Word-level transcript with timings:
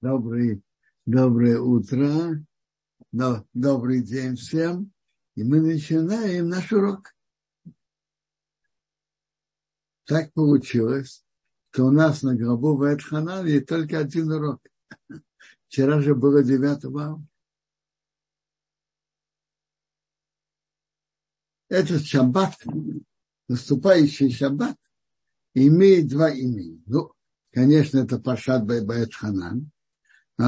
Добрый, 0.00 0.62
доброе 1.04 1.60
утро, 1.60 2.42
но, 3.12 3.46
добрый 3.52 4.02
день 4.02 4.34
всем. 4.34 4.90
И 5.34 5.44
мы 5.44 5.60
начинаем 5.60 6.48
наш 6.48 6.72
урок. 6.72 7.14
Так 10.06 10.32
получилось, 10.32 11.22
что 11.70 11.84
у 11.84 11.90
нас 11.90 12.22
на 12.22 12.34
гробу 12.34 12.76
в 12.76 12.82
Эдханане 12.82 13.60
только 13.60 13.98
один 13.98 14.32
урок. 14.32 14.62
Вчера 15.68 16.00
же 16.00 16.14
было 16.14 16.42
9 16.42 16.82
августа. 16.86 17.22
Этот 21.68 22.06
шаббат, 22.06 22.56
наступающий 23.48 24.32
шаббат, 24.32 24.78
имеет 25.52 26.08
два 26.08 26.30
имени. 26.30 26.82
Ну, 26.86 27.12
конечно, 27.52 27.98
это 27.98 28.18
Пашат 28.18 28.64
Байбаэт 28.64 29.14
Ханан, 29.14 29.70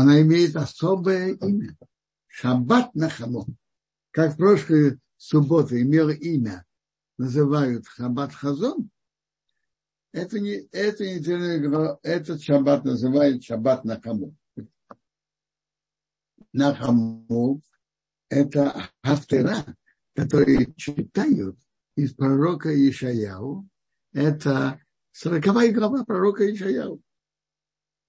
она 0.00 0.20
имеет 0.22 0.56
особое 0.56 1.34
имя. 1.34 1.76
Шаббат 2.26 2.94
Нахамо. 2.94 3.46
Как 4.10 4.34
в 4.34 4.36
прошлой 4.36 4.98
субботы 5.16 5.82
имел 5.82 6.08
имя, 6.08 6.64
называют 7.18 7.86
Шаббат 7.86 8.32
Хазон, 8.32 8.90
это 10.12 10.40
не, 10.40 10.68
это 10.72 11.04
не 11.04 11.98
этот 12.02 12.42
шаббат 12.42 12.84
называют 12.84 13.44
шаббат 13.44 13.84
Нахаму. 13.84 14.36
Нахаму– 16.52 17.62
это 18.28 18.90
автора, 19.02 19.64
которые 20.14 20.74
читают 20.76 21.58
из 21.96 22.12
пророка 22.12 22.68
Ишаяу. 22.74 23.66
Это 24.12 24.78
сороковая 25.12 25.72
глава 25.72 26.04
пророка 26.04 26.50
Ишаяу. 26.52 27.00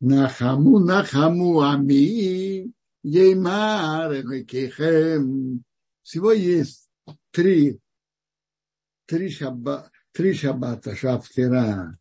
Нахаму, 0.03 0.79
Нахаму, 0.79 1.61
Ами, 1.61 2.73
Еймар, 3.03 4.11
Кехем. 4.43 5.63
Всего 6.01 6.33
есть 6.33 6.89
три, 7.31 7.79
три, 9.05 9.29
шаба, 9.29 9.89
три 10.11 10.33
шаббата 10.33 10.93
шафтера 10.93 11.97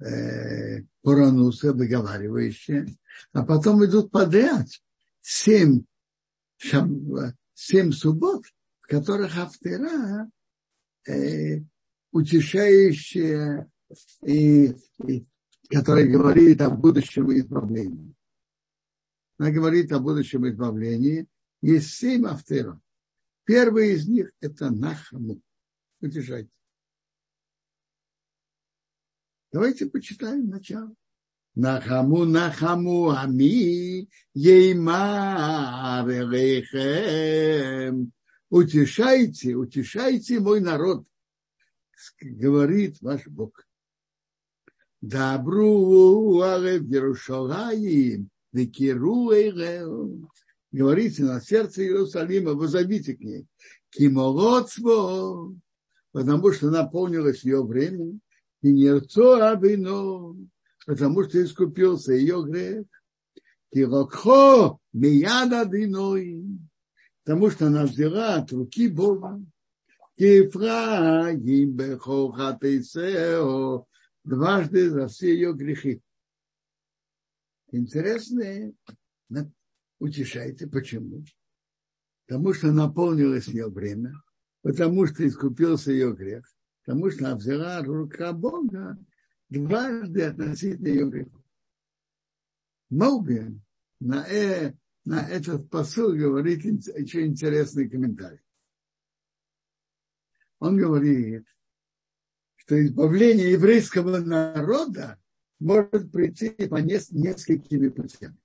э, 0.00 0.84
Порануса, 1.02 1.74
выговаривающие, 1.74 2.86
а 3.34 3.44
потом 3.44 3.84
идут 3.84 4.10
подряд 4.10 4.66
семь, 5.20 5.84
шаб, 6.56 6.88
семь 7.52 7.92
суббот, 7.92 8.46
в 8.80 8.86
которых 8.86 9.36
автора 9.36 10.30
э, 11.06 11.60
утешающие 12.10 13.70
и, 14.24 14.74
и 15.06 15.26
который 15.68 16.08
говорит 16.08 16.60
о 16.60 16.70
будущем 16.70 17.32
избавлении. 17.32 18.14
Она 19.38 19.50
говорит 19.50 19.92
о 19.92 19.98
будущем 19.98 20.48
избавлении. 20.48 21.26
Есть 21.60 21.90
семь 21.94 22.26
авторов. 22.26 22.78
Первый 23.44 23.92
из 23.92 24.08
них– 24.08 24.32
это 24.40 24.70
Нахаму. 24.70 25.40
Утешайте. 26.00 26.50
Давайте 29.52 29.86
почитаем 29.86 30.48
начало. 30.48 30.94
Нахаму, 31.54 32.24
Нахаму, 32.26 33.10
Ами, 33.10 34.08
Ейма, 34.34 36.04
Рехем. 36.06 37.32
Утешайте, 38.50 39.54
утешайте 39.54 40.38
мой 40.38 40.60
народ, 40.60 41.06
говорит 42.20 43.00
ваш 43.00 43.26
Бог. 43.26 43.65
Добру 45.08 46.42
векиру 48.52 49.30
Говорите 50.72 51.22
на 51.22 51.40
сердце 51.40 51.84
Иерусалима, 51.84 52.54
возовите 52.54 53.14
к 53.14 53.20
ней. 53.20 53.46
Кимолоцво, 53.90 55.54
потому 56.10 56.50
что 56.50 56.70
наполнилось 56.70 57.44
ее 57.44 57.62
время. 57.62 58.18
И 58.62 58.72
нерцо 58.72 59.46
абино, 59.46 60.34
потому 60.86 61.22
что 61.22 61.40
искупился 61.40 62.12
ее 62.12 62.42
грех. 62.42 62.84
Килокхо 63.72 64.80
мияда 64.92 65.66
диной, 65.66 66.42
потому 67.22 67.50
что 67.50 67.68
она 67.68 67.84
взяла 67.84 68.38
от 68.38 68.50
руки 68.50 68.88
Бога. 68.88 69.40
Кифраим 70.18 71.76
бехохатейсео, 71.76 73.86
дважды 74.26 74.90
за 74.90 75.06
все 75.08 75.32
ее 75.32 75.54
грехи. 75.54 76.02
Интересно, 77.70 78.72
утешайте, 79.98 80.66
почему? 80.66 81.24
Потому 82.26 82.52
что 82.52 82.72
наполнилось 82.72 83.46
ее 83.46 83.68
время, 83.68 84.12
потому 84.62 85.06
что 85.06 85.26
искупился 85.26 85.92
ее 85.92 86.12
грех, 86.12 86.44
потому 86.84 87.10
что 87.10 87.26
она 87.26 87.36
взяла 87.36 87.82
рука 87.82 88.32
Бога 88.32 88.98
дважды 89.48 90.22
относительно 90.22 90.88
ее 90.88 91.08
греха. 91.08 91.42
Мауби 92.90 93.60
на, 94.00 94.26
э, 94.28 94.74
на 95.04 95.28
этот 95.28 95.70
посыл 95.70 96.12
говорит 96.14 96.64
еще 96.64 97.26
интересный 97.26 97.88
комментарий. 97.88 98.40
Он 100.58 100.76
говорит, 100.76 101.46
что 102.66 102.84
избавление 102.84 103.52
еврейского 103.52 104.18
народа 104.18 105.20
может 105.60 106.10
прийти 106.10 106.50
по 106.50 106.76
несколькими 106.76 107.88
путями. 107.88 108.36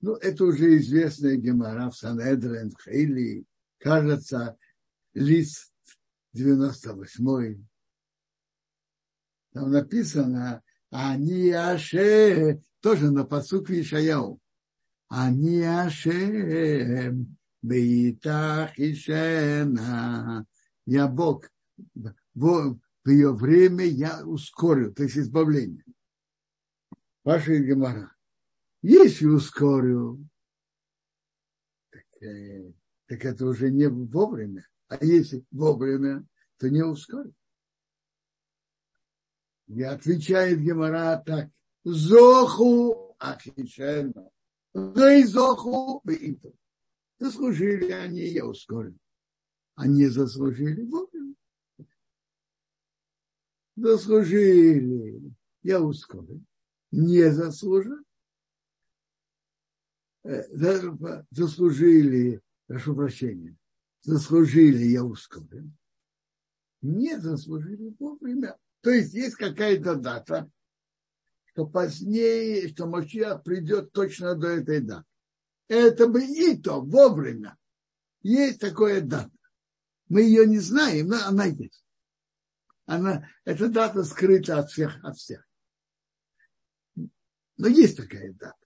Ну, 0.00 0.14
это 0.14 0.44
уже 0.44 0.78
известная 0.78 1.36
гемора 1.36 1.90
в 1.90 1.96
Санедрен, 1.96 2.70
в 2.70 2.80
Хейли, 2.84 3.44
кажется, 3.78 4.56
лист 5.14 5.72
98. 6.34 7.66
Там 9.52 9.70
написано, 9.72 10.62
они 10.90 11.50
аше, 11.50 12.62
тоже 12.80 13.10
на 13.10 13.24
посук 13.24 13.70
Ишаяу. 13.70 14.40
Они 15.08 15.62
аше, 15.62 17.12
беитах 17.60 18.78
ишена, 18.78 20.46
я 20.86 21.08
Бог, 21.08 21.50
в, 22.34 22.78
ее 23.04 23.32
время 23.32 23.84
я 23.84 24.24
ускорю, 24.24 24.92
то 24.92 25.02
есть 25.02 25.16
избавление. 25.16 25.84
Ваша 27.24 27.58
Гемора. 27.58 28.14
Если 28.82 29.26
ускорю, 29.26 30.28
так, 31.90 32.22
э, 32.22 32.72
так 33.06 33.24
это 33.24 33.46
уже 33.46 33.70
не 33.70 33.88
вовремя. 33.88 34.68
А 34.88 35.04
если 35.04 35.44
вовремя, 35.50 36.26
то 36.58 36.68
не 36.68 36.82
ускорю. 36.82 37.32
И 39.68 39.82
отвечает 39.82 40.60
Гемора 40.60 41.22
так. 41.24 41.48
Зоху 41.84 43.16
ахишена. 43.18 44.28
Зоху 44.74 46.00
беиту. 46.04 46.56
Заслужили 47.18 47.90
они, 47.90 48.20
я 48.20 48.46
ускорю 48.46 48.98
они 49.74 50.06
заслужили 50.06 50.82
вовремя. 50.82 51.34
Заслужили. 53.76 55.34
Я 55.62 55.80
ускорю. 55.80 56.44
Не 56.90 57.30
заслужили. 57.32 58.02
Э, 60.24 60.44
заслужили, 61.30 62.40
прошу 62.68 62.94
прощения, 62.94 63.56
заслужили, 64.02 64.84
я 64.84 65.04
ускорю. 65.04 65.72
Не 66.80 67.18
заслужили 67.18 67.94
вовремя. 67.98 68.56
То 68.82 68.90
есть 68.90 69.14
есть 69.14 69.34
какая-то 69.34 69.96
дата, 69.96 70.48
что 71.46 71.66
позднее, 71.66 72.68
что 72.68 72.86
Машиах 72.86 73.42
придет 73.42 73.92
точно 73.92 74.36
до 74.36 74.48
этой 74.48 74.80
даты. 74.80 75.06
Это 75.68 76.06
бы 76.06 76.24
и 76.24 76.56
то 76.56 76.80
вовремя. 76.80 77.56
Есть 78.22 78.60
такое 78.60 79.00
дата. 79.00 79.30
Мы 80.12 80.24
ее 80.24 80.46
не 80.46 80.58
знаем, 80.58 81.06
но 81.06 81.26
она 81.26 81.46
есть. 81.46 81.82
Она, 82.84 83.26
эта 83.46 83.70
дата 83.70 84.04
скрыта 84.04 84.58
от 84.58 84.70
всех, 84.70 85.02
от 85.02 85.16
всех. 85.16 85.48
Но 87.56 87.66
есть 87.66 87.96
такая 87.96 88.34
дата. 88.34 88.58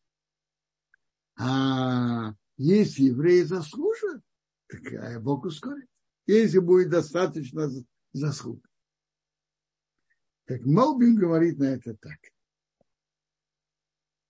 А 1.39 2.35
если 2.57 3.05
евреи 3.05 3.43
заслужат, 3.43 4.23
так 4.67 5.23
Бог 5.23 5.45
ускорит. 5.45 5.89
Если 6.27 6.59
будет 6.59 6.91
достаточно 6.91 7.71
заслуг. 8.13 8.69
Так 10.47 10.63
Молбин 10.63 11.15
говорит 11.15 11.59
на 11.59 11.67
это 11.67 11.95
так. 11.95 12.19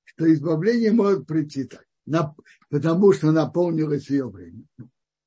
Что 0.05 0.31
избавление 0.35 0.93
может 0.93 1.27
прийти 1.27 1.65
так. 1.65 1.87
потому 2.69 3.15
что 3.15 3.33
наполнилось 3.33 4.11
ее 4.11 4.29
время. 4.29 4.67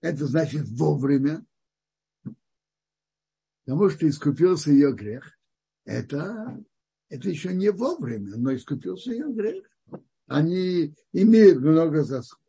Это 0.01 0.27
значит 0.27 0.68
вовремя 0.68 1.44
потому 3.69 3.88
что 3.92 4.10
искупился 4.10 4.71
ее 4.71 4.94
грех. 4.94 5.38
Это 5.86 6.60
это 7.07 7.30
еще 7.30 7.54
не 7.54 7.69
вовремя, 7.69 8.36
но 8.36 8.56
искупился 8.56 9.12
ее 9.12 9.31
грех. 9.31 9.63
Они 10.25 10.95
имеют 11.13 11.60
много 11.60 12.04
заслуг. 12.04 12.42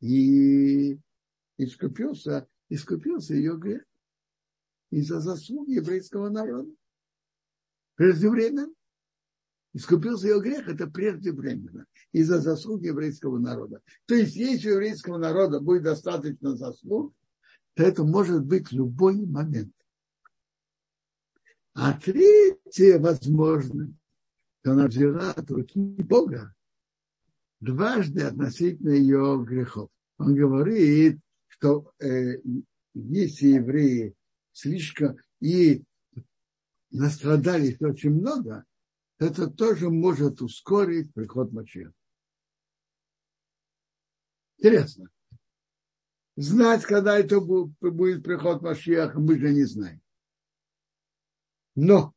И 0.00 0.98
искупился, 1.58 2.48
искупился 2.68 3.34
ее 3.34 3.56
грех 3.56 3.84
из-за 4.90 5.20
заслуг 5.20 5.68
еврейского 5.68 6.28
народа. 6.28 6.72
Преждевременно. 7.94 8.74
Искупился 9.74 10.26
ее 10.26 10.40
грех, 10.40 10.68
это 10.68 10.88
преждевременно, 10.88 11.86
из-за 12.10 12.40
заслуг 12.40 12.82
еврейского 12.82 13.38
народа. 13.38 13.80
То 14.06 14.16
есть, 14.16 14.34
если 14.34 14.70
у 14.70 14.74
еврейского 14.74 15.18
народа 15.18 15.60
будет 15.60 15.84
достаточно 15.84 16.56
заслуг, 16.56 17.14
то 17.74 17.84
это 17.84 18.02
может 18.02 18.44
быть 18.44 18.72
любой 18.72 19.24
момент. 19.24 19.72
А 21.74 21.94
третье 21.94 22.98
возможно, 22.98 23.92
что 24.60 24.72
она 24.72 24.86
взяла 24.86 25.32
от 25.32 25.50
руки 25.50 25.78
Бога 26.02 26.54
дважды 27.60 28.22
относительно 28.22 28.90
ее 28.90 29.42
грехов. 29.46 29.88
Он 30.18 30.34
говорит, 30.34 31.20
что 31.48 31.92
э, 31.98 32.40
если 32.94 33.46
евреи 33.46 34.14
слишком 34.52 35.16
и 35.40 35.82
настрадались 36.90 37.80
очень 37.80 38.10
много, 38.10 38.64
это 39.18 39.48
тоже 39.48 39.88
может 39.88 40.42
ускорить 40.42 41.14
приход 41.14 41.52
Мачеха. 41.52 41.92
Интересно. 44.58 45.08
Знать, 46.36 46.82
когда 46.82 47.18
это 47.18 47.40
будет 47.40 48.22
приход 48.22 48.62
Машиаха, 48.62 49.18
мы 49.18 49.38
же 49.38 49.52
не 49.52 49.64
знаем. 49.64 50.01
Но 51.74 52.14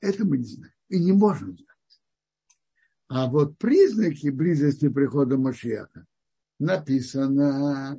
это 0.00 0.24
мы 0.24 0.38
не 0.38 0.44
знаем 0.44 0.74
и 0.88 0.98
не 0.98 1.12
можем 1.12 1.56
знать. 1.56 1.68
А 3.08 3.28
вот 3.28 3.58
признаки 3.58 4.28
близости 4.28 4.88
прихода 4.88 5.36
Машиаха 5.36 6.06
написано 6.58 7.98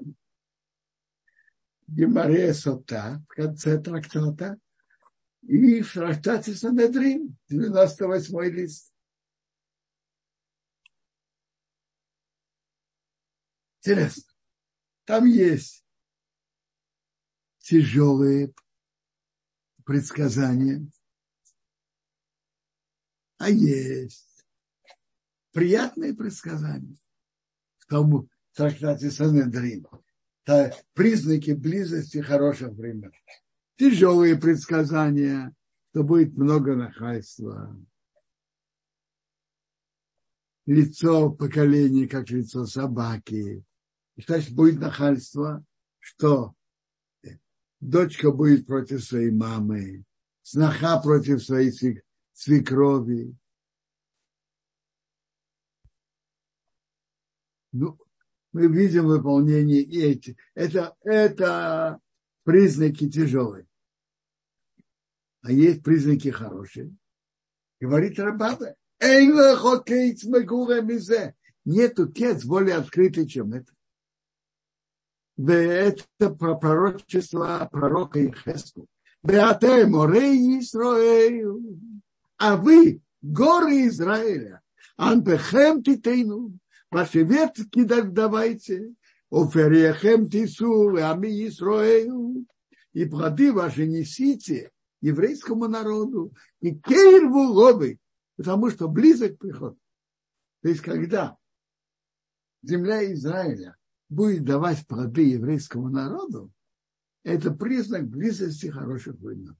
Гемаре 1.87 2.53
Сота 2.53 3.23
в 3.29 3.35
конце 3.35 3.79
трактата 3.79 4.57
и 5.43 5.81
в 5.81 5.93
трактате 5.93 6.55
Санедрин, 6.55 7.37
98 7.49 8.43
лист. 8.45 8.93
Интересно. 13.79 14.33
Там 15.05 15.25
есть 15.25 15.82
тяжелые 17.63 18.53
предсказания, 19.85 20.85
а 23.37 23.49
есть 23.49 24.45
приятные 25.51 26.13
предсказания 26.13 26.97
в 27.79 27.85
том 27.87 28.29
трактате 28.53 29.09
Санедрин. 29.09 29.87
Признаки 30.93 31.51
близости 31.51 32.17
хороших 32.17 32.73
времен. 32.73 33.13
Тяжелые 33.77 34.37
предсказания, 34.37 35.55
что 35.91 36.03
будет 36.03 36.37
много 36.37 36.75
нахальства. 36.75 37.77
Лицо 40.65 41.31
поколения, 41.31 42.09
как 42.09 42.29
лицо 42.29 42.65
собаки. 42.65 43.63
И 44.15 44.21
значит, 44.21 44.53
будет 44.53 44.79
нахальство, 44.79 45.65
что 45.99 46.55
дочка 47.89 48.31
будет 48.31 48.65
против 48.65 49.03
своей 49.03 49.31
мамы, 49.31 50.05
сноха 50.41 50.99
против 51.01 51.43
своей 51.43 51.71
свекрови. 52.33 53.35
Ну, 57.71 57.97
мы 58.51 58.67
видим 58.67 59.07
выполнение 59.07 59.81
и 59.81 60.01
эти. 60.01 60.37
Это, 60.53 60.95
это 61.01 61.99
признаки 62.43 63.09
тяжелые. 63.09 63.65
А 65.41 65.51
есть 65.51 65.83
признаки 65.83 66.29
хорошие. 66.29 66.95
Говорит 67.79 68.19
Рабада. 68.19 68.75
Нету 71.65 72.11
кец 72.11 72.45
более 72.45 72.75
открытый, 72.75 73.27
чем 73.27 73.53
это 73.53 73.73
это 75.37 76.29
пророчество 76.29 77.67
пророка 77.71 78.23
Ихеску. 78.25 78.87
Беате 79.23 79.85
море 79.85 80.59
Исраэль, 80.59 81.45
а 82.37 82.57
вы, 82.57 83.01
горы 83.21 83.87
Израиля, 83.87 84.61
анпехем 84.97 85.81
титейну, 85.81 86.57
ваши 86.91 87.23
ветки 87.23 87.83
давайте, 87.83 88.93
оферехем 89.31 90.29
тису, 90.29 90.97
ами 90.97 91.47
Исраэль, 91.47 92.45
и 92.91 93.05
плоды 93.05 93.53
ваши 93.53 93.87
несите 93.87 94.71
еврейскому 95.01 95.67
народу, 95.67 96.33
и 96.59 96.75
кейрву 96.75 97.43
лобы, 97.43 97.97
потому 98.35 98.69
что 98.69 98.87
близок 98.87 99.37
приход. 99.37 99.77
То 100.61 100.69
есть, 100.69 100.81
когда 100.81 101.37
земля 102.61 103.11
Израиля 103.13 103.75
будет 104.13 104.43
давать 104.43 104.85
плоды 104.87 105.23
еврейскому 105.23 105.89
народу, 105.89 106.51
это 107.23 107.51
признак 107.51 108.07
близости 108.07 108.67
хороших 108.67 109.15
времен. 109.15 109.57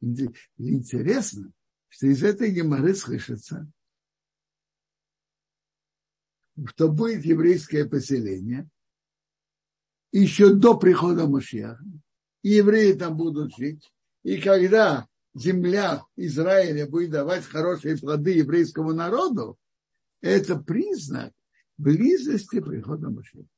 Интересно, 0.00 1.52
что 1.88 2.06
из 2.06 2.22
этой 2.22 2.50
геморы 2.50 2.94
слышится, 2.94 3.70
что 6.66 6.88
будет 6.88 7.24
еврейское 7.24 7.84
поселение 7.84 8.68
еще 10.12 10.54
до 10.54 10.76
прихода 10.76 11.26
Машьяха. 11.26 11.84
И 12.42 12.50
евреи 12.50 12.92
там 12.92 13.16
будут 13.16 13.56
жить. 13.56 13.92
И 14.22 14.40
когда 14.40 15.08
земля 15.34 16.04
Израиля 16.14 16.86
будет 16.86 17.10
давать 17.10 17.44
хорошие 17.44 17.96
плоды 17.96 18.32
еврейскому 18.32 18.92
народу, 18.92 19.58
это 20.20 20.56
признак, 20.56 21.32
близости 21.76 22.60
прихода 22.60 23.10
Машеха. 23.10 23.48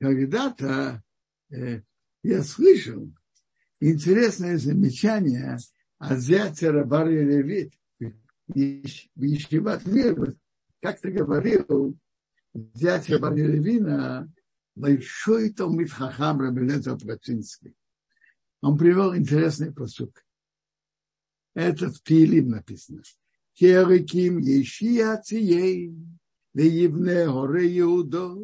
Когда-то 0.00 1.02
э, 1.50 1.82
я 2.22 2.42
слышал 2.42 3.12
интересное 3.80 4.56
замечание 4.58 5.58
от 5.98 6.18
зятя 6.20 6.72
Рабари 6.72 7.24
Левит 7.24 7.74
Ешиват 8.54 9.84
Мир. 9.86 10.36
Как-то 10.80 11.10
говорил 11.10 11.98
зять 12.74 13.10
Рабари 13.10 13.42
Левина 13.42 14.32
большой 14.74 15.52
Талмит 15.52 15.90
Хахам 15.90 16.40
Рабелеза 16.40 16.96
Плачинский. 16.96 17.74
Он 18.60 18.78
привел 18.78 19.16
интересный 19.16 19.72
посук. 19.72 20.24
Это 21.54 21.90
в 21.90 22.02
Тилим 22.02 22.50
написано. 22.50 23.02
Кереким 23.54 24.38
Ешия 24.38 25.20
Цией, 25.20 25.92
Веевне 26.54 27.26
Горе 27.26 27.78
Иудо, 27.80 28.36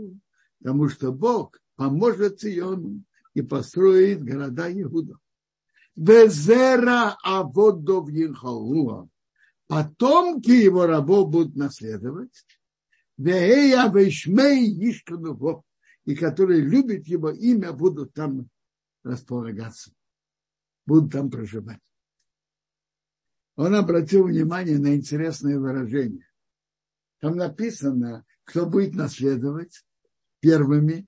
потому 0.58 0.88
что 0.88 1.12
Бог 1.12 1.60
поможет 1.76 2.40
Циону 2.40 3.04
и 3.34 3.42
построит 3.42 4.24
города 4.24 4.70
Иуда. 4.72 5.14
Везера 5.94 7.16
Аводов 7.22 8.08
Ехауа. 8.08 9.08
Потомки 9.68 10.50
его 10.50 10.86
рабов 10.86 11.30
будут 11.30 11.54
наследовать. 11.54 12.44
Вея 13.16 13.88
Вешмей 13.92 14.90
Ишкануво. 14.90 15.62
И 16.04 16.14
которые 16.16 16.60
любят 16.60 17.06
его 17.06 17.30
имя, 17.30 17.72
будут 17.72 18.12
там 18.12 18.48
располагаться. 19.04 19.92
Будут 20.84 21.12
там 21.12 21.30
проживать 21.30 21.78
он 23.56 23.74
обратил 23.74 24.24
внимание 24.24 24.78
на 24.78 24.94
интересное 24.96 25.58
выражение. 25.58 26.26
Там 27.20 27.36
написано, 27.36 28.24
кто 28.44 28.66
будет 28.66 28.94
наследовать 28.94 29.84
первыми 30.40 31.06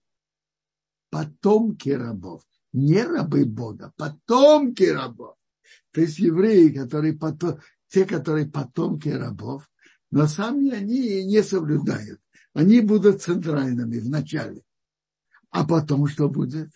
потомки 1.10 1.90
рабов. 1.90 2.42
Не 2.72 3.02
рабы 3.02 3.44
Бога, 3.44 3.92
потомки 3.96 4.84
рабов. 4.84 5.36
То 5.92 6.00
есть 6.02 6.18
евреи, 6.18 6.68
которые 6.68 7.14
потом, 7.14 7.58
те, 7.88 8.04
которые 8.04 8.46
потомки 8.46 9.08
рабов, 9.08 9.68
но 10.10 10.26
сами 10.26 10.70
они 10.70 11.24
не 11.24 11.42
соблюдают. 11.42 12.20
Они 12.52 12.80
будут 12.80 13.22
центральными 13.22 13.98
в 13.98 14.08
начале. 14.08 14.62
А 15.50 15.66
потом 15.66 16.06
что 16.06 16.28
будет? 16.28 16.70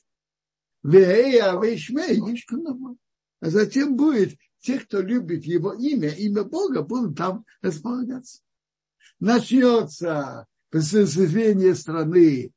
А 3.42 3.50
затем 3.50 3.96
будет 3.96 4.38
те, 4.60 4.78
кто 4.78 5.00
любит 5.00 5.44
его 5.44 5.72
имя, 5.72 6.10
имя 6.10 6.44
Бога, 6.44 6.82
будут 6.82 7.16
там 7.16 7.44
располагаться. 7.62 8.42
Начнется 9.18 10.46
присоединение 10.70 11.74
страны, 11.74 12.52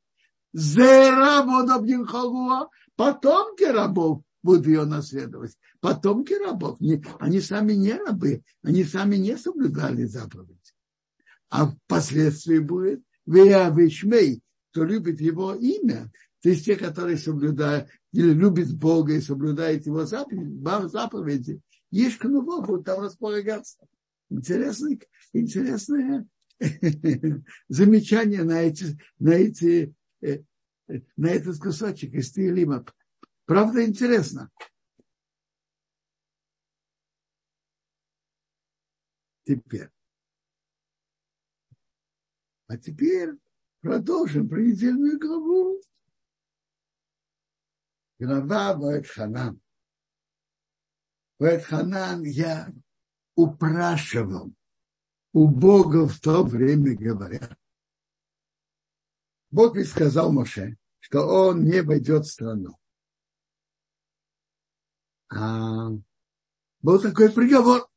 Зера 0.52 1.42
Водобнин 1.44 2.06
Халуа, 2.06 2.68
потомки 2.94 3.64
рабов 3.64 4.22
будут 4.42 4.66
ее 4.66 4.84
наследовать. 4.84 5.56
Потомки 5.80 6.32
рабов, 6.34 6.78
они 7.18 7.40
сами 7.40 7.72
не 7.72 7.92
рабы, 7.92 8.42
они 8.62 8.84
сами 8.84 9.16
не 9.16 9.36
соблюдали 9.36 10.04
заповедь. 10.04 10.74
А 11.50 11.66
впоследствии 11.66 12.58
будет 12.58 13.02
Веявишмей, 13.26 14.42
кто 14.70 14.84
любит 14.84 15.20
его 15.20 15.54
имя, 15.54 16.10
то 16.40 16.50
есть 16.50 16.64
те, 16.66 16.76
которые 16.76 17.16
соблюдают, 17.16 17.88
или 18.12 18.32
любят 18.32 18.72
Бога 18.74 19.14
и 19.14 19.20
соблюдают 19.20 19.86
его 19.86 20.04
заповеди, 20.04 21.60
заповеди 21.94 22.06
Ешканува 22.06 22.60
будут 22.60 22.86
там 22.86 23.00
располагаться. 23.00 23.86
Интересное, 24.30 24.98
интересное 25.32 26.26
замечание 27.68 28.42
на 28.42 28.62
эти, 28.62 28.98
на 29.18 29.30
эти 29.30 29.94
э, 30.20 30.42
на 31.16 31.28
этот 31.28 31.58
кусочек 31.58 32.14
из 32.14 32.32
Тилима. 32.32 32.84
Правда, 33.46 33.84
интересно. 33.84 34.50
Теперь. 39.44 39.90
А 42.66 42.78
теперь 42.78 43.34
продолжим 43.82 44.48
про 44.48 44.60
недельную 44.60 45.18
главу. 45.18 45.80
Глава 48.18 48.74
Ваэтханан. 51.38 52.22
Ваэтханан 52.22 52.24
я 52.24 52.72
упрашивал 53.34 54.52
у 55.32 55.48
Бога 55.48 56.06
в 56.06 56.20
то 56.20 56.44
время 56.44 56.96
говоря. 56.96 57.56
Бог 59.50 59.76
ведь 59.76 59.88
сказал 59.88 60.32
Моше, 60.32 60.76
что 61.00 61.26
он 61.26 61.64
не 61.64 61.82
войдет 61.82 62.26
в 62.26 62.30
страну. 62.30 62.78
А 65.28 65.90
был 66.80 67.00
такой 67.00 67.32
приговор. 67.32 67.88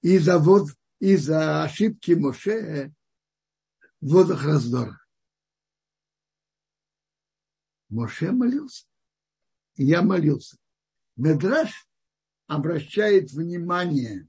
Из-за 0.00 0.38
вот, 0.38 0.70
из 1.00 1.28
ошибки 1.28 2.12
Моше 2.12 2.94
в 4.00 4.12
водах 4.12 4.44
раздора. 4.44 4.98
Моше 7.88 8.32
молился. 8.32 8.86
И 9.74 9.84
я 9.84 10.02
молился. 10.02 10.56
Медраж 11.16 11.85
обращает 12.46 13.32
внимание. 13.32 14.28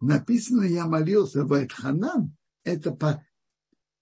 Написано, 0.00 0.62
я 0.62 0.86
молился 0.86 1.44
в 1.44 1.52
Айтханан. 1.52 2.36
Это 2.64 2.92
по 2.92 3.24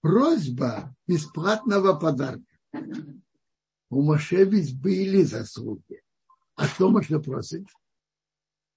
просьба 0.01 0.95
бесплатного 1.07 1.93
подарка. 1.97 2.43
У 3.89 4.01
Моше 4.01 4.45
ведь 4.45 4.79
были 4.79 5.23
заслуги. 5.23 6.01
А 6.55 6.67
что 6.67 6.89
Моше 6.89 7.19
просит? 7.19 7.67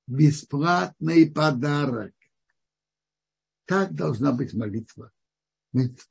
Бесплатный 0.06 1.30
подарок. 1.30 2.14
Так 3.66 3.94
должна 3.94 4.32
быть 4.32 4.54
молитва. 4.54 5.12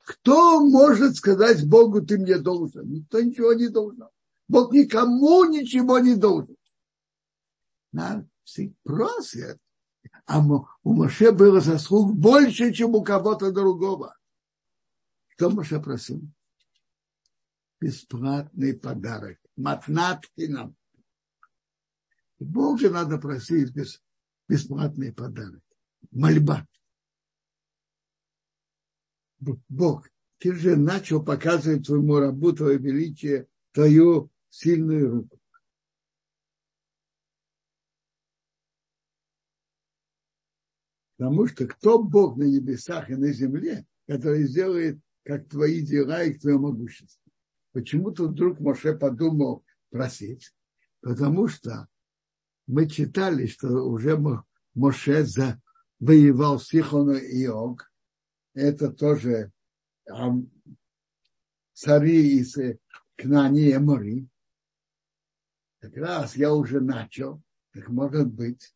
Кто 0.05 0.65
может 0.65 1.17
сказать 1.17 1.67
Богу, 1.67 2.01
ты 2.01 2.17
мне 2.17 2.37
должен? 2.37 2.89
Никто 2.89 3.21
ничего 3.21 3.53
не 3.53 3.67
должен. 3.67 4.07
Бог 4.47 4.73
никому 4.73 5.45
ничего 5.45 5.99
не 5.99 6.15
должен. 6.15 6.57
Все 8.43 8.73
просят. 8.83 9.59
А 10.25 10.39
у 10.39 10.93
Моше 10.93 11.31
было 11.31 11.61
заслуг 11.61 12.15
больше, 12.15 12.73
чем 12.73 12.95
у 12.95 13.03
кого-то 13.03 13.51
другого. 13.51 14.17
Что 15.27 15.49
Моше 15.49 15.79
просил? 15.79 16.21
Бесплатный 17.79 18.73
подарок. 18.73 19.39
Матнат 19.55 20.25
нам. 20.37 20.75
Бога 22.39 22.89
надо 22.89 23.17
просить 23.17 23.73
без, 23.73 24.01
бесплатный 24.47 25.13
подарок. 25.13 25.63
Мольба. 26.11 26.67
Бог, 29.69 30.07
ты 30.37 30.53
же 30.53 30.75
начал 30.75 31.23
показывать 31.23 31.85
твоему 31.85 32.17
рабу 32.19 32.51
твое 32.51 32.77
величие, 32.77 33.47
твою 33.71 34.31
сильную 34.49 35.11
руку. 35.11 35.40
Потому 41.21 41.45
что 41.45 41.67
кто 41.67 42.01
Бог 42.01 42.35
на 42.35 42.45
небесах 42.45 43.11
и 43.11 43.15
на 43.15 43.31
земле, 43.31 43.85
который 44.07 44.45
сделает 44.45 44.99
как 45.23 45.47
твои 45.47 45.85
дела 45.85 46.23
и 46.23 46.33
твое 46.33 46.57
могущество. 46.57 47.31
Почему-то 47.73 48.27
вдруг 48.27 48.59
Моше 48.59 48.97
подумал 48.97 49.63
просить, 49.91 50.51
потому 50.99 51.47
что 51.47 51.87
мы 52.65 52.89
читали, 52.89 53.45
что 53.45 53.67
уже 53.87 54.17
Моше 54.73 55.23
воевал 55.99 56.59
с 56.59 56.69
Сихоном 56.69 57.17
и 57.17 57.45
Ог. 57.45 57.93
Это 58.55 58.91
тоже 58.91 59.51
цари 61.73 62.39
из 62.39 62.57
Кнани 63.15 63.69
и 63.69 63.77
Мори. 63.77 64.27
Как 65.81 65.95
раз 65.97 66.35
я 66.35 66.51
уже 66.51 66.81
начал, 66.81 67.43
как 67.73 67.89
может 67.89 68.27
быть, 68.27 68.73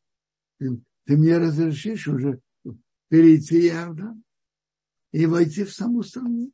ты, 1.05 1.17
мне 1.17 1.37
разрешишь 1.37 2.07
уже 2.07 2.41
перейти 3.09 3.67
Иордан? 3.67 4.23
и 5.15 5.25
войти 5.27 5.63
в 5.63 5.71
саму 5.71 6.03
страну, 6.03 6.51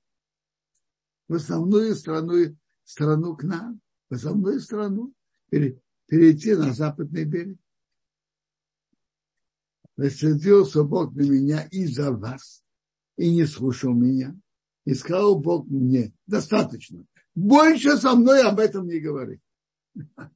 в 1.28 1.34
основную 1.34 1.96
страну, 1.96 2.56
страну 2.84 3.36
к 3.36 3.42
нам, 3.42 3.82
в 4.08 4.14
основную 4.14 4.60
страну, 4.60 5.12
перейти 5.50 6.54
на 6.54 6.72
западный 6.72 7.26
берег. 7.26 7.58
Рассердился 9.98 10.84
Бог 10.84 11.16
на 11.16 11.24
меня 11.24 11.64
из-за 11.72 12.12
вас 12.12 12.64
и 13.18 13.34
не 13.34 13.48
слушал 13.48 13.96
меня. 13.96 14.40
И 14.86 14.94
сказал 14.94 15.40
Бог 15.40 15.66
мне, 15.68 16.14
достаточно. 16.28 17.04
Больше 17.34 17.98
со 17.98 18.16
мной 18.16 18.44
об 18.44 18.60
этом 18.60 18.86
не 18.86 19.00
говори. 19.00 19.42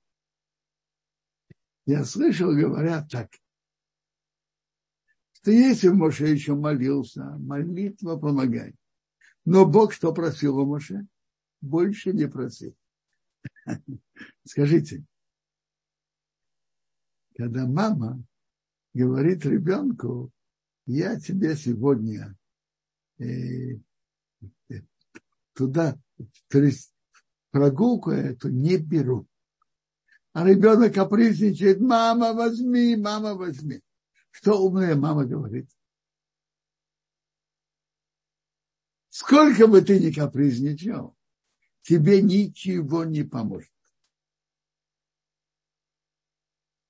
Я 1.86 2.06
слышал, 2.06 2.52
говорят 2.52 3.08
так 3.12 3.30
что 5.46 5.52
если 5.52 5.90
Моше 5.90 6.26
еще 6.30 6.56
молился, 6.56 7.24
молитва 7.38 8.18
помогает. 8.18 8.76
Но 9.46 9.68
Бог 9.68 9.94
что 9.94 10.12
просил 10.12 10.58
у 10.58 10.66
Моше? 10.66 11.06
Больше 11.62 12.14
не 12.14 12.28
просил. 12.28 12.76
Скажите, 14.44 15.04
когда 17.38 17.68
мама 17.68 18.24
говорит 18.96 19.46
ребенку, 19.46 20.32
я 20.88 21.20
тебя 21.20 21.56
сегодня 21.56 22.36
э, 23.20 23.78
туда, 25.54 25.96
то 26.48 26.58
есть 26.58 26.92
прогулку 27.52 28.10
эту 28.10 28.50
не 28.50 28.78
беру. 28.78 29.28
А 30.34 30.44
ребенок 30.44 30.96
капризничает, 30.96 31.80
мама 31.82 32.34
возьми, 32.34 32.96
мама 32.96 33.36
возьми. 33.36 33.85
Что 34.36 34.62
умная 34.62 34.96
мама 34.96 35.26
говорит? 35.26 35.70
Сколько 39.08 39.66
бы 39.66 39.82
ты 39.82 39.98
ни 39.98 40.12
капризничал, 40.12 41.16
тебе 41.84 42.22
ничего 42.22 43.06
не 43.06 43.24
поможет. 43.24 43.72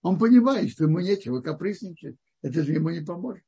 Он 0.02 0.18
понимает, 0.18 0.72
что 0.72 0.86
ему 0.86 1.02
нечего 1.02 1.40
капризничать, 1.42 2.18
это 2.42 2.64
же 2.64 2.74
ему 2.74 2.90
не 2.90 3.02
поможет. 3.02 3.46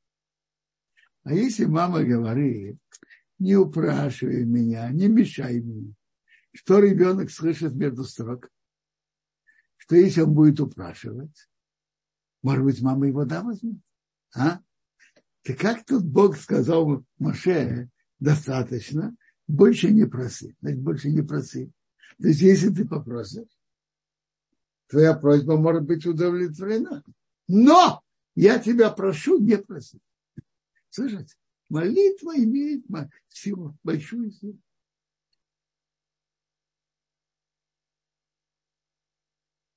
А 1.24 1.34
если 1.34 1.66
мама 1.66 2.04
говорит, 2.04 2.78
не 3.40 3.56
упрашивай 3.56 4.46
меня, 4.46 4.92
не 4.92 5.08
мешай 5.08 5.60
мне, 5.60 5.96
что 6.54 6.78
ребенок 6.78 7.32
слышит 7.32 7.74
между 7.74 8.04
строк? 8.04 8.52
Что 9.78 9.96
если 9.96 10.22
он 10.22 10.36
будет 10.36 10.60
упрашивать, 10.60 11.50
может 12.44 12.64
быть, 12.64 12.80
мама 12.84 13.08
его 13.08 13.26
да 13.26 13.42
возьмет? 13.42 13.82
А? 14.36 14.60
Ты 15.44 15.54
как 15.54 15.86
тут 15.86 16.04
Бог 16.04 16.38
сказал 16.38 17.06
Моше, 17.20 17.90
достаточно, 18.20 19.16
больше 19.48 19.92
не 19.92 20.06
проси. 20.06 20.56
Значит, 20.62 20.82
больше 20.82 21.10
не 21.10 21.22
проси. 21.22 21.72
То 22.20 22.28
есть, 22.28 22.42
если 22.42 22.70
ты 22.70 22.86
попросишь, 22.86 23.48
твоя 24.88 25.14
просьба 25.14 25.58
может 25.58 25.84
быть 25.84 26.06
удовлетворена. 26.06 27.04
Но 27.48 28.02
я 28.36 28.60
тебя 28.60 28.90
прошу, 28.90 29.40
не 29.40 29.58
проси. 29.58 30.00
Слышите? 30.90 31.36
Молитва 31.70 32.38
имеет 32.38 32.86
силу, 33.30 33.78
большую 33.84 34.32
силу. 34.32 34.60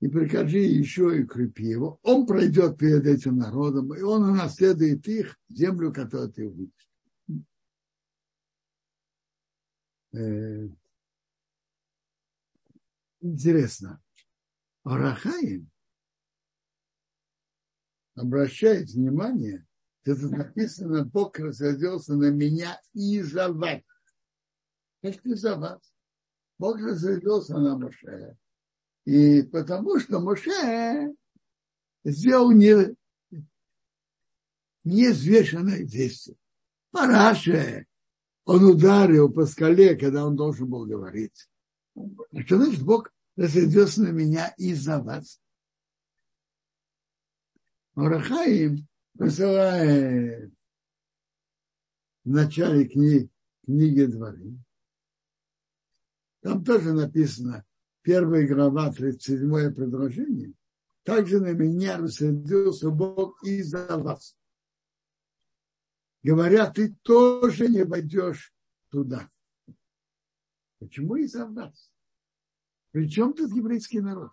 И 0.01 0.07
прикажи 0.07 0.57
еще 0.57 1.21
и 1.21 1.25
крепи 1.25 1.63
его. 1.63 1.99
Он 2.01 2.25
пройдет 2.25 2.77
перед 2.77 3.05
этим 3.05 3.37
народом, 3.37 3.93
и 3.93 4.01
он 4.01 4.23
унаследует 4.23 5.07
их 5.07 5.37
землю, 5.49 5.93
которую 5.93 6.33
ты 6.33 6.47
увидишь. 6.47 6.89
э, 10.13 10.67
интересно. 13.21 14.01
Арахаим 14.83 15.69
обращает 18.15 18.89
внимание, 18.89 19.67
это 20.03 20.27
написано, 20.29 21.05
Бог 21.05 21.37
разразился 21.37 22.15
на 22.15 22.31
меня 22.31 22.81
из-за 22.93 23.53
вас. 23.53 23.81
Как 25.03 25.23
из-за 25.25 25.55
вас. 25.55 25.93
Бог 26.57 26.77
разразился 26.77 27.57
на 27.59 27.77
Моше. 27.77 28.35
И 29.05 29.41
потому 29.43 29.99
что 29.99 30.19
Моше 30.19 31.13
сделал 32.03 32.51
не, 32.51 32.95
неизвешенное 34.83 35.83
действие. 35.83 36.37
Параше, 36.91 37.87
он 38.45 38.63
ударил 38.63 39.31
по 39.31 39.45
скале, 39.45 39.95
когда 39.95 40.25
он 40.25 40.35
должен 40.35 40.69
был 40.69 40.85
говорить. 40.85 41.49
Что 42.45 42.57
значит 42.57 42.83
Бог 42.83 43.11
рассердился 43.35 44.03
на 44.03 44.09
меня 44.09 44.53
из-за 44.57 45.01
вас? 45.01 45.41
Рахаим 47.95 48.87
посылает 49.17 50.51
в 52.23 52.29
начале 52.29 52.87
книги, 52.87 53.29
книги 53.65 54.05
Дворы. 54.05 54.57
Там 56.41 56.63
тоже 56.63 56.93
написано, 56.93 57.65
первая 58.01 58.47
глава, 58.47 58.91
37 58.91 59.73
предложение. 59.73 60.53
Также 61.03 61.39
на 61.39 61.53
меня 61.53 61.97
рассердился 61.97 62.89
Бог 62.89 63.43
из-за 63.43 63.97
вас. 63.97 64.37
Говорят, 66.23 66.75
ты 66.75 66.95
тоже 67.01 67.67
не 67.67 67.83
войдешь 67.83 68.53
туда. 68.89 69.29
Почему 70.79 71.15
из-за 71.15 71.47
вас? 71.47 71.91
Причем 72.91 73.33
тут 73.33 73.51
еврейский 73.51 74.01
народ? 74.01 74.31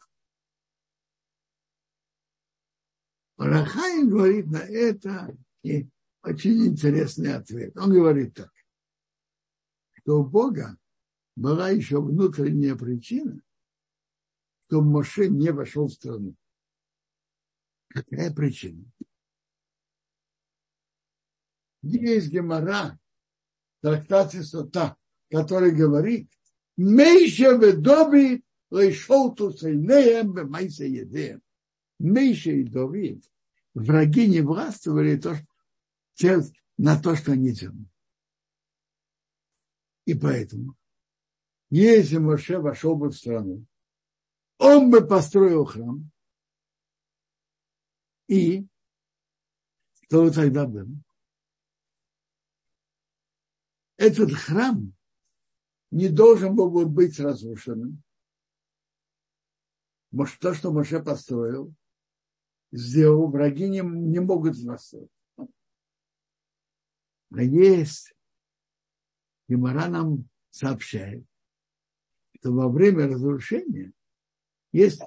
Рахаин 3.38 4.10
говорит 4.10 4.46
на 4.50 4.58
это 4.58 5.34
и 5.62 5.88
очень 6.22 6.66
интересный 6.66 7.34
ответ. 7.34 7.76
Он 7.76 7.92
говорит 7.92 8.34
так, 8.34 8.52
что 9.92 10.20
у 10.20 10.24
Бога 10.24 10.76
была 11.36 11.70
еще 11.70 12.02
внутренняя 12.02 12.74
причина, 12.74 13.40
что 14.68 14.82
Моше 14.82 15.28
не 15.28 15.50
вошел 15.50 15.86
в 15.86 15.92
страну. 15.92 16.34
Какая 17.88 18.32
причина? 18.32 18.84
Есть 21.80 22.28
Гемора, 22.28 22.98
трактате 23.80 24.42
Сота, 24.42 24.96
который 25.30 25.72
говорит, 25.72 26.30
Мейше 26.76 27.56
ведоби 27.56 28.44
лейшол 28.70 29.34
тусейнеем 29.34 30.34
бемайсе 30.34 30.88
едеем. 30.88 31.42
Мейша 31.98 32.50
и 32.50 32.64
Давид, 32.64 33.24
враги 33.74 34.28
не 34.28 34.42
властвовали 34.42 35.16
то, 35.16 35.34
что, 36.14 36.42
на 36.76 37.00
то, 37.00 37.16
что 37.16 37.32
они 37.32 37.52
делали. 37.52 37.86
И 40.04 40.14
поэтому, 40.14 40.76
если 41.70 42.18
Моше 42.18 42.58
вошел 42.58 42.94
бы 42.94 43.08
в 43.08 43.16
страну, 43.16 43.66
он 44.58 44.90
бы 44.90 45.06
построил 45.06 45.64
храм, 45.64 46.10
и 48.28 48.66
что 50.02 50.24
бы 50.24 50.30
тогда 50.30 50.66
было? 50.66 50.88
Этот 53.96 54.32
храм 54.32 54.92
не 55.90 56.08
должен 56.08 56.54
был 56.54 56.70
бы 56.70 56.86
быть 56.86 57.18
разрушенным. 57.18 58.02
Может, 60.10 60.38
то, 60.38 60.54
что 60.54 60.72
Моше 60.72 61.02
построил, 61.02 61.74
сделал, 62.70 63.28
враги 63.30 63.68
не, 63.68 63.80
не 63.80 64.20
могут 64.20 64.56
властвовать. 64.56 65.10
Но 67.30 67.42
есть, 67.42 68.14
Гемора 69.48 69.88
нам 69.88 70.28
сообщает, 70.50 71.26
что 72.36 72.52
во 72.52 72.70
время 72.70 73.06
разрушения 73.06 73.92
есть 74.72 75.00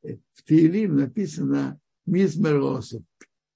в 0.00 0.42
Таилим 0.44 0.96
написано 0.96 1.78
Мизмер 2.06 2.82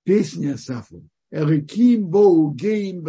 песня 0.04 0.56
Сафу. 0.56 1.08
Эриким 1.30 2.06
боу 2.06 2.52
гейм 2.52 3.04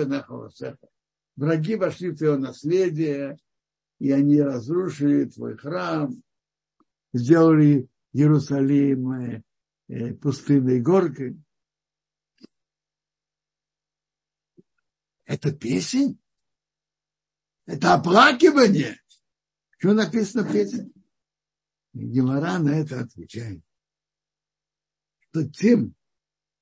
Враги 1.36 1.76
вошли 1.76 2.12
в 2.12 2.18
твое 2.18 2.38
наследие, 2.38 3.38
и 4.00 4.12
они 4.12 4.42
разрушили 4.42 5.26
твой 5.26 5.58
храм, 5.58 6.22
сделали 7.14 7.88
Иерусалим 8.14 9.44
Э, 9.90 10.14
пустынной 10.14 10.80
горкой. 10.80 11.38
Это 15.26 15.52
песень? 15.52 16.20
Это 17.66 17.94
оплакивание? 17.96 19.00
Что 19.78 19.94
написано 19.94 20.44
в 20.44 20.52
песне? 20.52 20.90
Гемора 21.94 22.58
на 22.60 22.80
это 22.80 23.02
отвечает, 23.02 23.62
что 25.20 25.48
тем, 25.48 25.96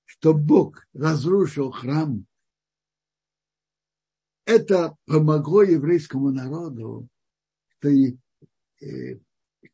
что 0.05 0.33
Бог 0.33 0.85
разрушил 0.93 1.71
храм, 1.71 2.25
это 4.45 4.97
помогло 5.05 5.63
еврейскому 5.63 6.31
народу, 6.31 7.07
что, 7.77 7.89
и, 7.89 8.17
э, 8.81 9.19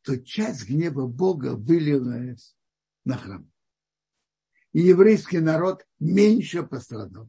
что 0.02 0.22
часть 0.22 0.68
гнева 0.68 1.06
Бога 1.06 1.56
вылилась 1.56 2.54
на 3.04 3.16
храм. 3.16 3.50
И 4.72 4.80
еврейский 4.80 5.40
народ 5.40 5.84
меньше 5.98 6.62
пострадал. 6.62 7.28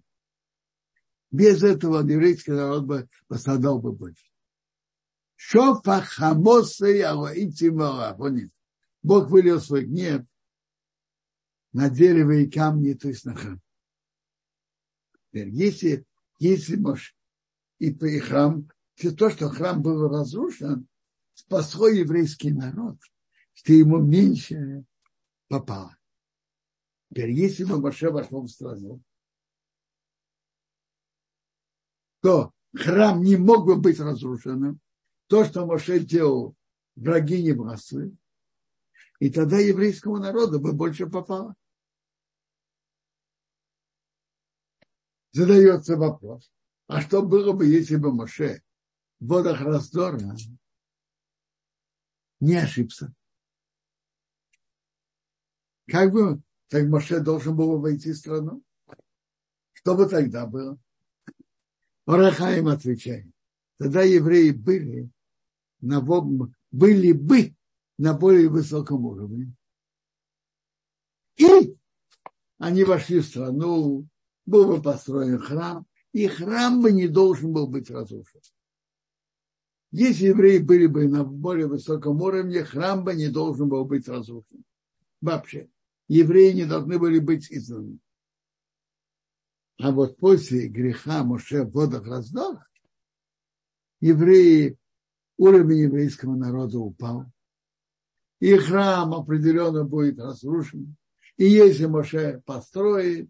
Без 1.32 1.64
этого 1.64 2.06
еврейский 2.08 2.52
народ 2.52 2.86
бы 2.86 3.10
пострадал 3.28 3.80
бы 3.80 3.92
больше. 3.92 4.29
Шофа 5.42 6.02
хамосы 6.02 7.02
Бог 9.02 9.30
вылил 9.30 9.62
свой 9.62 9.86
гнев 9.86 10.26
на 11.72 11.90
дерево 11.90 12.32
и 12.32 12.52
камни, 12.52 12.92
то 12.94 13.08
есть 13.08 13.24
на 13.24 13.36
храм. 13.36 13.62
Если, 15.32 16.06
если 16.40 16.76
можешь, 16.76 17.16
и 17.78 17.90
при 17.90 18.20
храм, 18.20 18.70
то, 18.98 19.30
что 19.30 19.48
храм 19.48 19.82
был 19.82 20.10
разрушен, 20.10 20.90
спасло 21.34 21.88
еврейский 21.88 22.52
народ, 22.52 22.98
что 23.54 23.72
ему 23.72 24.00
меньше 24.00 24.84
попала. 25.48 25.96
Теперь, 27.10 27.32
если 27.32 27.64
бы 27.64 27.80
Моше 27.80 28.12
вошел 28.12 28.42
в 28.42 28.50
страну, 28.50 29.02
то 32.20 32.52
храм 32.76 33.24
не 33.24 33.38
мог 33.38 33.66
бы 33.66 33.78
быть 33.78 34.02
разрушенным. 34.02 34.82
То, 35.30 35.46
что 35.46 35.68
Моше 35.68 36.00
делал, 36.00 36.56
враги 36.96 37.44
не 37.44 37.52
властвуют. 37.52 38.16
И 39.20 39.30
тогда 39.30 39.60
еврейскому 39.60 40.18
народу 40.18 40.60
бы 40.60 40.74
больше 40.74 41.08
попало. 41.08 41.56
Задается 45.32 45.98
вопрос, 45.98 46.52
а 46.88 47.02
что 47.02 47.22
было 47.22 47.54
бы, 47.54 47.68
если 47.68 47.98
бы 47.98 48.12
Моше 48.12 48.64
в 49.20 49.28
водах 49.28 49.62
раздора 49.62 50.20
не 52.40 52.56
ошибся? 52.56 53.14
Как 55.86 56.12
бы 56.12 56.42
так 56.70 56.88
Моше 56.88 57.20
должен 57.20 57.56
был 57.56 57.80
войти 57.80 58.14
в 58.14 58.18
страну? 58.18 58.64
Что 59.74 59.96
бы 59.96 60.08
тогда 60.08 60.48
было? 60.48 60.80
Орахаим 62.08 62.68
отвечает. 62.68 63.28
Тогда 63.78 64.02
евреи 64.02 64.50
были, 64.50 65.12
на, 65.82 66.02
были 66.72 67.12
бы 67.12 67.56
на 67.98 68.14
более 68.14 68.50
высоком 68.50 69.06
уровне. 69.06 69.54
И 71.38 71.76
они 72.58 72.84
вошли 72.84 73.20
в 73.20 73.26
страну, 73.26 74.08
был 74.46 74.68
бы 74.68 74.82
построен 74.82 75.40
храм, 75.40 75.86
и 76.12 76.28
храм 76.28 76.82
бы 76.82 76.92
не 76.92 77.08
должен 77.08 77.54
был 77.54 77.68
быть 77.68 77.90
разрушен. 77.90 78.42
Если 79.92 80.28
евреи 80.28 80.60
были 80.60 80.86
бы 80.86 81.08
на 81.08 81.24
более 81.24 81.68
высоком 81.68 82.22
уровне, 82.22 82.64
храм 82.64 83.04
бы 83.04 83.16
не 83.16 83.28
должен 83.28 83.70
был 83.70 83.86
быть 83.86 84.08
разрушен. 84.08 84.64
Вообще 85.22 85.70
евреи 86.08 86.54
не 86.54 86.66
должны 86.66 87.00
были 87.00 87.20
быть 87.20 87.52
изгнаны. 87.52 88.00
А 89.78 89.92
вот 89.92 90.18
после 90.18 90.68
греха 90.68 91.24
Моше 91.24 91.64
в 91.64 91.72
водах 91.72 92.06
раздора, 92.06 92.68
евреи, 94.02 94.78
уровень 95.40 95.80
еврейского 95.80 96.36
народа 96.36 96.78
упал. 96.78 97.26
И 98.40 98.56
храм 98.56 99.14
определенно 99.14 99.84
будет 99.84 100.20
разрушен. 100.20 100.96
И 101.38 101.46
если 101.46 101.86
Моше 101.86 102.42
построит 102.46 103.30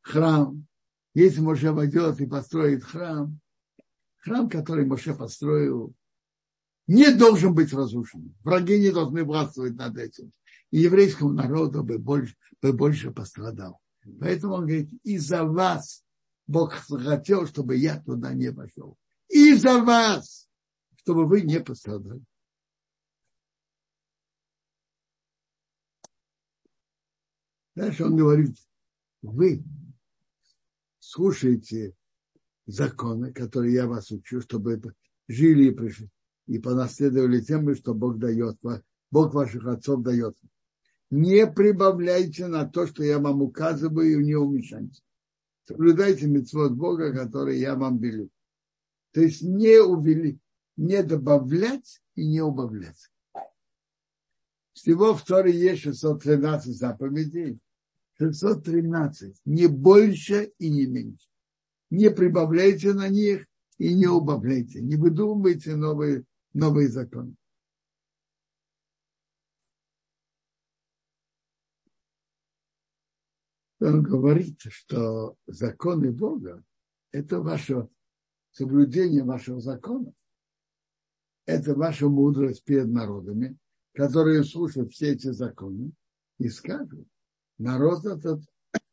храм, 0.00 0.66
если 1.14 1.40
Моше 1.40 1.72
войдет 1.72 2.20
и 2.20 2.26
построит 2.26 2.84
храм, 2.84 3.38
храм, 4.18 4.48
который 4.48 4.86
Моше 4.86 5.14
построил, 5.14 5.92
не 6.86 7.12
должен 7.12 7.54
быть 7.54 7.72
разрушен. 7.72 8.34
Враги 8.44 8.78
не 8.78 8.90
должны 8.90 9.24
властвовать 9.24 9.74
над 9.74 9.98
этим. 9.98 10.32
И 10.70 10.78
еврейскому 10.78 11.32
народу 11.32 11.82
бы 11.82 11.98
больше, 11.98 12.36
бы 12.62 12.72
больше 12.72 13.10
пострадал. 13.10 13.80
Поэтому 14.20 14.54
он 14.54 14.60
говорит, 14.66 14.90
из-за 15.02 15.44
вас 15.44 16.04
Бог 16.46 16.72
хотел, 16.72 17.46
чтобы 17.46 17.76
я 17.76 18.00
туда 18.00 18.32
не 18.32 18.52
пошел. 18.52 18.96
Из-за 19.28 19.82
вас, 19.82 20.47
чтобы 21.08 21.24
вы 21.24 21.40
не 21.40 21.58
пострадали. 21.58 22.22
Дальше 27.74 28.04
он 28.04 28.14
говорит, 28.14 28.54
вы 29.22 29.64
слушаете 30.98 31.94
законы, 32.66 33.32
которые 33.32 33.72
я 33.72 33.86
вас 33.86 34.10
учу, 34.10 34.42
чтобы 34.42 34.82
жили 35.28 35.70
и 35.70 35.74
пришли, 35.74 36.10
и 36.46 36.58
понаследовали 36.58 37.40
тем, 37.40 37.74
что 37.74 37.94
Бог 37.94 38.18
дает, 38.18 38.58
Бог 39.10 39.32
ваших 39.32 39.64
отцов 39.64 40.02
дает. 40.02 40.36
Не 41.08 41.46
прибавляйте 41.46 42.48
на 42.48 42.68
то, 42.68 42.86
что 42.86 43.02
я 43.02 43.18
вам 43.18 43.40
указываю, 43.40 44.20
не 44.20 44.34
умешайте. 44.34 45.00
Соблюдайте 45.64 46.26
митцвот 46.26 46.72
Бога, 46.72 47.14
который 47.14 47.58
я 47.58 47.76
вам 47.76 47.96
велю. 47.96 48.28
То 49.12 49.22
есть 49.22 49.40
не 49.40 49.80
увели, 49.80 50.38
не 50.78 51.02
добавлять 51.02 52.00
и 52.14 52.26
не 52.26 52.40
убавлять. 52.40 53.10
Всего 54.72 55.12
в 55.12 55.24
Торе 55.24 55.52
есть 55.52 55.82
613 55.82 56.74
заповедей. 56.74 57.58
613. 58.18 59.40
Не 59.44 59.66
больше 59.66 60.52
и 60.58 60.70
не 60.70 60.86
меньше. 60.86 61.28
Не 61.90 62.10
прибавляйте 62.10 62.94
на 62.94 63.08
них 63.08 63.46
и 63.78 63.92
не 63.92 64.06
убавляйте. 64.06 64.80
Не 64.80 64.94
выдумывайте 64.94 65.74
новые, 65.74 66.24
новые 66.54 66.88
законы. 66.88 67.34
Он 73.80 74.02
говорит, 74.02 74.60
что 74.68 75.36
законы 75.46 76.12
Бога– 76.12 76.62
это 77.12 77.40
ваше 77.40 77.88
соблюдение 78.50 79.24
вашего 79.24 79.60
закона. 79.60 80.12
Это 81.48 81.74
ваша 81.74 82.10
мудрость 82.10 82.62
перед 82.62 82.88
народами, 82.88 83.56
которые 83.94 84.44
слушают 84.44 84.92
все 84.92 85.14
эти 85.14 85.28
законы 85.28 85.92
и 86.38 86.50
скажут, 86.50 87.08
народ 87.56 88.04
этот 88.04 88.42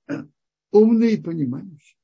умный 0.72 1.16
и 1.16 1.22
понимающий. 1.22 1.98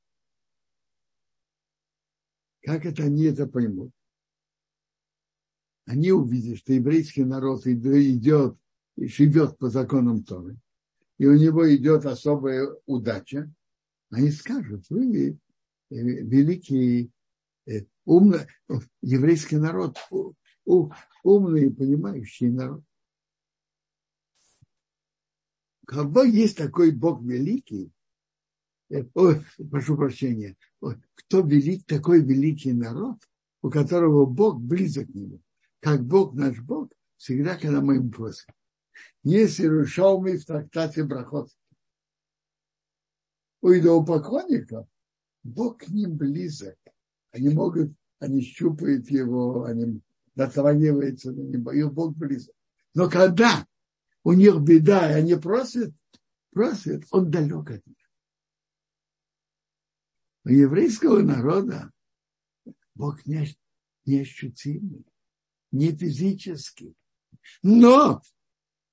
Как 2.60 2.84
это 2.84 3.04
они 3.04 3.24
это 3.24 3.46
поймут? 3.46 3.92
Они 5.86 6.12
увидят, 6.12 6.58
что 6.58 6.74
еврейский 6.74 7.24
народ 7.24 7.66
идет 7.66 8.58
и 8.98 9.06
живет 9.06 9.56
по 9.56 9.70
законам 9.70 10.22
Торы, 10.22 10.58
и 11.16 11.24
у 11.24 11.34
него 11.34 11.74
идет 11.74 12.04
особая 12.04 12.68
удача, 12.84 13.50
они 14.10 14.30
скажут, 14.30 14.84
вы 14.90 15.30
э, 15.30 15.34
великий, 15.88 17.10
э, 17.64 17.86
умный, 18.04 18.40
еврейский 19.00 19.56
народ, 19.56 19.96
умный 20.64 21.66
и 21.66 21.70
понимающий 21.70 22.50
народ. 22.50 22.82
Когда 25.86 26.22
есть 26.22 26.56
такой 26.56 26.92
Бог 26.92 27.22
великий, 27.22 27.92
э, 28.90 29.04
ой, 29.14 29.44
прошу 29.70 29.96
прощения, 29.96 30.56
кто 31.14 31.40
велик, 31.40 31.84
такой 31.86 32.22
великий 32.22 32.72
народ, 32.72 33.16
у 33.62 33.70
которого 33.70 34.26
Бог 34.26 34.60
близок 34.60 35.06
к 35.06 35.14
нему. 35.14 35.40
Как 35.80 36.04
Бог 36.04 36.34
наш 36.34 36.60
Бог, 36.60 36.90
всегда, 37.16 37.56
когда 37.56 37.80
мы 37.80 37.96
им 37.96 38.10
просим. 38.10 38.52
Если 39.24 39.68
мы 39.68 39.84
в 40.36 40.44
трактате 40.44 41.04
Брахот, 41.04 41.50
у 43.60 43.72
идолопоклонников 43.72 44.86
Бог 45.42 45.78
к 45.78 45.88
ним 45.88 46.16
близок. 46.16 46.76
Они 47.30 47.48
могут, 47.50 47.92
они 48.18 48.40
щупают 48.40 49.10
его, 49.10 49.64
они 49.64 50.00
натрагиваются 50.34 51.32
на 51.32 51.40
него, 51.40 51.72
и 51.72 51.82
Бог 51.84 52.16
близок. 52.16 52.54
Но 52.94 53.08
когда 53.08 53.66
у 54.24 54.32
них 54.32 54.60
беда, 54.60 55.10
и 55.10 55.14
они 55.14 55.34
просят, 55.36 55.94
просят, 56.50 57.04
он 57.10 57.30
далек 57.30 57.70
от 57.70 57.86
них. 57.86 57.96
У 60.44 60.48
еврейского 60.48 61.20
народа 61.20 61.92
Бог 62.94 63.24
не, 63.26 63.46
неощутимый, 64.04 65.06
не 65.70 65.92
физический. 65.92 66.94
Но 67.62 68.22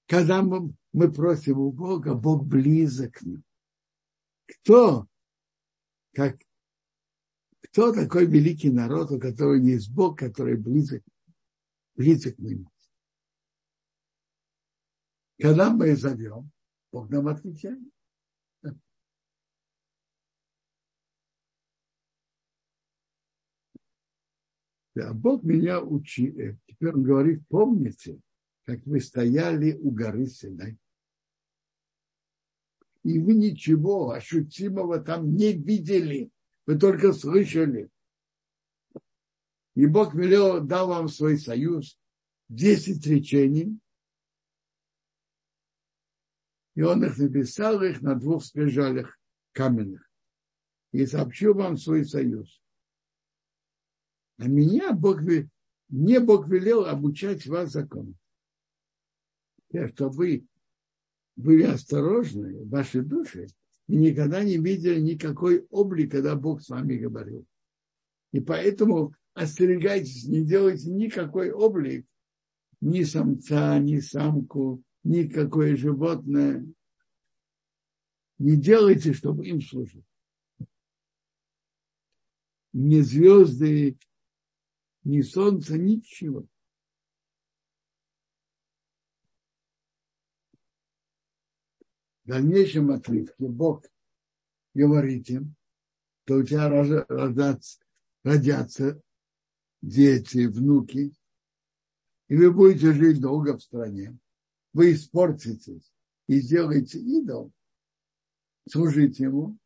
когда 0.08 0.42
мы, 0.42 0.74
мы 0.94 1.12
просим 1.12 1.60
у 1.60 1.72
Бога, 1.72 2.14
Бог 2.14 2.46
близок 2.46 3.16
к 3.16 3.22
нам. 3.22 3.44
Кто, 4.48 5.08
как, 6.14 6.40
кто 7.62 7.94
такой 7.94 8.26
великий 8.26 8.72
народ, 8.72 9.12
у 9.12 9.20
которого 9.20 9.56
есть 9.56 9.92
Бог, 9.92 10.18
который 10.18 10.58
близок, 10.58 11.04
близок 12.00 12.38
к 12.38 12.40
нему? 12.40 12.72
Когда 15.38 15.70
мы 15.70 15.96
зовем, 15.96 16.50
Бог 16.92 17.10
нам 17.10 17.28
отвечает. 17.28 17.80
Да, 24.96 25.14
Бог 25.14 25.44
меня 25.44 25.82
учит. 25.82 26.38
Э, 26.38 26.58
теперь 26.68 26.94
он 26.94 27.04
говорит, 27.04 27.42
помните, 27.48 28.20
как 28.66 28.86
вы 28.86 29.00
стояли 29.00 29.74
у 29.74 29.92
горы 29.92 30.26
Синай. 30.26 30.78
И 33.04 33.18
вы 33.20 33.34
ничего 33.36 34.12
ощутимого 34.12 35.00
там 35.00 35.36
не 35.36 35.54
видели, 35.54 36.32
вы 36.66 36.78
только 36.78 37.14
слышали. 37.14 37.90
И 39.80 39.86
Бог 39.86 40.14
велел, 40.14 40.60
дал 40.60 40.90
вам 40.90 41.08
свой 41.08 41.38
союз, 41.38 41.98
десять 42.50 43.08
речений, 43.08 43.80
и 46.76 46.82
он 46.82 47.06
их 47.06 47.18
написал 47.18 47.82
их 47.82 48.02
на 48.02 48.16
двух 48.16 48.44
скрижалях 48.44 49.18
каменных. 49.54 50.06
И 50.92 51.06
сообщил 51.06 51.54
вам 51.54 51.78
свой 51.78 52.04
союз. 52.04 52.62
А 54.38 54.50
меня 54.50 54.92
Бог, 54.92 55.22
мне 55.88 56.20
Бог 56.20 56.50
велел 56.50 56.84
обучать 56.84 57.48
вас 57.48 57.72
закону. 57.72 58.16
Чтобы 59.94 60.14
вы 60.14 60.48
были 61.38 61.64
осторожны 61.64 62.66
в 62.66 62.70
вашей 62.70 63.02
душе 63.02 63.48
и 63.88 63.96
никогда 63.96 64.44
не 64.44 64.58
видели 64.58 65.00
никакой 65.00 65.66
облик, 65.70 66.12
когда 66.12 66.36
Бог 66.36 66.62
с 66.62 66.68
вами 66.68 66.98
говорил. 66.98 67.46
И 68.34 68.42
поэтому 68.42 69.16
остерегайтесь, 69.40 70.26
не 70.26 70.46
делайте 70.46 70.90
никакой 70.90 71.52
облик, 71.52 72.06
ни 72.82 73.04
самца, 73.04 73.80
ни 73.80 74.00
самку, 74.00 74.84
никакое 75.04 75.78
животное. 75.78 76.68
Не 78.38 78.58
делайте, 78.58 79.14
чтобы 79.14 79.48
им 79.48 79.62
служить. 79.62 80.06
Ни 82.74 83.00
звезды, 83.00 83.98
ни 85.04 85.22
солнце, 85.22 85.78
ничего. 85.78 86.46
В 92.24 92.28
дальнейшем 92.28 92.92
отрывке 92.92 93.34
Бог 93.40 93.86
говорит 94.74 95.30
им, 95.30 95.56
что 96.26 96.36
у 96.36 96.44
тебя 96.44 96.70
родятся, 96.70 97.80
родятся 98.24 99.02
дети, 99.82 100.46
внуки, 100.46 101.14
и 102.28 102.36
вы 102.36 102.52
будете 102.52 102.94
жить 102.94 103.20
долго 103.20 103.58
в 103.58 103.64
стране 103.64 104.18
вы 104.74 104.94
испортитесь 104.94 105.92
и 106.28 106.40
сделаете 106.40 107.00
идол, 107.00 107.52
служить 108.68 109.20
ему 109.20 109.58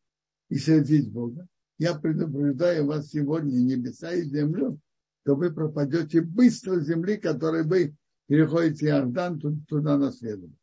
и 0.48 0.56
сердить 0.56 1.10
Бога, 1.12 1.46
я 1.78 1.94
предупреждаю 1.94 2.86
вас 2.86 3.08
сегодня, 3.08 3.58
небеса 3.58 4.12
и 4.12 4.22
землю, 4.22 4.80
то 5.24 5.34
вы 5.34 5.52
пропадете 5.52 6.20
быстро 6.20 6.80
с 6.80 6.86
земли, 6.86 7.16
которой 7.16 7.64
вы 7.64 7.94
переходите 8.26 8.86
Иордан 8.86 9.40
туда 9.68 9.98
наследовать. 9.98 10.56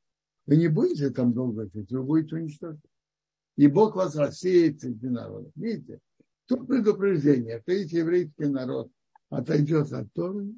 Вы 0.45 0.57
не 0.57 0.67
будете 0.67 1.09
там 1.09 1.33
долго 1.33 1.69
жить, 1.73 1.91
вы 1.91 2.03
будете 2.03 2.35
уничтожены. 2.35 2.81
И 3.57 3.67
Бог 3.67 3.95
вас 3.95 4.15
рассеет 4.15 4.81
среди 4.81 5.07
народов. 5.07 5.51
Видите? 5.55 5.99
Тут 6.45 6.67
предупреждение, 6.67 7.59
что 7.61 7.73
если 7.73 7.97
еврейский 7.97 8.45
народ 8.45 8.89
отойдет 9.31 9.91
от 9.93 10.13
Торы, 10.13 10.53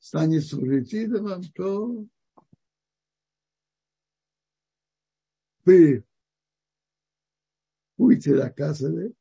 станет 0.00 0.44
служить 0.44 0.92
идолам, 0.92 1.42
то 1.54 2.06
вы 5.64 6.04
будете 7.96 8.34
наказаны 8.34 9.14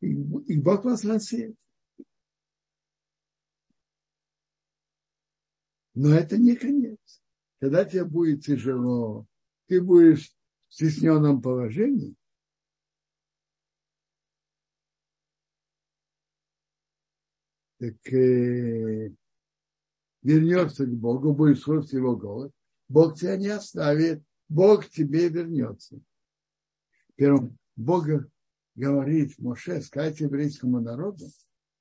И, 0.00 0.08
и 0.10 0.60
Бог 0.60 0.84
вас 0.84 1.04
рассеет. 1.04 1.56
Но 5.94 6.14
это 6.14 6.36
не 6.36 6.56
конец. 6.56 7.22
Когда 7.60 7.84
тебе 7.84 8.04
будет 8.04 8.44
тяжело, 8.44 9.26
ты 9.66 9.80
будешь 9.80 10.34
в 10.68 10.74
стесненном 10.74 11.40
положении, 11.42 12.16
так 17.82 18.12
э, 18.12 19.10
вернешься 20.22 20.86
к 20.86 20.94
Богу, 20.94 21.34
будешь 21.34 21.62
слушать 21.62 21.92
его 21.92 22.16
голос, 22.16 22.52
Бог 22.88 23.18
тебя 23.18 23.36
не 23.36 23.48
оставит, 23.48 24.22
Бог 24.48 24.88
тебе 24.88 25.28
вернется. 25.28 26.00
Первым 27.16 27.58
Бог 27.74 28.06
говорит 28.76 29.36
Моше, 29.38 29.80
сказать 29.80 30.20
еврейскому 30.20 30.80
народу, 30.80 31.26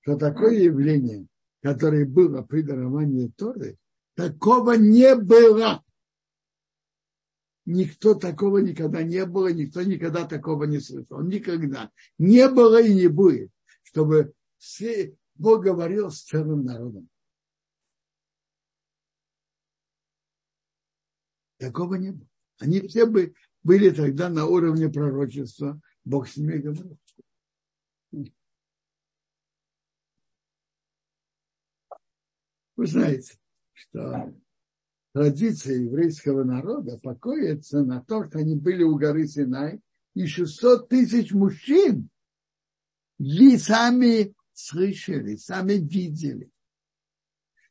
что 0.01 0.17
такое 0.17 0.57
явление, 0.57 1.27
которое 1.61 2.07
было 2.07 2.41
при 2.41 2.63
даровании 2.63 3.31
Торы, 3.37 3.77
такого 4.15 4.71
не 4.71 5.15
было. 5.15 5.83
Никто 7.65 8.15
такого 8.15 8.57
никогда 8.57 9.03
не 9.03 9.23
было, 9.27 9.53
никто 9.53 9.83
никогда 9.83 10.25
такого 10.25 10.63
не 10.63 10.79
слышал. 10.79 11.21
Никогда. 11.21 11.91
Не 12.17 12.49
было 12.49 12.81
и 12.81 12.91
не 12.91 13.07
будет, 13.07 13.51
чтобы 13.83 14.33
все, 14.57 15.15
Бог 15.41 15.63
говорил 15.63 16.11
с 16.11 16.21
целым 16.21 16.63
народом. 16.63 17.09
Такого 21.57 21.95
не 21.95 22.11
было. 22.11 22.29
Они 22.59 22.79
все 22.81 23.07
бы 23.07 23.33
были 23.63 23.89
тогда 23.89 24.29
на 24.29 24.45
уровне 24.45 24.87
пророчества. 24.87 25.81
Бог 26.05 26.27
с 26.27 26.37
ними 26.37 26.57
говорил. 26.57 26.95
Вы 32.75 32.85
знаете, 32.85 33.39
что 33.73 34.31
традиция 35.13 35.77
еврейского 35.77 36.43
народа 36.43 36.99
покоится 36.99 37.83
на 37.83 38.03
том, 38.03 38.29
что 38.29 38.37
они 38.37 38.55
были 38.55 38.83
у 38.83 38.95
горы 38.95 39.25
Синай, 39.25 39.81
и 40.13 40.27
600 40.27 40.87
тысяч 40.87 41.31
мужчин 41.31 42.09
и 43.17 43.57
сами 43.57 44.35
слышали, 44.53 45.35
сами 45.35 45.73
видели, 45.73 46.49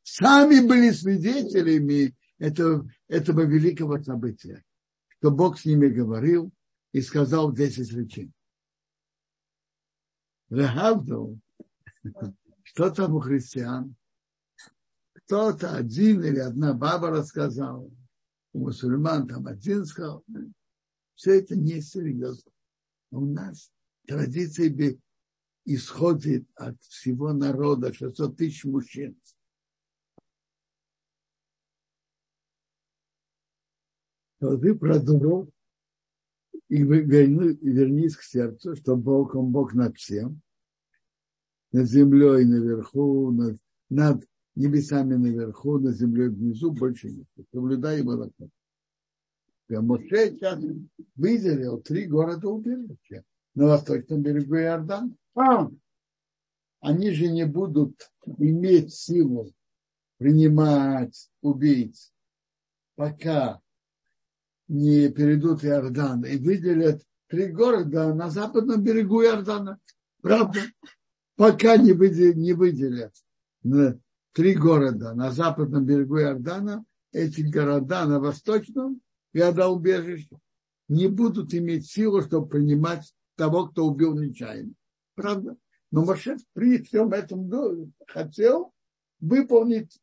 сами 0.03 0.67
были 0.67 0.91
свидетелями 0.91 2.15
этого, 2.39 2.91
этого 3.09 3.43
великого 3.43 4.03
события, 4.03 4.65
что 5.19 5.31
Бог 5.31 5.59
с 5.59 5.65
ними 5.65 5.89
говорил 5.89 6.53
и 6.93 7.01
сказал 7.01 7.53
10 7.53 7.93
речей. 7.93 8.33
Рахавду, 10.49 11.39
что 12.65 12.91
там 12.91 13.15
у 13.15 13.21
христиан? 13.21 13.95
Кто-то 15.13 15.77
один 15.77 16.25
или 16.25 16.41
одна 16.41 16.75
баба 16.75 17.11
рассказала, 17.11 17.89
у 18.53 18.59
мусульман 18.59 19.29
там 19.29 19.47
один 19.47 19.85
сказал. 19.85 20.25
Все 21.15 21.39
это 21.39 21.55
несерьезно. 21.55 22.51
У 23.13 23.25
нас 23.27 23.71
традиция 24.07 24.71
исходит 25.65 26.47
от 26.55 26.81
всего 26.83 27.33
народа, 27.33 27.93
600 27.93 28.37
тысяч 28.37 28.65
мужчин. 28.65 29.17
то 34.41 34.57
ты 34.57 34.75
продумал 34.75 35.53
и 36.69 36.83
верни, 36.83 37.59
вернись 37.61 38.17
к 38.17 38.23
сердцу, 38.23 38.75
что 38.75 38.97
Бог, 38.97 39.35
Он 39.35 39.53
Бог 39.53 39.75
над 39.75 39.97
всем, 39.97 40.41
над 41.73 41.87
землей 41.87 42.47
наверху, 42.47 43.31
над, 43.31 43.59
над 43.91 44.27
небесами 44.55 45.15
наверху, 45.15 45.79
над 45.79 45.95
землей 45.95 46.29
внизу, 46.29 46.73
больше 46.73 47.11
нет. 47.11 47.27
Соблюдай 47.53 47.99
его 47.99 48.17
закон. 48.17 48.51
Моше 49.69 50.31
сейчас 50.31 50.59
выделил 51.15 51.81
три 51.81 52.07
города 52.07 52.49
убежища 52.49 53.23
на 53.55 53.67
восточном 53.67 54.23
берегу 54.23 54.57
Иордан. 54.57 55.17
Они 55.35 57.11
же 57.11 57.29
не 57.29 57.47
будут 57.47 58.11
иметь 58.39 58.95
силу 58.95 59.53
принимать 60.19 61.31
убийц, 61.41 62.13
пока 62.95 63.61
не 64.69 65.09
перейдут 65.09 65.65
Иордан 65.65 66.25
и 66.25 66.37
выделят 66.37 67.03
три 67.29 67.47
города 67.47 68.15
на 68.15 68.31
западном 68.31 68.83
берегу 68.83 69.23
Иордана. 69.23 69.79
Правда? 70.21 70.61
Пока 71.37 71.77
не 71.77 71.93
выделят, 71.93 72.37
выделят 72.57 73.15
три 74.33 74.55
города 74.55 75.15
на 75.15 75.31
западном 75.31 75.87
берегу 75.87 76.19
Иордана, 76.19 76.85
эти 77.13 77.41
города 77.41 78.05
на 78.07 78.21
восточном 78.21 79.01
города-убежище 79.33 80.39
не 80.89 81.09
будут 81.09 81.55
иметь 81.55 81.87
силу, 81.87 82.23
чтобы 82.23 82.49
принимать 82.49 83.15
того, 83.37 83.69
кто 83.69 83.87
убил 83.87 84.19
нечаянно. 84.19 84.75
Правда? 85.21 85.57
Но 85.91 86.05
Моше 86.05 86.39
при 86.55 86.83
всем 86.83 87.13
этом 87.13 87.51
хотел 88.07 88.73
выполнить 89.19 90.01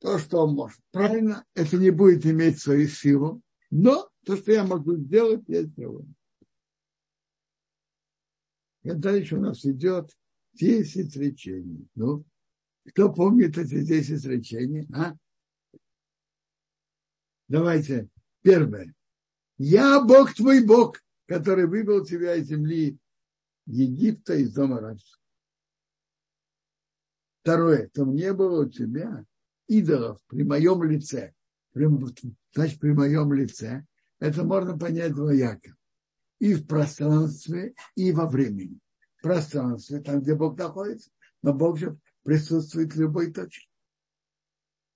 то, 0.00 0.18
что 0.18 0.38
он 0.38 0.54
может. 0.54 0.80
Правильно, 0.90 1.44
это 1.54 1.76
не 1.76 1.90
будет 1.90 2.26
иметь 2.26 2.58
свою 2.58 2.88
силу, 2.88 3.40
но 3.70 4.08
то, 4.24 4.36
что 4.36 4.52
я 4.52 4.64
могу 4.64 4.96
сделать, 4.96 5.44
я 5.46 5.62
сделаю. 5.62 6.12
И 8.82 8.90
дальше 8.90 9.36
у 9.36 9.40
нас 9.40 9.64
идет 9.64 10.10
10 10.54 11.14
речений. 11.16 11.86
Ну, 11.94 12.24
кто 12.88 13.12
помнит 13.12 13.56
эти 13.56 13.84
10 13.84 14.24
речений? 14.24 14.88
А? 14.92 15.14
Давайте. 17.46 18.08
Первое. 18.42 18.92
Я 19.56 20.02
Бог 20.02 20.34
твой 20.34 20.66
Бог, 20.66 21.00
который 21.26 21.68
вывел 21.68 22.04
тебя 22.04 22.34
из 22.34 22.48
земли 22.48 22.98
Египта, 23.66 24.34
из 24.34 24.52
дома 24.52 24.80
рабства. 24.80 25.18
Второе. 27.42 27.88
Там 27.88 28.14
не 28.14 28.32
было 28.32 28.64
у 28.64 28.68
тебя 28.68 29.24
идолов 29.66 30.20
при 30.28 30.42
моем 30.42 30.82
лице 30.82 31.34
значит, 31.74 32.80
при 32.80 32.92
моем 32.92 33.32
лице, 33.32 33.86
это 34.18 34.44
можно 34.44 34.78
понять 34.78 35.14
двояко. 35.14 35.74
И 36.38 36.54
в 36.54 36.66
пространстве, 36.66 37.74
и 37.94 38.12
во 38.12 38.26
времени. 38.26 38.78
В 39.16 39.22
пространстве, 39.22 40.00
там, 40.00 40.20
где 40.20 40.34
Бог 40.34 40.58
находится, 40.58 41.10
но 41.42 41.54
Бог 41.54 41.78
же 41.78 41.98
присутствует 42.24 42.94
в 42.94 43.00
любой 43.00 43.32
точке. 43.32 43.68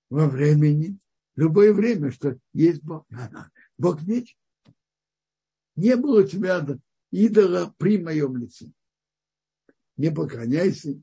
Во 0.09 0.27
времени, 0.27 0.97
любое 1.35 1.73
время, 1.73 2.11
что 2.11 2.37
есть 2.53 2.83
Бог. 2.83 3.05
Бог 3.77 4.01
вечен. 4.03 4.37
Не 5.75 5.95
было 5.95 6.21
у 6.23 6.27
тебя 6.27 6.65
идола 7.11 7.73
при 7.77 7.97
моем 7.97 8.37
лице. 8.37 8.71
Не 9.95 10.11
поклоняйся, 10.11 11.01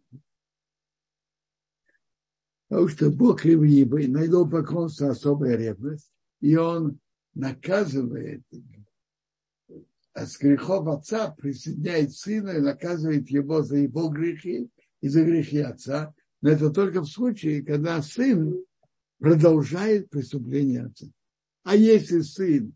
Потому 2.69 2.88
что 2.88 3.11
Бог 3.11 3.45
ревнивый, 3.45 4.09
на 4.09 4.23
его 4.23 4.47
поклонство 4.47 5.11
особая 5.11 5.57
ревность, 5.57 6.11
и 6.40 6.57
он 6.57 6.99
наказывает 7.35 8.43
а 10.14 10.27
с 10.27 10.38
грехов 10.38 10.87
отца 10.87 11.31
присоединяет 11.33 12.12
сына 12.12 12.51
и 12.51 12.61
наказывает 12.61 13.29
его 13.31 13.62
за 13.62 13.79
его 13.79 14.09
грехи 14.09 14.71
и 15.01 15.09
за 15.09 15.25
грехи 15.25 15.59
отца. 15.59 16.14
Но 16.40 16.51
это 16.51 16.71
только 16.71 17.01
в 17.01 17.07
случае, 17.07 17.64
когда 17.64 18.01
сын 18.01 18.64
продолжает 19.19 20.09
преступление 20.11 20.87
отца. 20.87 21.07
А 21.64 21.75
если 21.75 22.21
сын 22.21 22.75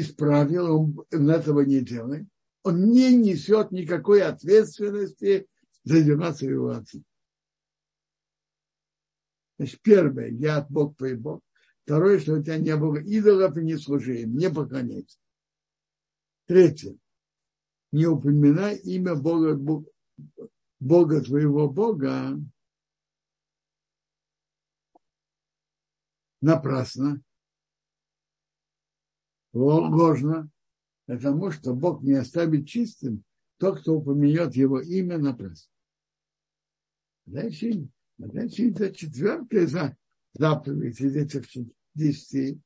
исправил, 0.00 0.96
он 1.12 1.30
этого 1.30 1.60
не 1.60 1.80
делает, 1.80 2.26
он 2.62 2.90
не 2.90 3.14
несет 3.16 3.70
никакой 3.70 4.22
ответственности 4.22 5.46
за 5.84 6.02
дела 6.02 6.32
своего 6.32 6.70
отца. 6.70 6.98
Значит, 9.58 9.80
первое, 9.82 10.28
я 10.28 10.58
от 10.58 10.70
Бог 10.70 10.96
твой 10.96 11.14
Бог. 11.14 11.40
Второе, 11.84 12.18
что 12.18 12.34
у 12.34 12.42
тебя 12.42 12.58
не 12.58 12.76
было 12.76 12.96
идолов 12.96 13.56
и 13.56 13.62
не 13.62 13.76
служи 13.76 14.22
им, 14.22 14.36
не 14.36 14.50
поклоняйся. 14.50 15.18
Третье, 16.46 16.96
не 17.92 18.06
упоминай 18.06 18.76
имя 18.76 19.14
Бога, 19.14 19.56
Бога 20.80 21.20
твоего 21.20 21.68
Бога 21.68 22.40
напрасно, 26.40 27.22
ложно, 29.54 30.50
потому 31.06 31.50
что 31.50 31.74
Бог 31.74 32.02
не 32.02 32.14
оставит 32.14 32.66
чистым 32.66 33.24
тот, 33.58 33.80
кто 33.80 33.94
упомянет 33.94 34.54
его 34.54 34.80
имя 34.80 35.18
напрасно. 35.18 35.70
Дальше 37.26 37.88
Значит, 38.18 38.80
это 38.80 38.94
четвертая 38.94 39.96
заповедь 40.34 41.00
из 41.00 41.16
этих 41.16 41.44
десяти. 41.94 42.60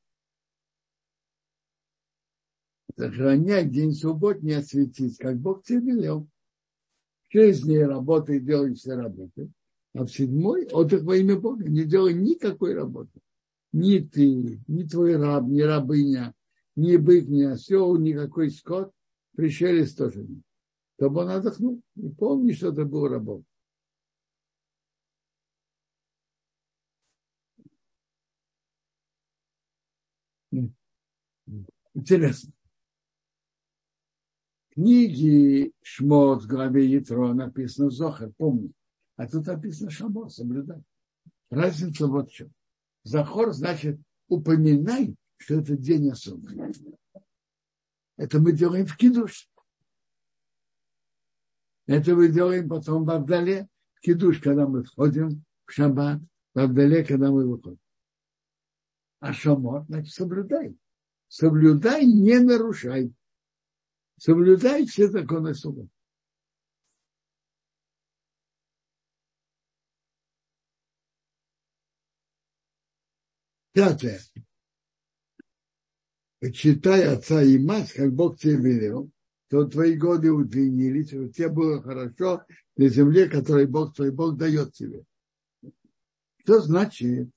Сохранять 2.95 3.71
день 3.71 3.93
суббот 3.93 4.41
не 4.41 4.53
осветить, 4.53 5.17
как 5.17 5.39
Бог 5.39 5.63
тебе 5.63 5.93
велел. 5.93 6.27
Шесть 7.29 7.63
дней 7.63 7.85
работай, 7.85 8.39
делай 8.39 8.73
все 8.73 8.95
работы. 8.95 9.51
А 9.93 10.03
в 10.03 10.09
седьмой 10.09 10.67
отдых 10.67 11.03
во 11.03 11.15
имя 11.15 11.39
Бога. 11.39 11.67
Не 11.67 11.85
делай 11.85 12.13
никакой 12.13 12.73
работы. 12.73 13.19
Ни 13.71 13.99
ты, 13.99 14.61
ни 14.67 14.83
твой 14.83 15.15
раб, 15.15 15.45
ни 15.45 15.61
рабыня, 15.61 16.33
ни 16.79 16.95
бык, 16.95 17.27
ни 17.27 17.43
осел, 17.43 17.97
никакой 17.97 18.49
скот. 18.49 18.91
Пришелец 19.35 19.93
тоже 19.93 20.23
нет. 20.23 20.43
Чтобы 20.97 21.21
он 21.21 21.29
отдохнул. 21.29 21.81
И 21.95 22.09
помни, 22.09 22.53
что 22.53 22.69
это 22.69 22.85
был 22.85 23.07
работа. 23.07 23.43
Интересно. 31.93 32.53
В 34.69 34.73
книге 34.75 35.73
Шмот, 35.81 36.45
главе 36.45 36.85
Ятро 36.85 37.33
написано 37.33 37.89
Зохар, 37.89 38.31
помни. 38.37 38.71
А 39.17 39.27
тут 39.27 39.47
написано 39.47 39.89
Шамор, 39.89 40.29
соблюдай. 40.29 40.81
Разница 41.49 42.07
вот 42.07 42.29
в 42.29 42.33
чем. 42.33 42.53
Захор 43.03 43.51
значит 43.51 43.99
упоминай, 44.29 45.15
что 45.39 45.55
это 45.55 45.75
день 45.75 46.11
особый. 46.11 46.57
Это 48.17 48.39
мы 48.39 48.51
делаем 48.51 48.85
в 48.85 48.95
кидуш. 48.95 49.49
Это 51.87 52.15
мы 52.15 52.27
делаем 52.29 52.69
потом 52.69 53.05
в 53.05 53.09
Абдале, 53.09 53.67
в 53.95 54.01
кидуш, 54.01 54.39
когда 54.39 54.67
мы 54.67 54.83
входим 54.83 55.43
в 55.65 55.71
шаббат, 55.71 56.21
в 56.53 56.59
Абдале, 56.59 57.03
когда 57.03 57.31
мы 57.31 57.47
выходим. 57.47 57.79
А 59.19 59.33
шамор, 59.33 59.85
значит, 59.87 60.13
соблюдай 60.13 60.77
соблюдай, 61.29 62.05
не 62.05 62.39
нарушай. 62.39 63.13
Соблюдай 64.17 64.85
все 64.85 65.07
законы 65.07 65.53
суда. 65.53 65.87
Пятое. 73.71 74.19
Почитай 76.39 77.03
отца 77.03 77.43
и 77.43 77.59
мать, 77.59 77.91
как 77.91 78.13
Бог 78.13 78.39
тебе 78.39 78.55
велел, 78.55 79.11
то 79.49 79.65
твои 79.65 79.95
годы 79.97 80.31
удлинились, 80.31 81.13
у 81.13 81.27
тебя 81.27 81.49
было 81.49 81.81
хорошо 81.81 82.45
на 82.77 82.87
земле, 82.87 83.27
которой 83.27 83.65
Бог 83.65 83.95
твой 83.95 84.11
Бог 84.11 84.37
дает 84.37 84.73
тебе. 84.73 85.03
Что 86.43 86.61
значит, 86.61 87.29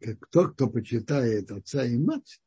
как 0.00 0.26
тот, 0.30 0.54
кто 0.54 0.68
почитает 0.68 1.50
отца 1.50 1.84
и 1.84 1.98
мать, 1.98 2.40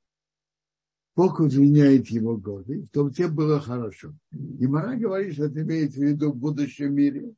Бог 1.17 1.39
удлиняет 1.39 2.10
его 2.10 2.38
годы, 2.38 2.86
чтобы 2.91 3.12
тебе 3.12 3.30
было 3.30 3.60
хорошо. 3.60 4.13
И 4.32 4.67
Мара 4.67 4.95
говорит, 4.95 5.34
что 5.34 5.45
это 5.45 5.63
имеется 5.63 5.99
в 5.99 6.03
виду 6.03 6.32
в 6.32 6.36
будущем 6.36 6.93
мире. 6.93 7.34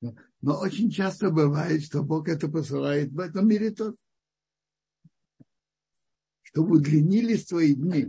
Но 0.00 0.58
очень 0.58 0.90
часто 0.90 1.30
бывает, 1.30 1.84
что 1.84 2.02
Бог 2.02 2.26
это 2.26 2.48
посылает 2.48 3.12
в 3.12 3.20
этом 3.20 3.46
мире 3.46 3.70
тоже. 3.70 3.96
Чтобы 6.40 6.76
удлинились 6.76 7.44
твои 7.44 7.74
дни. 7.74 8.08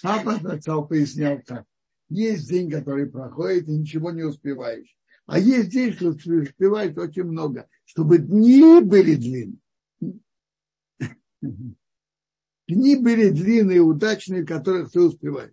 Папа 0.00 0.36
отцов 0.36 0.88
пояснял 0.88 1.42
так. 1.44 1.66
Есть 2.08 2.48
день, 2.48 2.70
который 2.70 3.04
проходит, 3.04 3.68
и 3.68 3.72
ничего 3.72 4.12
не 4.12 4.22
успеваешь. 4.22 4.96
А 5.26 5.38
есть 5.38 5.68
день, 5.68 5.92
что 5.92 6.08
успеваешь 6.08 6.96
очень 6.96 7.24
много, 7.24 7.68
чтобы 7.84 8.16
дни 8.16 8.80
были 8.80 9.14
длинные. 9.14 9.58
Дни 12.66 12.96
были 12.96 13.30
длинные, 13.30 13.80
удачные, 13.80 14.46
которых 14.46 14.90
ты 14.90 15.00
успеваешь. 15.00 15.52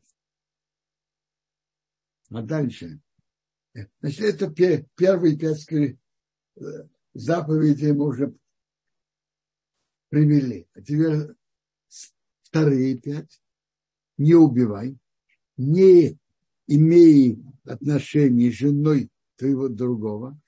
А 2.29 2.41
дальше. 2.41 3.01
Значит, 3.99 4.41
это 4.41 4.85
первые 4.95 5.37
пять 5.37 5.69
э, 5.71 5.97
заповедей 7.13 7.91
мы 7.91 8.07
уже 8.07 8.33
привели. 10.09 10.67
А 10.73 10.81
теперь 10.81 11.35
вторые 12.43 12.97
пять. 12.97 13.41
Не 14.17 14.35
убивай, 14.35 14.97
не 15.57 16.17
имей 16.67 17.43
отношений 17.65 18.51
с 18.51 18.55
женой 18.55 19.09
твоего 19.35 19.67
другого. 19.67 20.39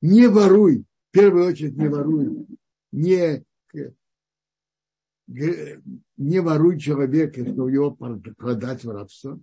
Не 0.00 0.28
воруй, 0.28 0.84
в 1.08 1.10
первую 1.12 1.46
очередь 1.46 1.76
не 1.76 1.88
воруй, 1.88 2.46
не, 2.92 3.44
не 5.26 6.40
воруй 6.40 6.78
человека, 6.78 7.44
чтобы 7.44 7.72
его 7.72 7.92
продать 7.92 8.84
в 8.84 8.90
рабство. 8.90 9.40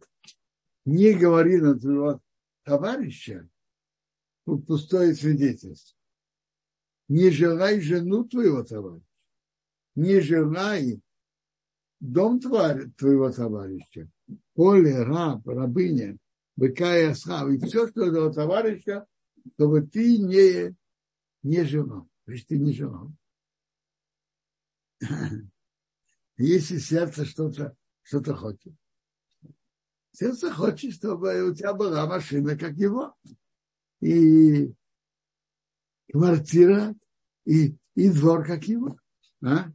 Не 0.85 1.13
говори 1.13 1.57
на 1.57 1.79
твоего 1.79 2.21
товарища 2.63 3.47
пустое 4.45 5.13
свидетельство. 5.15 5.97
Не 7.07 7.29
желай 7.29 7.81
жену 7.81 8.23
твоего 8.23 8.63
товарища. 8.63 9.05
Не 9.95 10.21
желай 10.21 11.01
дом 11.99 12.39
твоего 12.39 13.31
товарища. 13.31 14.09
Поле, 14.53 15.03
раб, 15.03 15.45
рабыня, 15.47 16.17
быка 16.55 16.97
и 16.97 17.03
осхав, 17.03 17.49
и 17.49 17.57
все, 17.59 17.87
что 17.87 18.05
этого 18.05 18.33
товарища, 18.33 19.05
чтобы 19.53 19.81
ты 19.81 20.17
не, 20.17 20.75
не 21.43 21.63
желал. 21.65 22.07
То 22.25 22.31
есть 22.31 22.47
ты 22.47 22.57
не 22.57 22.73
желал. 22.73 23.11
Если 26.41 26.77
сердце 26.79 27.25
что-то 27.25 27.75
что 28.01 28.35
хочет. 28.35 28.73
Сердце 30.11 30.51
хочет, 30.51 30.93
чтобы 30.93 31.43
у 31.43 31.53
тебя 31.53 31.73
была 31.73 32.07
машина, 32.07 32.57
как 32.57 32.73
его. 32.73 33.15
И 34.01 34.73
квартира, 36.11 36.95
и, 37.45 37.77
и 37.93 38.09
двор, 38.09 38.45
как 38.45 38.63
его. 38.63 38.97
А? 39.43 39.71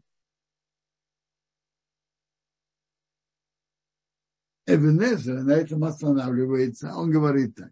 Эбенезер 4.67 5.45
на 5.45 5.53
этом 5.53 5.85
останавливается. 5.85 6.93
Он 6.95 7.11
говорит 7.11 7.55
так. 7.55 7.71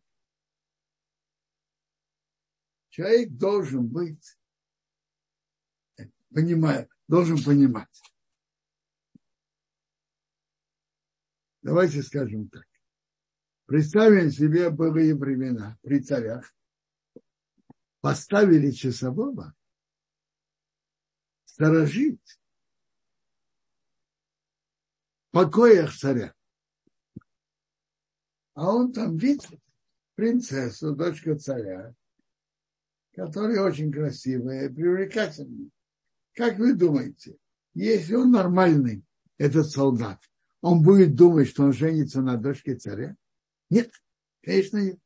Человек 2.90 3.32
должен 3.32 3.88
быть, 3.88 4.38
понимая, 6.30 6.88
должен 7.08 7.42
понимать. 7.42 8.13
Давайте 11.64 12.02
скажем 12.02 12.50
так. 12.50 12.66
Представим 13.64 14.30
себе 14.30 14.68
былые 14.68 15.14
времена 15.16 15.78
при 15.80 16.00
царях. 16.00 16.54
Поставили 18.02 18.70
часового 18.70 19.54
сторожить 21.46 22.38
в 25.28 25.30
покоях 25.30 25.96
царя. 25.96 26.34
А 28.52 28.70
он 28.70 28.92
там 28.92 29.16
видит 29.16 29.58
принцессу, 30.16 30.94
дочку 30.94 31.34
царя, 31.36 31.94
которая 33.12 33.62
очень 33.62 33.90
красивая 33.90 34.68
и 34.68 34.72
привлекательная. 34.72 35.70
Как 36.34 36.58
вы 36.58 36.74
думаете, 36.74 37.38
если 37.72 38.16
он 38.16 38.32
нормальный, 38.32 39.02
этот 39.38 39.70
солдат, 39.70 40.20
он 40.64 40.82
будет 40.82 41.14
думать, 41.14 41.48
что 41.48 41.64
он 41.64 41.74
женится 41.74 42.22
на 42.22 42.38
дочке 42.38 42.74
царя? 42.74 43.14
Нет, 43.68 43.92
конечно 44.42 44.78
нет. 44.78 44.98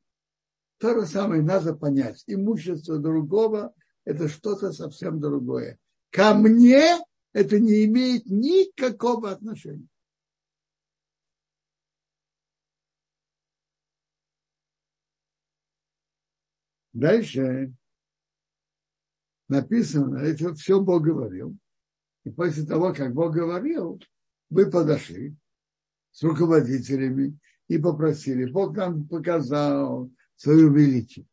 То 0.79 0.95
же 0.95 1.05
самое 1.05 1.43
надо 1.43 1.75
понять. 1.75 2.23
Имущество 2.29 2.97
другого– 2.97 3.75
это 4.05 4.29
что-то 4.29 4.73
совсем 4.73 5.19
другое. 5.19 5.81
Ко 6.11 6.35
мне 6.35 7.01
это 7.33 7.59
не 7.59 7.87
имеет 7.87 8.27
никакого 8.27 9.33
отношения. 9.33 9.89
Дальше 16.93 17.75
написано, 19.49 20.19
это 20.19 20.55
все 20.55 20.81
Бог 20.81 21.03
говорил. 21.03 21.59
И 22.23 22.31
после 22.31 22.65
того, 22.65 22.95
как 22.95 23.13
Бог 23.13 23.35
говорил, 23.35 24.01
вы 24.51 24.71
подошли 24.71 25.35
с 26.19 26.23
руководителями 26.25 27.39
и 27.69 27.79
попросили. 27.79 28.51
Бог 28.51 28.77
нам 28.77 29.07
показал 29.07 30.11
свою 30.35 30.75
величие. 30.75 31.25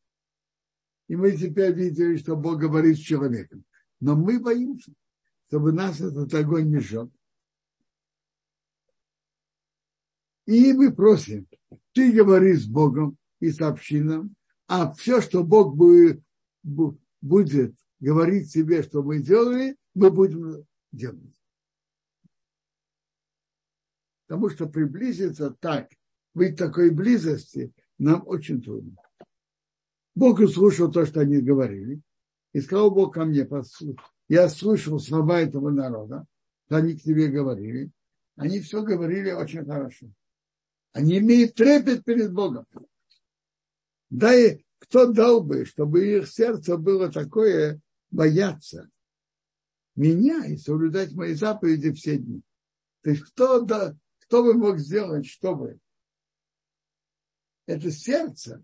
И 1.07 1.15
мы 1.15 1.31
теперь 1.31 1.73
видели, 1.73 2.17
что 2.17 2.35
Бог 2.35 2.59
говорит 2.59 2.95
с 2.95 3.01
человеком. 3.01 3.65
Но 3.99 4.15
мы 4.15 4.39
боимся, 4.39 4.93
чтобы 5.47 5.71
нас 5.71 5.99
этот 6.01 6.31
огонь 6.35 6.69
не 6.69 6.79
жег. 6.81 7.09
И 10.45 10.71
мы 10.73 10.93
просим, 10.93 11.47
ты 11.93 12.11
говори 12.11 12.53
с 12.53 12.67
Богом 12.67 13.17
и 13.39 13.49
сообщи 13.49 14.01
нам, 14.01 14.35
а 14.67 14.93
все, 14.93 15.19
что 15.19 15.43
Бог 15.43 15.75
будет, 15.75 16.21
будет 16.61 17.75
говорить 17.99 18.51
себе, 18.51 18.83
что 18.83 19.01
мы 19.01 19.19
делали, 19.19 19.77
мы 19.95 20.11
будем 20.11 20.63
делать. 20.91 21.33
Потому 24.27 24.49
что 24.49 24.67
приблизиться 24.67 25.55
так, 25.59 25.89
быть 26.33 26.57
такой 26.57 26.89
близости, 26.89 27.71
нам 27.97 28.23
очень 28.27 28.61
трудно. 28.61 28.95
Бог 30.15 30.39
услышал 30.39 30.91
то, 30.91 31.05
что 31.05 31.21
они 31.21 31.39
говорили, 31.39 32.01
и 32.53 32.61
сказал 32.61 32.91
Бог 32.91 33.13
ко 33.13 33.25
мне, 33.25 33.47
я 34.27 34.49
слышал 34.49 34.99
слова 34.99 35.41
этого 35.41 35.69
народа, 35.69 36.25
что 36.65 36.77
они 36.77 36.95
к 36.95 37.03
тебе 37.03 37.27
говорили, 37.27 37.91
они 38.35 38.59
все 38.59 38.81
говорили 38.81 39.31
очень 39.31 39.65
хорошо. 39.65 40.07
Они 40.93 41.19
имеют 41.19 41.55
трепет 41.55 42.03
перед 42.03 42.33
Богом. 42.33 42.65
Да 44.09 44.33
и 44.33 44.61
кто 44.79 45.11
дал 45.11 45.43
бы, 45.43 45.65
чтобы 45.65 46.05
их 46.07 46.27
сердце 46.27 46.77
было 46.77 47.11
такое 47.11 47.81
бояться 48.11 48.89
меня 49.95 50.45
и 50.45 50.57
соблюдать 50.57 51.13
мои 51.13 51.33
заповеди 51.33 51.91
все 51.93 52.17
дни. 52.17 52.41
То 53.01 53.11
есть 53.11 53.23
кто, 53.23 53.61
да, 53.61 53.95
кто 54.27 54.43
бы 54.43 54.53
мог 54.55 54.79
сделать, 54.79 55.25
чтобы 55.25 55.79
это 57.67 57.91
сердце 57.91 58.63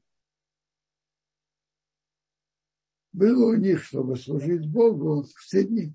было 3.12 3.51
у 3.51 3.55
них, 3.55 3.84
чтобы 3.84 4.16
служить 4.16 4.68
Богу 4.68 5.24
все 5.38 5.64
дни. 5.64 5.93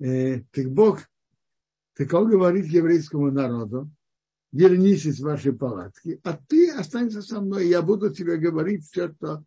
Э, 0.00 0.42
так 0.50 0.70
Бог, 0.70 1.00
так 1.94 2.12
он 2.14 2.30
говорит 2.30 2.66
еврейскому 2.66 3.30
народу, 3.30 3.90
вернись 4.52 5.06
из 5.06 5.20
вашей 5.20 5.52
палатки, 5.52 6.20
а 6.24 6.36
ты 6.36 6.70
останься 6.70 7.22
со 7.22 7.40
мной, 7.40 7.68
я 7.68 7.82
буду 7.82 8.12
тебе 8.12 8.36
говорить 8.36 8.84
все, 8.84 9.12
что 9.12 9.44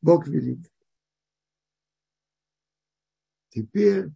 Бог 0.00 0.28
велит. 0.28 0.70
Теперь, 3.48 4.10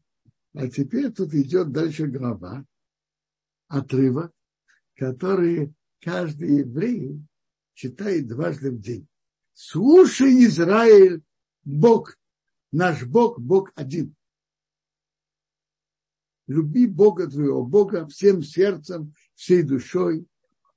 а 0.52 0.68
теперь 0.68 1.10
тут 1.12 1.34
идет 1.34 1.72
дальше 1.72 2.06
глава, 2.06 2.64
отрывок, 3.66 4.32
который 4.94 5.74
каждый 6.00 6.58
еврей 6.58 7.20
читает 7.72 8.28
дважды 8.28 8.70
в 8.70 8.80
день. 8.80 9.08
Слушай, 9.54 10.44
Израиль, 10.44 11.22
Бог, 11.64 12.16
наш 12.70 13.04
Бог, 13.04 13.40
Бог 13.40 13.72
один 13.74 14.14
люби 16.46 16.86
Бога 16.86 17.28
твоего, 17.28 17.64
Бога 17.64 18.06
всем 18.06 18.42
сердцем, 18.42 19.14
всей 19.34 19.62
душой 19.62 20.26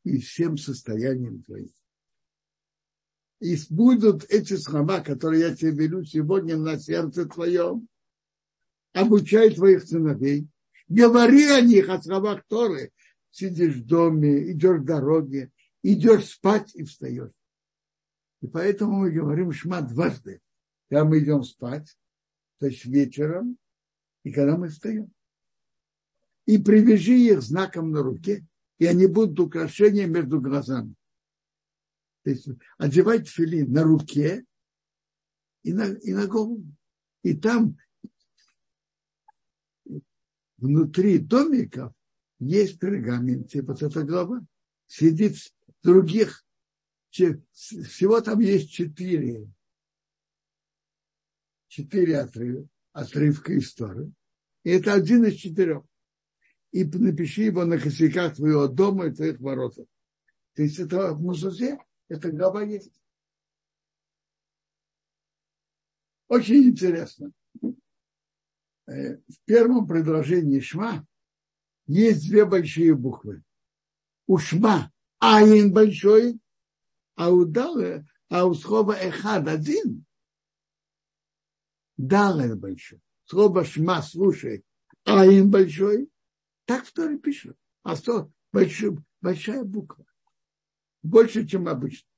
и 0.03 0.19
всем 0.19 0.57
состоянием 0.57 1.43
твоим. 1.43 1.71
И 3.39 3.55
будут 3.69 4.25
эти 4.29 4.55
слова, 4.55 5.01
которые 5.01 5.41
я 5.41 5.55
тебе 5.55 5.71
велю 5.71 6.03
сегодня 6.03 6.57
на 6.57 6.79
сердце 6.79 7.25
твоем, 7.25 7.87
обучай 8.93 9.53
твоих 9.53 9.83
сыновей, 9.83 10.47
говори 10.87 11.45
о 11.45 11.61
них, 11.61 11.89
о 11.89 12.01
словах 12.01 12.43
Торы, 12.47 12.91
сидишь 13.29 13.75
в 13.75 13.85
доме, 13.85 14.51
идешь 14.51 14.81
в 14.81 14.85
дороге, 14.85 15.51
идешь 15.83 16.29
спать 16.29 16.73
и 16.73 16.83
встаешь. 16.83 17.31
И 18.41 18.47
поэтому 18.47 19.01
мы 19.01 19.11
говорим 19.11 19.51
шма 19.51 19.81
дважды. 19.81 20.41
Когда 20.89 21.05
мы 21.05 21.19
идем 21.19 21.43
спать, 21.43 21.95
то 22.59 22.67
есть 22.67 22.85
вечером, 22.85 23.57
и 24.23 24.31
когда 24.31 24.57
мы 24.57 24.69
встаем 24.69 25.11
и 26.47 26.57
привяжи 26.57 27.13
их 27.13 27.41
знаком 27.41 27.91
на 27.91 28.01
руке, 28.01 28.47
и 28.79 28.85
они 28.85 29.05
будут 29.05 29.39
украшением 29.39 30.13
между 30.13 30.41
глазами. 30.41 30.95
То 32.23 32.31
есть 32.31 32.47
одевать 32.77 33.27
филин 33.27 33.71
на 33.71 33.83
руке 33.83 34.45
и 35.63 35.73
на, 35.73 35.91
и 35.91 36.13
на 36.13 36.25
голову. 36.25 36.63
И 37.21 37.35
там 37.35 37.77
внутри 40.57 41.19
домиков 41.19 41.93
есть 42.39 42.79
пергамент, 42.79 43.51
типа 43.51 43.73
вот 43.73 43.83
эта 43.83 44.03
глава. 44.03 44.41
Сидит 44.87 45.35
других, 45.83 46.45
всего 47.11 48.21
там 48.21 48.39
есть 48.39 48.71
четыре, 48.71 49.51
четыре 51.67 52.19
отрывка, 52.19 52.69
отрывка 52.93 53.57
истории. 53.57 54.13
И 54.63 54.69
это 54.69 54.93
один 54.93 55.25
из 55.25 55.35
четырех 55.35 55.83
и 56.71 56.83
напиши 56.83 57.43
его 57.43 57.65
на 57.65 57.79
косяках 57.79 58.35
твоего 58.35 58.67
дома 58.67 59.07
и 59.07 59.13
твоих 59.13 59.39
воротах. 59.39 59.87
То 60.53 60.63
есть 60.63 60.79
это 60.79 61.13
в 61.13 61.21
Музузе, 61.21 61.79
это 62.09 62.31
глава 62.31 62.63
есть. 62.63 62.93
Очень 66.27 66.69
интересно. 66.69 67.31
Э, 68.87 69.17
в 69.17 69.39
первом 69.45 69.87
предложении 69.87 70.59
Шма 70.59 71.05
есть 71.85 72.27
две 72.27 72.45
большие 72.45 72.95
буквы. 72.95 73.43
У 74.25 74.37
Шма 74.37 74.91
Айн 75.19 75.71
большой, 75.71 76.39
а 77.15 77.31
у 77.31 77.45
Дала, 77.45 78.05
а 78.29 78.45
у 78.45 78.53
слова 78.53 78.93
Эхад 78.93 79.47
один. 79.47 80.05
Дален 81.97 82.59
большой. 82.59 83.01
Слово 83.25 83.63
Шма 83.63 84.01
слушай, 84.01 84.63
Айн 85.05 85.49
большой, 85.49 86.09
так 86.67 86.85
в 86.85 86.91
Торе 86.91 87.17
пишут. 87.17 87.57
А 87.83 87.95
что? 87.95 88.29
Большая, 88.51 88.97
большая 89.21 89.63
буква. 89.63 90.05
Больше, 91.01 91.47
чем 91.47 91.67
обычно. 91.69 92.09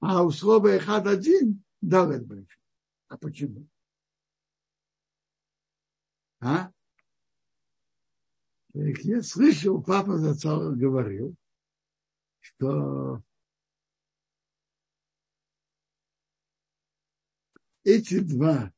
А 0.00 0.24
у 0.24 0.32
слова 0.32 0.76
Эхад 0.76 1.06
один 1.06 1.62
Далет 1.80 2.26
большой. 2.26 2.60
А 3.06 3.16
почему? 3.16 3.68
А? 6.40 6.72
Я 8.74 9.22
слышал, 9.22 9.80
папа 9.80 10.18
Зацал 10.18 10.74
говорил, 10.74 11.36
что 12.40 13.22
эти 17.84 18.18
два, 18.18 18.72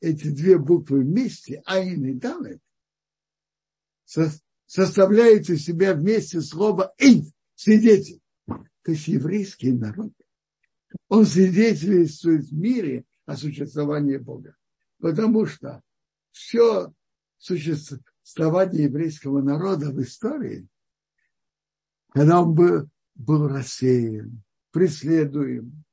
эти 0.00 0.30
две 0.30 0.56
буквы 0.56 1.00
вместе, 1.00 1.62
Айн 1.66 2.06
и 2.06 2.14
Далет, 2.14 2.62
составляет 4.66 5.48
из 5.50 5.64
себя 5.64 5.94
вместе 5.94 6.40
слово 6.40 6.94
«эйд»– 6.98 7.24
свидетель. 7.54 8.20
То 8.46 8.92
есть 8.92 9.08
еврейский 9.08 9.72
народ, 9.72 10.12
он 11.08 11.26
свидетельствует 11.26 12.46
в 12.46 12.52
мире 12.52 13.04
о 13.26 13.36
существовании 13.36 14.16
Бога. 14.16 14.56
Потому 14.98 15.46
что 15.46 15.82
все 16.32 16.92
существование 17.38 18.84
еврейского 18.84 19.42
народа 19.42 19.90
в 19.90 20.00
истории, 20.02 20.68
когда 22.10 22.42
он 22.42 22.54
был, 22.54 22.88
был 23.14 23.48
рассеян, 23.48 24.42
преследуем, 24.72 25.84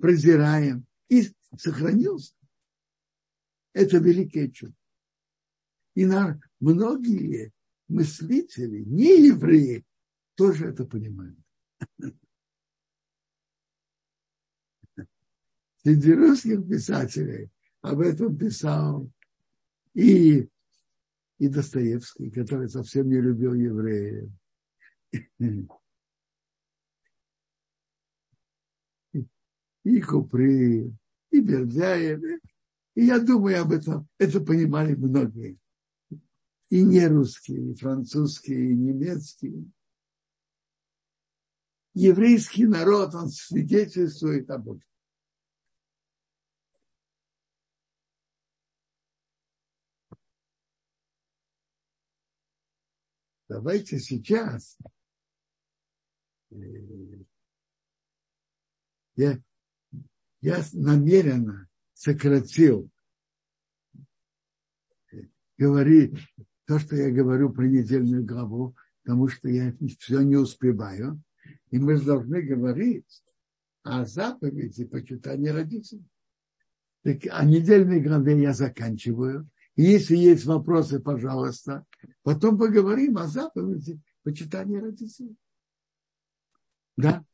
презираем 0.00 0.86
и 1.08 1.28
сохранился, 1.56 2.34
это 3.72 3.98
великое 3.98 4.48
чудо. 4.48 4.74
И 5.94 6.04
на, 6.06 6.40
многие 6.60 7.52
мыслители, 7.88 8.84
не 8.84 9.28
евреи, 9.28 9.84
тоже 10.34 10.66
это 10.66 10.84
понимают. 10.84 11.38
Среди 15.82 16.12
русских 16.14 16.68
писателей 16.68 17.50
об 17.80 18.00
этом 18.00 18.36
писал 18.36 19.10
и, 19.94 20.48
и 21.38 21.48
Достоевский, 21.48 22.30
который 22.30 22.68
совсем 22.68 23.08
не 23.08 23.20
любил 23.20 23.54
евреев. 23.54 24.28
И 29.84 30.00
Купри, 30.00 30.92
и 31.30 31.40
Бердяев. 31.40 32.20
И 32.96 33.04
я 33.04 33.20
думаю 33.20 33.62
об 33.62 33.70
этом, 33.70 34.08
это 34.18 34.40
понимали 34.40 34.96
многие 34.96 35.56
и 36.68 36.82
не 36.82 37.06
русские, 37.06 37.72
и 37.72 37.74
французские, 37.74 38.72
и 38.72 38.76
немецкие. 38.76 39.64
Еврейский 41.94 42.66
народ, 42.66 43.14
он 43.14 43.28
свидетельствует 43.28 44.50
об 44.50 44.68
этом. 44.68 44.82
давайте 53.48 53.98
сейчас 53.98 54.78
э, 56.50 56.56
я, 59.16 59.38
я 60.40 60.64
намеренно 60.72 61.68
сократил 61.94 62.90
э, 65.12 65.22
говори 65.56 66.14
то, 66.66 66.78
что 66.78 66.96
я 66.96 67.10
говорю 67.10 67.50
про 67.50 67.64
недельную 67.64 68.24
главу, 68.24 68.74
потому 69.02 69.28
что 69.28 69.48
я 69.48 69.72
все 70.00 70.20
не 70.20 70.36
успеваю. 70.36 71.22
И 71.70 71.78
мы 71.78 72.00
должны 72.00 72.42
говорить 72.42 73.22
о 73.82 74.04
заповеди 74.04 74.84
почитания 74.84 75.52
родителей. 75.52 76.04
Так, 77.02 77.18
о 77.30 77.44
недельной 77.44 78.00
главе 78.00 78.40
я 78.42 78.52
заканчиваю. 78.52 79.48
И 79.76 79.82
если 79.82 80.16
есть 80.16 80.44
вопросы, 80.44 80.98
пожалуйста, 80.98 81.84
потом 82.22 82.58
поговорим 82.58 83.18
о 83.18 83.26
заповеди 83.26 84.00
почитания 84.24 84.80
родителей. 84.80 85.36
Да. 86.96 87.24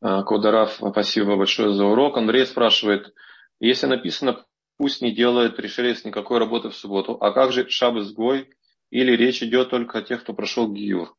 А, 0.00 0.22
Кударав, 0.22 0.74
спасибо 0.74 1.36
большое 1.36 1.74
за 1.74 1.84
урок. 1.84 2.16
Андрей 2.16 2.46
спрашивает, 2.46 3.12
если 3.58 3.86
написано, 3.86 4.46
пусть 4.80 5.02
не 5.02 5.14
делает 5.14 5.56
пришелец 5.56 6.06
никакой 6.06 6.38
работы 6.38 6.70
в 6.70 6.74
субботу, 6.74 7.12
а 7.20 7.32
как 7.32 7.52
же 7.52 7.68
шаббат 7.68 8.14
гой? 8.14 8.50
Или 8.88 9.14
речь 9.14 9.42
идет 9.42 9.68
только 9.68 9.98
о 9.98 10.02
тех, 10.02 10.22
кто 10.22 10.32
прошел 10.32 10.72
гиюр? 10.72 11.14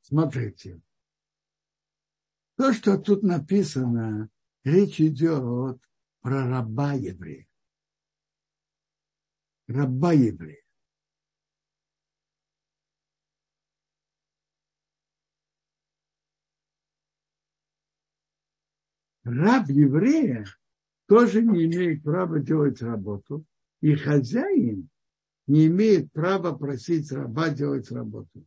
Смотрите. 0.00 0.82
То, 2.56 2.72
что 2.72 2.98
тут 2.98 3.22
написано, 3.22 4.30
речь 4.64 5.00
идет 5.00 5.80
про 6.22 6.44
раба 6.48 6.94
еврея. 6.94 7.46
Раба 9.68 10.14
еврея. 10.14 10.64
Раб 19.22 19.68
еврея 19.68 20.46
тоже 21.12 21.42
не 21.42 21.66
имеет 21.66 22.02
права 22.02 22.40
делать 22.40 22.80
работу, 22.80 23.44
и 23.82 23.94
хозяин 23.94 24.88
не 25.46 25.66
имеет 25.66 26.10
права 26.10 26.56
просить 26.56 27.12
раба 27.12 27.50
делать 27.50 27.90
работу. 27.90 28.46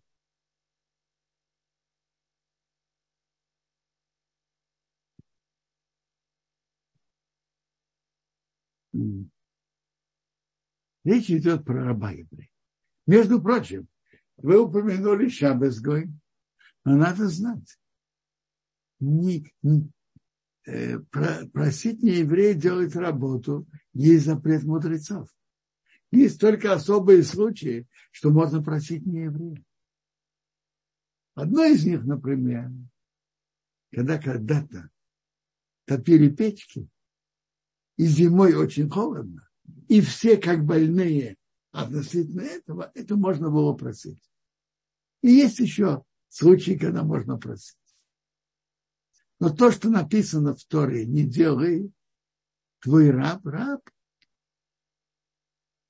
Речь 11.03 11.29
идет 11.29 11.63
про 11.65 11.83
раба 11.85 12.13
еврея. 12.13 12.49
Между 13.05 13.39
прочим, 13.39 13.87
вы 14.37 14.59
упомянули 14.59 15.29
Шабесгой, 15.29 16.09
но 16.83 16.95
надо 16.95 17.27
знать, 17.27 17.77
не, 18.99 19.53
просить 21.51 22.01
не 22.01 22.17
еврея 22.17 22.53
делать 22.53 22.95
работу, 22.95 23.67
есть 23.93 24.25
запрет 24.25 24.63
мудрецов. 24.63 25.29
Есть 26.11 26.39
только 26.39 26.73
особые 26.73 27.23
случаи, 27.23 27.87
что 28.11 28.31
можно 28.31 28.63
просить 28.63 29.05
не 29.05 29.23
еврея. 29.23 29.63
Одно 31.35 31.65
из 31.65 31.85
них, 31.85 32.03
например, 32.05 32.71
когда 33.91 34.17
когда-то 34.17 34.89
топили 35.85 36.29
печки, 36.29 36.89
и 37.97 38.05
зимой 38.05 38.55
очень 38.55 38.89
холодно, 38.89 39.47
и 39.87 40.01
все 40.01 40.37
как 40.37 40.65
больные 40.65 41.37
относительно 41.71 42.41
этого, 42.41 42.91
это 42.93 43.15
можно 43.15 43.49
было 43.49 43.73
просить. 43.73 44.21
И 45.21 45.29
есть 45.29 45.59
еще 45.59 46.03
случаи, 46.29 46.77
когда 46.77 47.03
можно 47.03 47.37
просить. 47.37 47.77
Но 49.39 49.49
то, 49.49 49.71
что 49.71 49.89
написано 49.89 50.55
в 50.55 50.63
Торе, 50.65 51.05
не 51.05 51.23
делай, 51.23 51.91
твой 52.79 53.11
раб, 53.11 53.45
раб, 53.45 53.81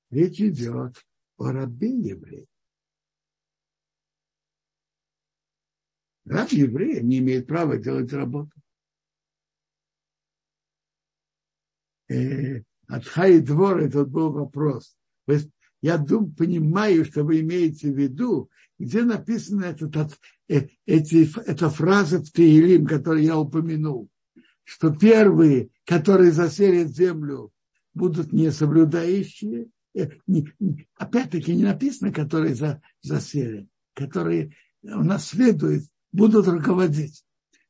речь 0.09 0.41
идет 0.41 1.05
о 1.37 1.51
рабе 1.51 1.89
еврея. 1.89 2.47
Раб 6.25 6.49
еврея 6.51 7.01
не 7.01 7.19
имеет 7.19 7.47
права 7.47 7.77
делать 7.77 8.11
работу. 8.11 8.51
Э, 12.07 12.61
от 12.87 13.05
Хай 13.05 13.41
двор 13.41 13.79
этот 13.79 14.09
был 14.09 14.31
вопрос. 14.31 14.97
Я 15.81 15.97
думаю, 15.97 16.33
понимаю, 16.33 17.05
что 17.05 17.23
вы 17.23 17.41
имеете 17.41 17.91
в 17.91 17.97
виду, 17.97 18.49
где 18.79 19.03
написано 19.03 19.65
этот, 19.65 20.13
э, 20.13 20.15
эти, 20.47 21.29
эта 21.47 21.69
фраза 21.69 22.21
в 22.21 22.31
Таилим, 22.31 22.85
которую 22.85 23.23
я 23.23 23.37
упомянул, 23.37 24.09
что 24.63 24.91
первые, 24.91 25.69
которые 25.85 26.31
заселят 26.31 26.89
землю, 26.89 27.51
будут 27.93 28.33
не 28.33 28.51
соблюдающие, 28.51 29.67
э, 29.95 30.09
опять-таки 30.97 31.55
не 31.55 31.63
написано, 31.63 32.11
которые 32.11 32.55
за, 32.55 32.81
заселят, 33.01 33.67
которые 33.93 34.55
унаследуют, 34.83 35.85
будут 36.11 36.47
руководить. 36.47 37.23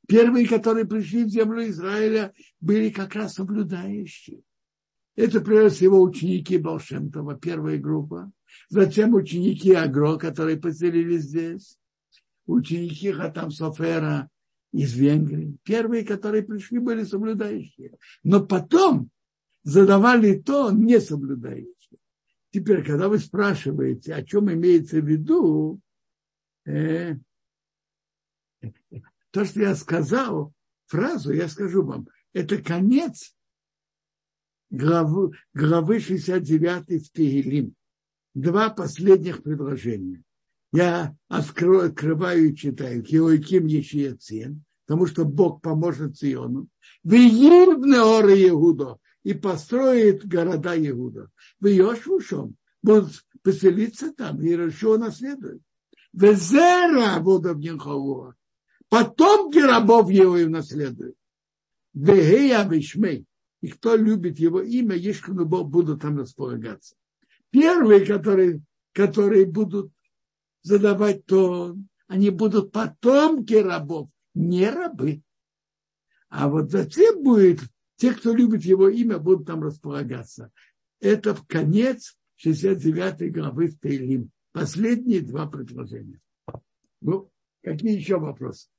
Первые, 0.07 0.47
которые 0.47 0.86
пришли 0.86 1.23
в 1.23 1.30
землю 1.30 1.67
Израиля, 1.69 2.34
были 2.59 2.89
как 2.89 3.15
раз 3.15 3.36
соблюдающие. 3.36 4.41
Это 5.15 5.39
прежде 5.39 5.78
всего 5.78 6.01
ученики 6.01 6.57
Балшемтова, 6.57 7.36
первая 7.36 7.78
группа. 7.78 8.32
Затем 8.69 9.13
ученики 9.15 9.71
Агро, 9.73 10.17
которые 10.17 10.57
поселились 10.57 11.23
здесь. 11.23 11.78
Ученики 12.45 13.11
Хатам 13.11 13.51
Софера 13.51 14.29
из 14.71 14.93
Венгрии. 14.93 15.57
Первые, 15.63 16.05
которые 16.05 16.43
пришли, 16.43 16.79
были 16.79 17.03
соблюдающие. 17.03 17.97
Но 18.23 18.45
потом 18.45 19.09
задавали 19.63 20.39
то 20.39 20.71
не 20.71 20.99
соблюдающие. 20.99 21.99
Теперь, 22.51 22.85
когда 22.85 23.09
вы 23.09 23.19
спрашиваете, 23.19 24.13
о 24.13 24.23
чем 24.23 24.51
имеется 24.51 25.01
в 25.01 25.05
виду, 25.05 25.79
э, 26.65 27.15
то, 29.31 29.43
что 29.43 29.61
я 29.61 29.75
сказал, 29.75 30.53
фразу 30.87 31.33
я 31.33 31.49
скажу 31.49 31.83
вам, 31.83 32.07
это 32.33 32.61
конец 32.61 33.35
главы, 34.69 35.31
главы 35.53 35.99
69 35.99 37.07
в 37.07 37.11
Тегелим. 37.11 37.75
Два 38.33 38.69
последних 38.69 39.43
предложения. 39.43 40.23
Я 40.76 41.15
открою, 41.30 41.88
открываю 41.88 42.49
и 42.49 42.55
читаю. 42.55 43.03
Киоиким 43.03 43.65
Ешиецин, 43.65 44.63
потому 44.86 45.07
что 45.07 45.26
Бог 45.26 45.61
поможет 45.61 46.17
Сиону. 46.17 46.67
Виирбне 47.03 47.99
оры 47.99 48.47
Иуда 48.49 48.97
и 49.23 49.34
построит 49.34 50.28
города 50.28 50.76
Иуда. 50.76 51.30
В 51.59 51.67
Йошвушом 51.67 52.55
будут 52.84 53.23
поселиться 53.41 54.11
там, 54.13 54.41
и 54.41 54.47
Иерошуа 54.47 54.97
наследует. 54.97 55.61
Везера 56.13 57.19
буду 57.19 57.53
в 57.53 57.59
Ниховуа 57.59 58.36
потомки 58.89 59.57
рабов 59.57 60.09
его 60.09 60.38
и 60.38 60.45
наследуют. 60.45 61.15
Вегея 61.93 62.67
вишмей. 62.67 63.26
И 63.61 63.67
кто 63.67 63.95
любит 63.95 64.39
его 64.39 64.61
имя, 64.61 64.95
Ешкану 64.95 65.45
Бог 65.45 65.69
будут 65.69 66.01
там 66.01 66.17
располагаться. 66.17 66.95
Первые, 67.49 68.05
которые, 68.05 68.61
которые 68.93 69.45
будут 69.45 69.91
задавать 70.66 71.26
тон, 71.26 71.88
они 72.07 72.32
будут 72.32 72.72
потомки 72.72 73.53
рабов, 73.53 74.09
не 74.34 74.70
рабы. 74.70 75.22
А 76.30 76.49
вот 76.49 76.72
затем 76.72 77.24
будет, 77.24 77.59
те, 77.97 78.13
кто 78.13 78.34
любит 78.34 78.63
его 78.63 78.89
имя, 78.89 79.20
будут 79.20 79.47
там 79.47 79.63
располагаться. 79.63 80.51
Это 80.99 81.36
в 81.36 81.45
конец 81.45 82.18
69 82.38 83.32
главы 83.32 83.68
в 83.68 83.80
Тейлим. 83.80 84.32
Последние 84.51 85.22
два 85.22 85.45
предложения. 85.45 86.20
Ну, 87.01 87.30
какие 87.63 87.95
еще 87.95 88.18
вопросы? 88.18 88.70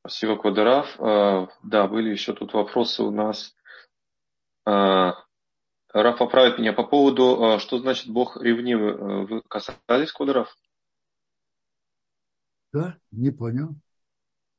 Спасибо, 0.00 0.36
Квадраф. 0.36 0.98
А, 0.98 1.48
да, 1.62 1.86
были 1.86 2.10
еще 2.10 2.32
тут 2.32 2.54
вопросы 2.54 3.02
у 3.02 3.10
нас. 3.10 3.54
Раф 5.92 6.18
поправит 6.18 6.58
меня 6.58 6.72
по 6.72 6.84
поводу, 6.84 7.42
а, 7.42 7.58
что 7.58 7.78
значит 7.78 8.08
Бог 8.08 8.36
ревнивый. 8.36 9.26
Вы 9.26 9.42
касались, 9.42 10.12
Квадраф? 10.12 10.56
Да, 12.72 12.96
не 13.10 13.30
понял. 13.30 13.74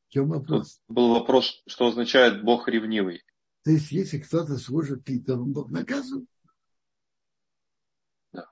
В 0.10 0.14
чем 0.14 0.30
вопрос? 0.30 0.82
Тут 0.88 0.96
был 0.96 1.14
вопрос, 1.14 1.64
что 1.68 1.88
означает 1.88 2.44
Бог 2.44 2.68
ревнивый. 2.68 3.24
То 3.64 3.72
есть, 3.72 3.92
если 3.92 4.20
кто-то 4.20 4.58
служит 4.58 5.08
идолам, 5.10 5.54
Бог 5.54 5.70
наказывает? 5.70 6.28
Да. 8.34 8.52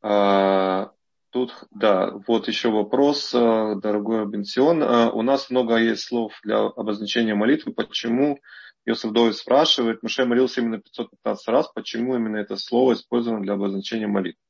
А, 0.00 0.92
тут, 1.28 1.52
да, 1.72 2.12
вот 2.26 2.48
еще 2.48 2.70
вопрос, 2.70 3.32
дорогой 3.32 4.26
Бенсион. 4.26 4.82
У 4.82 5.20
нас 5.20 5.50
много 5.50 5.76
есть 5.76 6.04
слов 6.04 6.32
для 6.42 6.60
обозначения 6.60 7.34
молитвы. 7.34 7.74
Почему 7.74 8.38
Йосиф 8.86 9.12
Довид 9.12 9.36
спрашивает, 9.36 10.02
Муше 10.02 10.26
молился 10.26 10.60
именно 10.60 10.78
515 10.78 11.48
раз, 11.48 11.72
почему 11.72 12.16
именно 12.16 12.36
это 12.36 12.56
слово 12.56 12.94
использовано 12.94 13.42
для 13.42 13.54
обозначения 13.54 14.06
молитвы? 14.06 14.40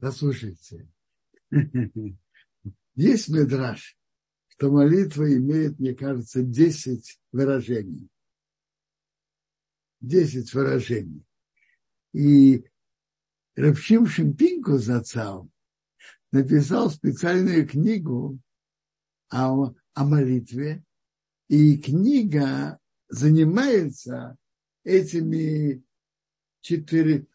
Послушайте, 0.00 0.88
есть 2.94 3.28
медраж, 3.28 3.96
что 4.48 4.70
молитва 4.70 5.32
имеет, 5.36 5.80
мне 5.80 5.94
кажется, 5.94 6.42
10 6.42 7.20
выражений. 7.32 8.08
10 10.00 10.54
выражений. 10.54 11.24
И 12.12 12.64
Рабшим 13.56 14.06
Шимпинку 14.06 14.78
зацал 14.78 15.50
написал 16.30 16.90
специальную 16.90 17.66
книгу 17.68 18.38
о, 19.30 19.74
о 19.94 20.04
молитве, 20.04 20.84
и 21.48 21.78
книга 21.78 22.78
занимается 23.08 24.36
этими 24.84 25.82
четыре 26.60 27.26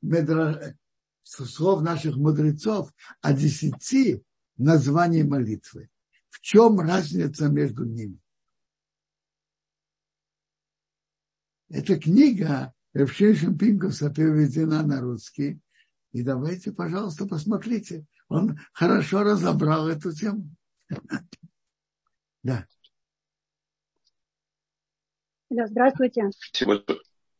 медра, 0.00 0.74
слов 1.22 1.82
наших 1.82 2.16
мудрецов 2.16 2.92
о 3.20 3.32
десяти 3.32 4.22
названий 4.56 5.22
молитвы. 5.22 5.88
В 6.28 6.40
чем 6.40 6.80
разница 6.80 7.48
между 7.48 7.84
ними? 7.84 8.18
Эта 11.68 11.98
книга 11.98 12.74
Евшейшим 12.94 13.56
Пинкуса 13.56 14.10
переведена 14.10 14.82
на 14.82 15.00
русский. 15.00 15.60
И 16.12 16.22
давайте, 16.22 16.72
пожалуйста, 16.72 17.26
посмотрите. 17.26 18.04
Он 18.28 18.58
хорошо 18.72 19.22
разобрал 19.22 19.88
эту 19.88 20.12
тему. 20.12 20.54
Да. 22.42 22.66
Да, 25.50 25.66
здравствуйте. 25.66 26.30
Спасибо. 26.32 26.82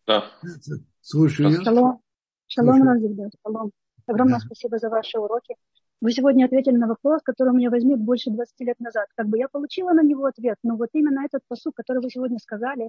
Да. 0.06 0.30
Слушаю. 1.00 1.62
Шалом. 1.62 2.00
Шалом, 2.46 2.82
Равзигда. 2.82 3.30
Шалом. 3.42 3.72
Огромное 4.06 4.38
да. 4.38 4.44
спасибо 4.44 4.78
за 4.78 4.90
ваши 4.90 5.18
уроки. 5.18 5.56
Вы 6.00 6.12
сегодня 6.12 6.44
ответили 6.44 6.76
на 6.76 6.88
вопрос, 6.88 7.22
который 7.22 7.50
у 7.50 7.56
меня 7.56 7.70
возник 7.70 7.98
больше 7.98 8.30
20 8.30 8.60
лет 8.60 8.80
назад. 8.80 9.06
Как 9.16 9.28
бы 9.28 9.38
я 9.38 9.48
получила 9.48 9.92
на 9.92 10.02
него 10.02 10.26
ответ, 10.26 10.58
но 10.62 10.76
вот 10.76 10.90
именно 10.92 11.24
этот 11.24 11.42
посуд, 11.48 11.74
который 11.76 12.02
вы 12.02 12.10
сегодня 12.10 12.38
сказали, 12.38 12.88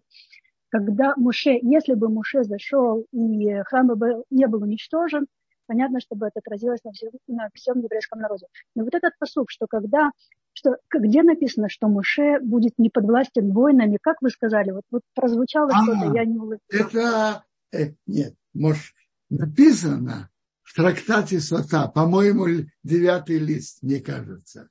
когда 0.70 1.14
Муше, 1.16 1.60
если 1.62 1.94
бы 1.94 2.10
Муше 2.10 2.44
зашел 2.44 3.06
и 3.12 3.62
храм 3.66 3.88
бы 3.88 4.24
не 4.32 4.48
был 4.48 4.64
уничтожен, 4.64 5.28
понятно, 5.68 6.00
чтобы 6.00 6.28
это 6.28 6.40
отразилось 6.40 6.84
на 6.84 6.92
всем, 6.92 7.12
на 7.28 7.50
всем 7.54 7.80
еврейском 7.80 8.20
народе. 8.20 8.48
Но 8.76 8.84
вот 8.84 8.96
этот 8.96 9.14
посуд, 9.20 9.46
что 9.50 9.68
когда 9.68 10.12
что, 10.54 10.78
где 10.92 11.24
написано, 11.24 11.70
что 11.70 11.88
Муше 11.88 12.40
будет 12.42 12.74
не 12.78 12.90
подвластен 12.90 13.52
воинами, 13.52 13.98
как 14.02 14.22
вы 14.22 14.30
сказали, 14.30 14.72
вот, 14.72 14.84
вот 14.92 15.02
прозвучало 15.16 15.72
а, 15.74 15.84
что-то, 15.84 16.16
я 16.16 16.26
не 16.26 16.38
уловила. 16.38 16.60
Это, 16.70 17.44
э, 17.72 17.94
нет, 18.06 18.36
может, 18.54 18.94
написано 19.30 20.30
в 20.62 20.76
трактате 20.76 21.40
Сота, 21.40 21.88
по-моему, 21.88 22.68
девятый 22.84 23.40
лист, 23.40 23.80
мне 23.82 24.00
кажется. 24.00 24.70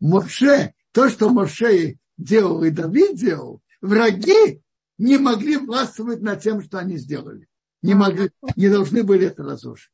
Моше, 0.00 0.74
то, 0.92 1.08
что 1.08 1.30
Моше 1.30 1.98
делал 2.16 2.62
и 2.64 2.70
Давид 2.70 3.16
делал, 3.16 3.60
враги 3.80 4.62
не 4.98 5.18
могли 5.18 5.56
властвовать 5.56 6.22
над 6.22 6.40
тем, 6.42 6.62
что 6.62 6.78
они 6.78 6.96
сделали. 6.96 7.48
Не, 7.82 7.92
а, 7.92 7.96
могли, 7.96 8.30
не 8.56 8.68
должны 8.68 9.02
были 9.02 9.26
это 9.26 9.42
разрушить. 9.42 9.92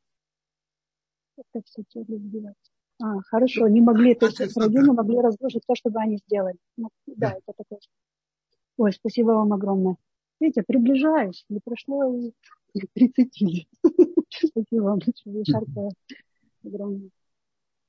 Это 1.36 1.64
все 1.64 1.82
а, 3.00 3.20
хорошо, 3.22 3.68
не 3.68 3.80
могли, 3.80 4.14
то 4.14 4.26
есть 4.26 4.38
не 4.38 4.92
могли 4.92 5.20
разрушить 5.20 5.62
то, 5.66 5.74
что 5.74 5.90
бы 5.90 6.00
они 6.00 6.18
сделали. 6.18 6.56
Ну, 6.76 6.90
да, 7.06 7.32
это 7.32 7.52
такое. 7.56 7.80
Ой, 8.76 8.92
спасибо 8.92 9.28
вам 9.28 9.52
огромное. 9.52 9.96
Видите, 10.38 10.62
приближаюсь, 10.62 11.44
не 11.48 11.60
прошло 11.60 12.32
30 12.94 13.40
лет. 13.40 13.66
Спасибо 14.30 14.82
вам 14.82 14.98
большое, 14.98 15.44
Шарка. 15.46 15.88
Огромное. 16.64 17.10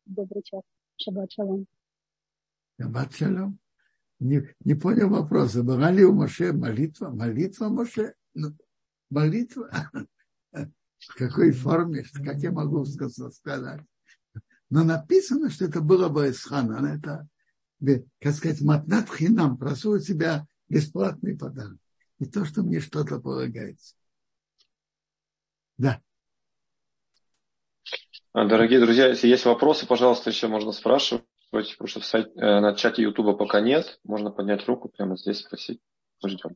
Добрый 0.05 0.43
час. 0.43 0.63
Шаббат 0.97 1.31
шалом. 1.31 1.67
Шаббат 2.79 3.13
шалом. 3.13 3.59
Не, 4.19 4.43
не 4.63 4.75
понял 4.75 5.09
вопроса. 5.09 5.63
Была 5.63 5.91
ли 5.91 6.03
у 6.03 6.13
Моше 6.13 6.53
молитва? 6.53 7.09
Молитва 7.09 7.69
Моше? 7.69 8.15
Ну, 8.33 8.55
молитва? 9.09 9.69
В 10.51 11.15
какой 11.15 11.51
форме? 11.51 12.03
Как 12.23 12.37
я 12.37 12.51
могу 12.51 12.85
сказать? 12.85 13.33
Но 14.71 14.85
написано, 14.85 15.49
что 15.49 15.65
это 15.65 15.81
было 15.81 16.07
бы 16.07 16.29
Исхана. 16.29 16.95
Это, 16.95 17.27
как 18.21 18.33
сказать, 18.33 18.61
матнат 18.61 19.09
хинам, 19.13 19.57
прошу 19.57 19.91
у 19.91 19.99
тебя 19.99 20.47
бесплатный 20.69 21.37
подарок. 21.37 21.77
И 22.19 22.25
то, 22.25 22.45
что 22.45 22.63
мне 22.63 22.79
что-то 22.79 23.19
полагается. 23.19 23.95
Да. 25.77 26.01
А, 28.31 28.47
дорогие 28.47 28.79
друзья, 28.79 29.07
если 29.07 29.27
есть 29.27 29.43
вопросы, 29.43 29.85
пожалуйста, 29.85 30.29
еще 30.29 30.47
можно 30.47 30.71
спрашивать, 30.71 31.25
потому 31.51 31.87
что 31.87 31.99
в 31.99 32.05
сайт, 32.05 32.27
э, 32.37 32.39
на 32.39 32.73
чате 32.73 33.01
Ютуба 33.01 33.33
пока 33.33 33.59
нет. 33.59 33.99
Можно 34.05 34.31
поднять 34.31 34.65
руку 34.67 34.87
прямо 34.87 35.17
здесь 35.17 35.39
спросить. 35.39 35.81
Ждем. 36.25 36.55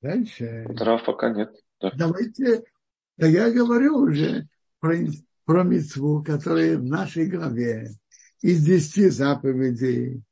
Дальше. 0.00 0.66
Трав 0.76 1.04
пока 1.04 1.30
нет. 1.30 1.54
Да. 1.80 1.90
Давайте, 1.96 2.64
да 3.16 3.26
я 3.26 3.50
говорю 3.50 3.98
уже 3.98 4.48
про, 4.80 4.96
про 5.44 5.62
митцву, 5.62 6.22
которая 6.22 6.78
в 6.78 6.84
нашей 6.84 7.26
главе 7.26 7.90
из 8.40 8.64
десяти 8.64 9.08
заповедей 9.10 10.22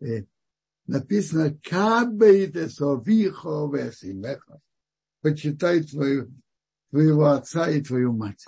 э, 0.00 0.24
написано 0.86 1.58
«Кабейте 1.62 2.68
совихо 2.68 3.70
весимеха» 3.72 4.60
почитай 5.22 5.82
твою, 5.82 6.30
твоего 6.90 7.26
отца 7.30 7.70
и 7.70 7.80
твою 7.80 8.12
мать, 8.12 8.46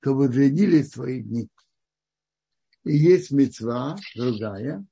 чтобы 0.00 0.28
длинились 0.28 0.90
твои 0.90 1.22
дни. 1.22 1.48
И 2.84 2.94
есть 2.94 3.30
мецва 3.30 3.96
другая, 4.14 4.84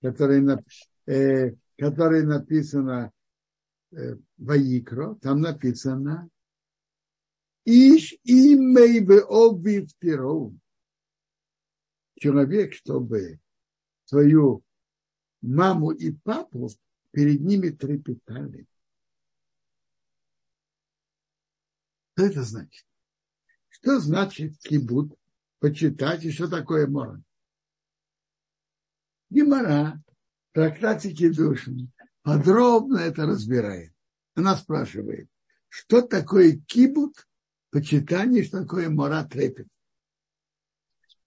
которая, 0.00 0.64
э, 1.06 1.54
которая 1.76 2.22
написана 2.22 3.10
Ваикро, 4.38 5.16
там 5.16 5.40
написано 5.40 6.30
Иш 7.64 8.14
имей 8.24 9.00
бы 9.00 9.20
обвив 9.20 9.94
перов. 9.98 10.52
Человек, 12.16 12.74
чтобы 12.74 13.40
свою 14.04 14.64
маму 15.40 15.92
и 15.92 16.12
папу 16.12 16.68
перед 17.12 17.40
ними 17.40 17.70
трепетали. 17.70 18.66
Что 22.14 22.26
это 22.26 22.42
значит? 22.42 22.86
Что 23.68 24.00
значит 24.00 24.58
кибут? 24.58 25.16
Почитать, 25.58 26.24
и 26.24 26.32
что 26.32 26.48
такое 26.48 26.88
мора? 26.88 27.22
Гимара, 29.30 30.02
трактате 30.52 31.14
Кедушин, 31.14 31.92
подробно 32.22 32.98
это 32.98 33.26
разбирает. 33.26 33.92
Она 34.34 34.56
спрашивает, 34.56 35.28
что 35.68 36.02
такое 36.02 36.60
кибут, 36.66 37.26
почитание, 37.70 38.44
что 38.44 38.62
такое 38.62 38.88
мора 38.88 39.24
трепет. 39.24 39.68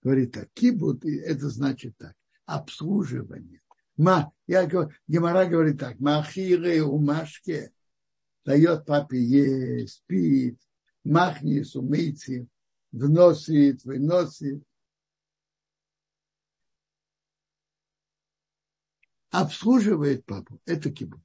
Говорит 0.02 0.32
так, 0.32 0.48
кибут, 0.54 1.04
это 1.04 1.48
значит 1.48 1.96
так, 1.96 2.14
обслуживание. 2.44 3.60
Ма, 3.96 4.32
я 4.46 4.66
говорю, 4.66 4.90
Гемора 5.06 5.46
говорит 5.46 5.80
так, 5.80 5.98
махире 5.98 6.82
умашке, 6.82 7.72
дает 8.44 8.84
папе 8.84 9.18
есть, 9.18 9.94
спит, 9.94 10.60
махнис, 11.02 11.74
умыйте, 11.74 12.46
вносит, 12.92 13.84
выносит. 13.84 14.62
Обслуживает 19.30 20.24
папу. 20.24 20.60
Это 20.64 20.90
кибут. 20.90 21.22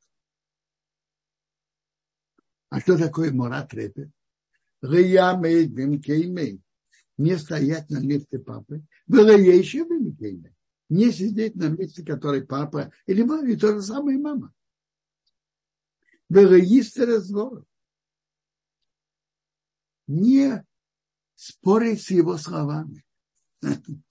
А 2.70 2.80
что 2.80 2.98
такое 2.98 3.32
мейд 5.36 5.72
бимкеймей. 5.72 6.62
Не 7.18 7.38
стоять 7.38 7.90
на 7.90 8.00
месте 8.00 8.40
папы. 8.40 8.84
Было 9.06 9.38
еще 9.56 9.84
бимкеймей. 9.86 10.56
Не 10.90 11.12
сидеть 11.12 11.56
на 11.56 11.70
месте, 11.70 12.04
который 12.04 12.46
папа 12.46 12.92
или 13.06 13.24
мама, 13.24 13.50
и 13.50 13.56
то 13.56 13.74
же 13.74 13.82
самое 13.82 14.18
мама. 14.18 14.54
Было 16.28 16.56
есть 16.56 16.98
разговор. 16.98 17.66
Не 20.08 20.66
спорить 21.36 22.04
с 22.04 22.12
его 22.12 22.38
словами. 22.38 23.04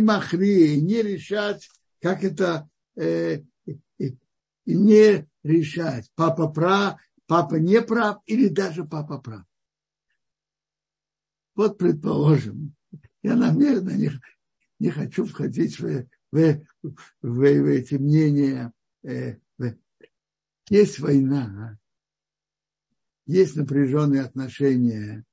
Махри, 0.00 0.80
не 0.80 1.02
решать 1.02 1.68
как 2.00 2.24
это 2.24 2.68
э, 2.96 3.42
и 4.68 4.74
не 4.74 5.26
решать, 5.42 6.10
папа 6.14 6.48
прав, 6.48 7.00
папа 7.26 7.54
не 7.56 7.80
прав 7.82 8.22
или 8.26 8.48
даже 8.48 8.84
папа 8.84 9.18
прав. 9.18 9.44
Вот 11.54 11.78
предположим, 11.78 12.74
я 13.22 13.34
намеренно 13.34 13.90
не, 13.90 14.10
не 14.78 14.90
хочу 14.90 15.24
входить 15.24 15.78
в, 15.80 16.06
в, 16.30 16.60
в, 17.22 17.28
в 17.28 17.66
эти 17.66 17.94
мнения. 17.94 18.72
Э, 19.02 19.36
в. 19.56 19.74
Есть 20.70 20.98
война, 20.98 21.78
есть 23.26 23.56
напряженные 23.56 24.22
отношения 24.22 25.24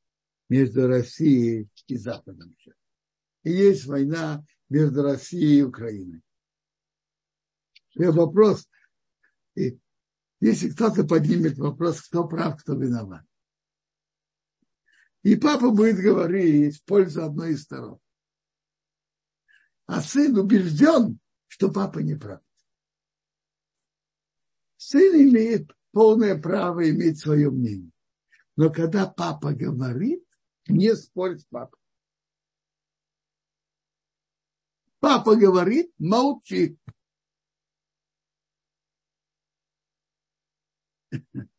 между 0.49 0.87
Россией 0.87 1.69
и 1.87 1.97
Западом. 1.97 2.55
И 3.43 3.51
есть 3.51 3.85
война 3.85 4.45
между 4.69 5.03
Россией 5.03 5.59
и 5.59 5.63
Украиной. 5.63 6.21
И 7.95 8.05
вопрос, 8.05 8.69
и 9.55 9.79
если 10.39 10.69
кто-то 10.69 11.05
поднимет 11.05 11.57
вопрос, 11.57 12.01
кто 12.01 12.27
прав, 12.27 12.61
кто 12.61 12.73
виноват. 12.73 13.25
И 15.23 15.35
папа 15.37 15.71
будет 15.71 15.97
говорить 15.97 16.77
в 16.77 16.83
пользу 16.83 17.23
одной 17.23 17.53
из 17.53 17.63
сторон. 17.63 17.99
А 19.87 20.01
сын 20.01 20.37
убежден, 20.37 21.19
что 21.47 21.71
папа 21.71 21.99
не 21.99 22.15
прав. 22.15 22.41
Сын 24.77 25.15
имеет 25.15 25.71
полное 25.91 26.39
право 26.39 26.87
иметь 26.89 27.19
свое 27.19 27.49
мнение. 27.49 27.91
Но 28.55 28.71
когда 28.71 29.07
папа 29.07 29.53
говорит, 29.53 30.23
не 30.67 30.95
спорь 30.95 31.37
с 31.37 31.45
папой. 31.45 31.79
Папа 34.99 35.35
говорит, 35.35 35.91
молчи. 35.97 36.77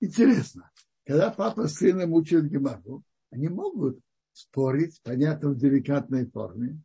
Интересно, 0.00 0.70
когда 1.04 1.30
папа 1.30 1.66
с 1.66 1.74
сыном 1.74 2.12
учат 2.12 2.44
Гемару, 2.44 3.02
они 3.30 3.48
могут 3.48 4.00
спорить, 4.32 5.00
понятно, 5.02 5.50
в 5.50 5.56
деликатной 5.56 6.26
форме. 6.26 6.80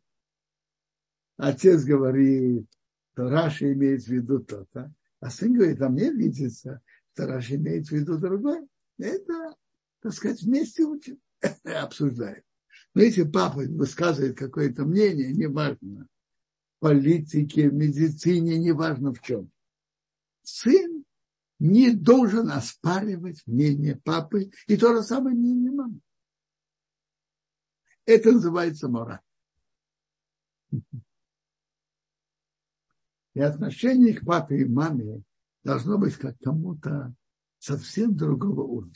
Отец 1.36 1.84
говорит, 1.84 2.66
что 3.12 3.28
Раши 3.28 3.72
имеет 3.72 4.02
в 4.02 4.08
виду 4.08 4.40
то-то, 4.40 4.92
а 5.20 5.30
сын 5.30 5.52
говорит, 5.52 5.80
а 5.80 5.88
мне 5.88 6.12
видится, 6.12 6.80
что 7.12 7.26
Раши 7.26 7.56
имеет 7.56 7.86
в 7.86 7.92
виду 7.92 8.18
другое. 8.18 8.66
Это, 8.98 9.54
так 10.00 10.12
сказать, 10.12 10.42
вместе 10.42 10.84
учат, 10.84 11.18
обсуждают. 11.64 12.44
Но 12.94 13.02
если 13.02 13.24
папа 13.24 13.58
высказывает 13.58 14.36
какое-то 14.36 14.84
мнение, 14.84 15.32
неважно, 15.32 16.08
политике, 16.84 17.70
медицине, 17.70 18.58
неважно 18.58 19.14
в 19.14 19.22
чем, 19.22 19.50
сын 20.42 21.06
не 21.58 21.94
должен 21.94 22.50
оспаривать 22.50 23.42
мнение 23.46 23.96
папы 23.96 24.50
и 24.66 24.76
то 24.76 24.94
же 24.94 25.02
самое 25.02 25.34
мнение 25.34 25.72
мамы. 25.72 26.00
Это 28.04 28.32
называется 28.32 28.88
мораль. 28.88 29.22
И 33.32 33.40
отношение 33.40 34.12
к 34.12 34.26
папе 34.26 34.58
и 34.58 34.64
маме 34.66 35.22
должно 35.62 35.96
быть 35.96 36.16
как 36.16 36.38
кому-то 36.40 37.14
совсем 37.60 38.14
другого 38.14 38.60
уровня. 38.60 38.92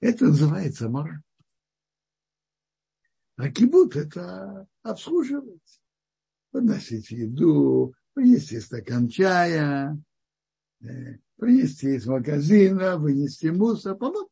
Это 0.00 0.24
называется 0.26 0.88
мораль. 0.88 1.22
А 3.36 3.50
кибут– 3.50 3.96
это 3.96 4.66
обслуживать, 4.82 5.80
подносить 6.50 7.10
еду, 7.10 7.94
принести 8.12 8.60
стакан 8.60 9.08
чая, 9.08 9.98
э, 10.82 11.18
принести 11.36 11.94
из 11.94 12.06
магазина, 12.06 12.96
вынести 12.96 13.46
мусор, 13.46 13.96
помочь. 13.96 14.28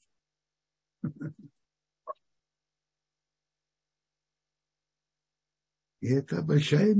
И 6.01 6.09
это 6.09 6.43
большая 6.43 6.95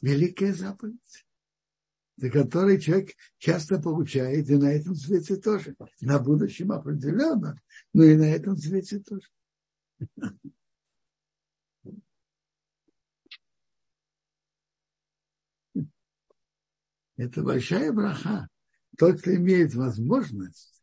великая 0.00 0.52
заповедь, 0.52 1.26
за 2.22 2.30
которой 2.30 2.80
человек 2.80 3.10
часто 3.38 3.80
получает 3.80 4.48
и 4.48 4.56
на 4.56 4.72
этом 4.72 4.94
свете 4.94 5.34
тоже. 5.34 5.74
На 6.00 6.20
будущем 6.20 6.70
определенно, 6.70 7.60
но 7.92 8.04
и 8.04 8.16
на 8.16 8.30
этом 8.30 8.56
свете 8.56 9.00
тоже. 9.00 9.28
Это 17.16 17.42
большая 17.42 17.92
браха. 17.92 18.48
Тот, 18.96 19.20
кто 19.20 19.34
имеет 19.34 19.74
возможность 19.74 20.80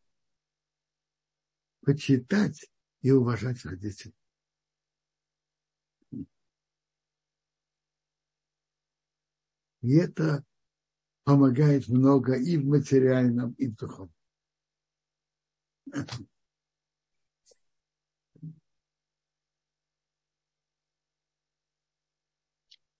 почитать 1.86 2.70
и 3.02 3.12
уважать 3.12 3.64
родителей. 3.64 4.14
И 9.82 9.96
это 9.96 10.44
помогает 11.30 11.88
много 11.90 12.34
и 12.34 12.58
в 12.58 12.66
материальном, 12.66 13.52
и 13.52 13.68
в 13.68 13.76
духовном. 13.76 14.12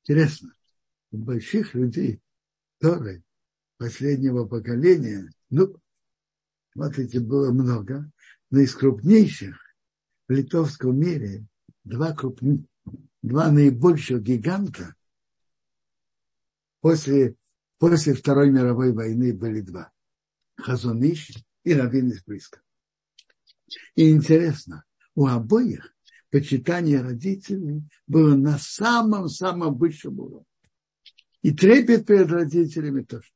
Интересно, 0.04 0.54
у 1.10 1.18
больших 1.18 1.74
людей, 1.74 2.22
которые 2.80 3.24
последнего 3.78 4.46
поколения, 4.46 5.32
ну, 5.50 5.76
смотрите, 6.74 7.20
было 7.20 7.52
много, 7.52 8.12
но 8.52 8.60
из 8.60 8.76
крупнейших 8.76 9.60
в 10.28 10.32
литовском 10.32 11.00
мире 11.00 11.48
два, 11.84 12.14
крупных, 12.14 12.62
два 13.24 13.50
наибольших 13.50 14.22
гиганта 14.22 14.94
после, 16.82 17.36
после 17.80 18.14
Второй 18.14 18.52
мировой 18.52 18.94
войны 18.94 19.34
были 19.34 19.62
два. 19.62 19.92
Хазуныш 20.58 21.32
и 21.64 21.74
Равин 21.74 22.10
из 22.10 22.24
Близко. 22.24 22.62
И 23.96 24.12
интересно, 24.12 24.84
у 25.16 25.26
обоих 25.26 25.96
почитание 26.30 27.02
родителей 27.02 27.84
было 28.06 28.36
на 28.36 28.58
самом-самом 28.60 29.78
высшем 29.78 30.20
уровне. 30.20 30.46
И 31.42 31.54
трепет 31.54 32.06
перед 32.06 32.30
родителями 32.30 33.04
тоже. 33.04 33.32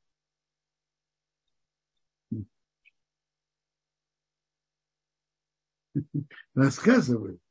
Рассказывают, 6.54 7.42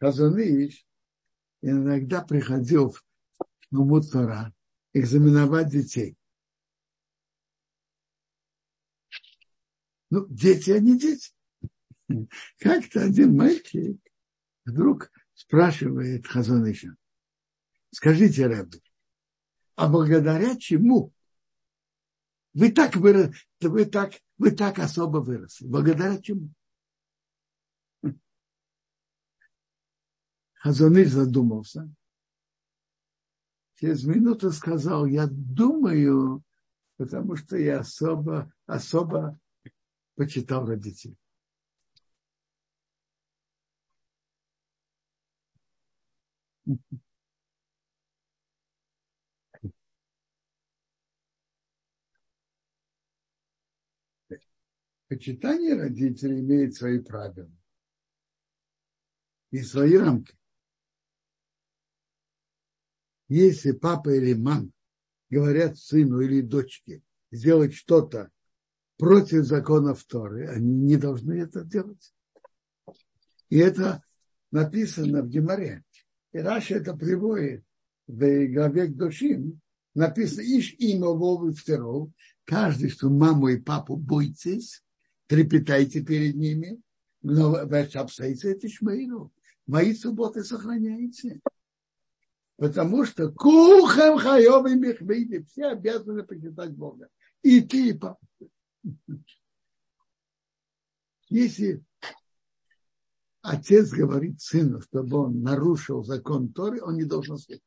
Хазаныш 0.00 0.84
иногда 1.62 2.22
приходил 2.22 2.90
в 2.90 3.04
Нумутара 3.70 4.52
экзаменовать 4.92 5.70
детей. 5.70 6.16
Ну, 10.10 10.26
дети, 10.28 10.70
они 10.70 10.98
дети. 10.98 11.30
Как-то 12.58 13.04
один 13.04 13.36
мальчик 13.36 14.00
вдруг 14.64 15.10
спрашивает 15.34 16.26
Хазаныша, 16.26 16.96
скажите, 17.90 18.46
Рэбби, 18.46 18.82
а 19.76 19.88
благодаря 19.88 20.56
чему 20.56 21.12
вы 22.52 22.72
так, 22.72 22.96
вырос, 22.96 23.34
вы 23.60 23.84
так, 23.84 24.14
вы 24.36 24.50
так 24.50 24.78
особо 24.80 25.18
выросли? 25.18 25.66
Благодаря 25.66 26.20
чему? 26.20 26.52
Хазаныш 30.54 31.08
задумался. 31.08 31.90
Через 33.80 34.04
минуту 34.04 34.50
сказал, 34.52 35.06
я 35.06 35.26
думаю, 35.26 36.44
потому 36.98 37.34
что 37.36 37.56
я 37.56 37.80
особо, 37.80 38.52
особо 38.66 39.40
почитал 40.16 40.66
родителей. 40.66 41.16
Почитание 55.08 55.74
родителей 55.74 56.40
имеет 56.40 56.74
свои 56.74 56.98
правила 56.98 57.50
и 59.50 59.62
свои 59.62 59.96
рамки. 59.96 60.39
Если 63.30 63.70
папа 63.70 64.10
или 64.10 64.34
мама 64.34 64.68
говорят 65.30 65.78
сыну 65.78 66.20
или 66.20 66.40
дочке 66.40 67.00
сделать 67.30 67.74
что-то, 67.74 68.28
против 68.98 69.44
законов 69.44 70.04
Торы, 70.04 70.48
они 70.48 70.74
не 70.74 70.96
должны 70.96 71.34
это 71.34 71.64
делать. 71.64 72.12
И 73.48 73.56
это 73.56 74.02
написано 74.50 75.22
в 75.22 75.28
Геморе. 75.28 75.84
И 76.32 76.38
Раша 76.38 76.74
это 76.74 76.94
приводит 76.94 77.64
в 78.08 78.46
главе 78.48 78.88
к 78.88 78.96
душим. 78.96 79.60
Написано, 79.94 80.42
иш 80.42 80.74
има 80.78 81.10
вовы 81.10 81.52
второго. 81.52 82.12
Каждый, 82.44 82.90
что 82.90 83.10
маму 83.10 83.48
и 83.48 83.60
папу 83.60 83.96
бойтесь, 83.96 84.82
трепетайте 85.28 86.02
перед 86.02 86.34
ними, 86.34 86.80
но 87.22 87.54
обстоится 87.54 88.48
это 88.48 88.68
шмейру. 88.68 89.32
Мои 89.66 89.94
субботы 89.94 90.42
сохраняйте. 90.42 91.40
Потому 92.60 93.06
что 93.06 93.32
кухам 93.32 94.18
хайовым 94.18 94.82
михвейли, 94.82 95.42
все 95.44 95.68
обязаны 95.68 96.24
почитать 96.24 96.76
Бога. 96.76 97.08
И 97.40 97.62
ты, 97.62 97.88
и 97.88 97.92
папа. 97.94 98.20
Если 101.30 101.82
отец 103.40 103.88
говорит 103.88 104.42
сыну, 104.42 104.82
чтобы 104.82 105.16
он 105.20 105.40
нарушил 105.40 106.04
закон 106.04 106.52
Торы, 106.52 106.82
он 106.82 106.98
не 106.98 107.04
должен 107.04 107.38
слышать. 107.38 107.64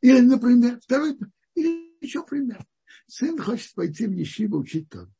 Или, 0.00 0.18
например, 0.18 0.80
второй, 0.80 1.16
или 1.54 1.96
еще 2.00 2.26
пример. 2.26 2.66
Сын 3.06 3.40
хочет 3.40 3.72
пойти 3.76 4.08
в 4.08 4.12
Ешиву 4.12 4.58
учить 4.58 4.90
Тору. 4.90 5.14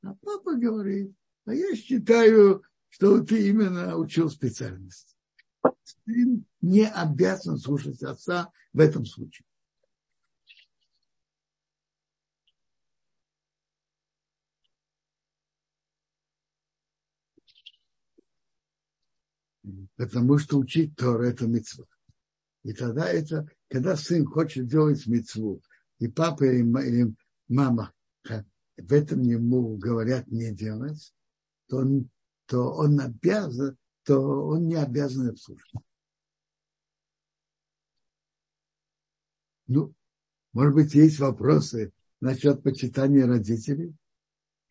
А 0.00 0.14
папа 0.14 0.54
говорит, 0.54 1.12
а 1.44 1.52
я 1.52 1.76
считаю, 1.76 2.62
что 2.88 3.22
ты 3.22 3.50
именно 3.50 3.98
учил 3.98 4.30
специальность. 4.30 5.15
Сын 5.86 6.44
не 6.62 6.88
обязан 6.88 7.58
слушать 7.58 8.02
отца 8.02 8.50
в 8.72 8.80
этом 8.80 9.06
случае. 9.06 9.46
Потому 19.96 20.38
что 20.38 20.58
учить 20.58 20.96
Тор– 20.96 21.20
это 21.22 21.46
мецва. 21.46 21.86
И 22.64 22.72
тогда 22.72 23.08
это, 23.08 23.48
когда 23.68 23.96
сын 23.96 24.24
хочет 24.26 24.66
делать 24.66 25.06
мецву, 25.06 25.62
и 26.00 26.08
папа 26.08 26.44
или 26.44 27.14
мама 27.48 27.92
в 28.24 28.92
этом 28.92 29.22
ему 29.22 29.76
говорят 29.76 30.26
не 30.26 30.52
делать, 30.52 31.14
то 31.68 31.78
он, 31.78 32.10
то 32.46 32.72
он 32.72 33.00
обязан, 33.00 33.76
то 34.06 34.20
он 34.20 34.68
не 34.68 34.76
обязан 34.76 35.36
слушать. 35.36 35.72
Ну, 39.66 39.92
может 40.52 40.74
быть, 40.74 40.94
есть 40.94 41.18
вопросы 41.18 41.92
насчет 42.20 42.62
почитания 42.62 43.26
родителей. 43.26 43.94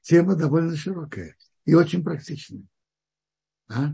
Тема 0.02 0.36
довольно 0.36 0.78
широкая 0.78 1.36
и 1.66 1.74
очень 1.74 2.02
практичная. 2.02 2.64
А? 3.68 3.92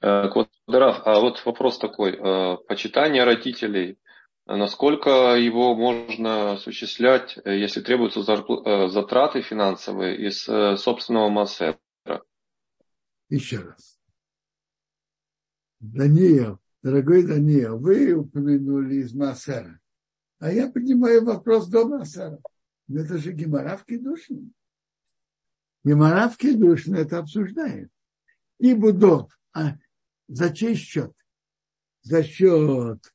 Э, 0.00 0.28
Квадраф, 0.28 1.02
а 1.04 1.20
вот 1.20 1.44
вопрос 1.44 1.78
такой. 1.78 2.12
Э, 2.16 2.56
почитание 2.68 3.24
родителей, 3.24 3.98
насколько 4.46 5.36
его 5.36 5.74
можно 5.74 6.52
осуществлять, 6.52 7.38
э, 7.44 7.58
если 7.58 7.80
требуются 7.80 8.22
затраты 8.22 9.42
финансовые 9.42 10.28
из 10.28 10.42
собственного 10.80 11.28
массера? 11.28 11.78
Еще 13.28 13.58
раз. 13.60 13.98
Даниил, 15.80 16.60
дорогой 16.82 17.26
Даниил, 17.26 17.78
вы 17.78 18.12
упомянули 18.12 18.96
из 18.96 19.14
массера. 19.14 19.80
А 20.38 20.52
я 20.52 20.70
поднимаю 20.70 21.24
вопрос 21.24 21.68
до 21.68 21.86
массера. 21.86 22.38
Это 22.88 23.18
же 23.18 23.32
геморавки 23.32 23.96
души. 23.96 24.42
Гемора 25.84 26.28
в 26.28 26.36
Кедушна 26.36 26.96
это 26.96 27.18
обсуждает. 27.18 27.90
И 28.58 28.74
Будот. 28.74 29.30
А 29.52 29.76
за 30.28 30.54
чей 30.54 30.74
счет? 30.74 31.12
За 32.02 32.22
счет 32.22 33.11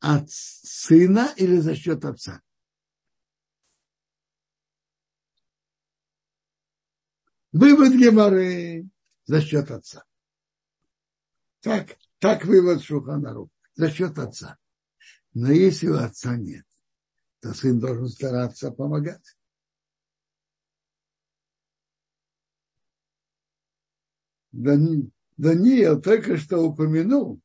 от 0.00 0.30
сына 0.30 1.32
или 1.36 1.58
за 1.58 1.74
счет 1.74 2.04
отца? 2.04 2.42
Вывод 7.52 7.92
Геморы 7.92 8.88
за 9.24 9.40
счет 9.40 9.70
отца. 9.70 10.04
Так, 11.60 11.98
так 12.18 12.44
вывод 12.44 12.82
Шуханару. 12.82 13.50
За 13.74 13.90
счет 13.90 14.18
отца. 14.18 14.58
Но 15.34 15.50
если 15.52 15.88
у 15.88 15.96
отца 15.96 16.36
нет, 16.36 16.66
то 17.40 17.54
сын 17.54 17.78
должен 17.78 18.08
стараться 18.08 18.70
помогать. 18.70 19.36
Дани, 24.52 25.10
Даниил 25.36 26.00
только 26.02 26.36
что 26.36 26.58
упомянул 26.58 27.40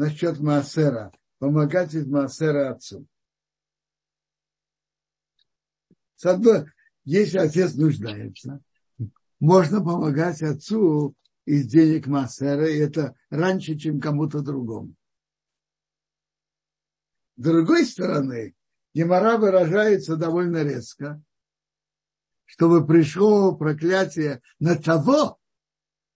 насчет 0.00 0.40
Маасера, 0.40 1.12
помогать 1.38 1.92
из 1.92 2.06
Маасера 2.06 2.70
отцу. 2.70 3.06
С 6.16 6.24
одной, 6.24 6.70
если 7.04 7.36
отец 7.36 7.74
нуждается, 7.74 8.62
можно 9.40 9.84
помогать 9.84 10.40
отцу 10.42 11.14
из 11.44 11.66
денег 11.66 12.06
Маасера, 12.06 12.66
и 12.66 12.78
это 12.78 13.14
раньше, 13.28 13.76
чем 13.76 14.00
кому-то 14.00 14.40
другому. 14.40 14.94
С 17.36 17.42
другой 17.42 17.84
стороны, 17.84 18.54
Гемора 18.94 19.36
выражается 19.36 20.16
довольно 20.16 20.62
резко, 20.62 21.22
чтобы 22.46 22.86
пришло 22.86 23.54
проклятие 23.54 24.40
на 24.60 24.76
того, 24.76 25.38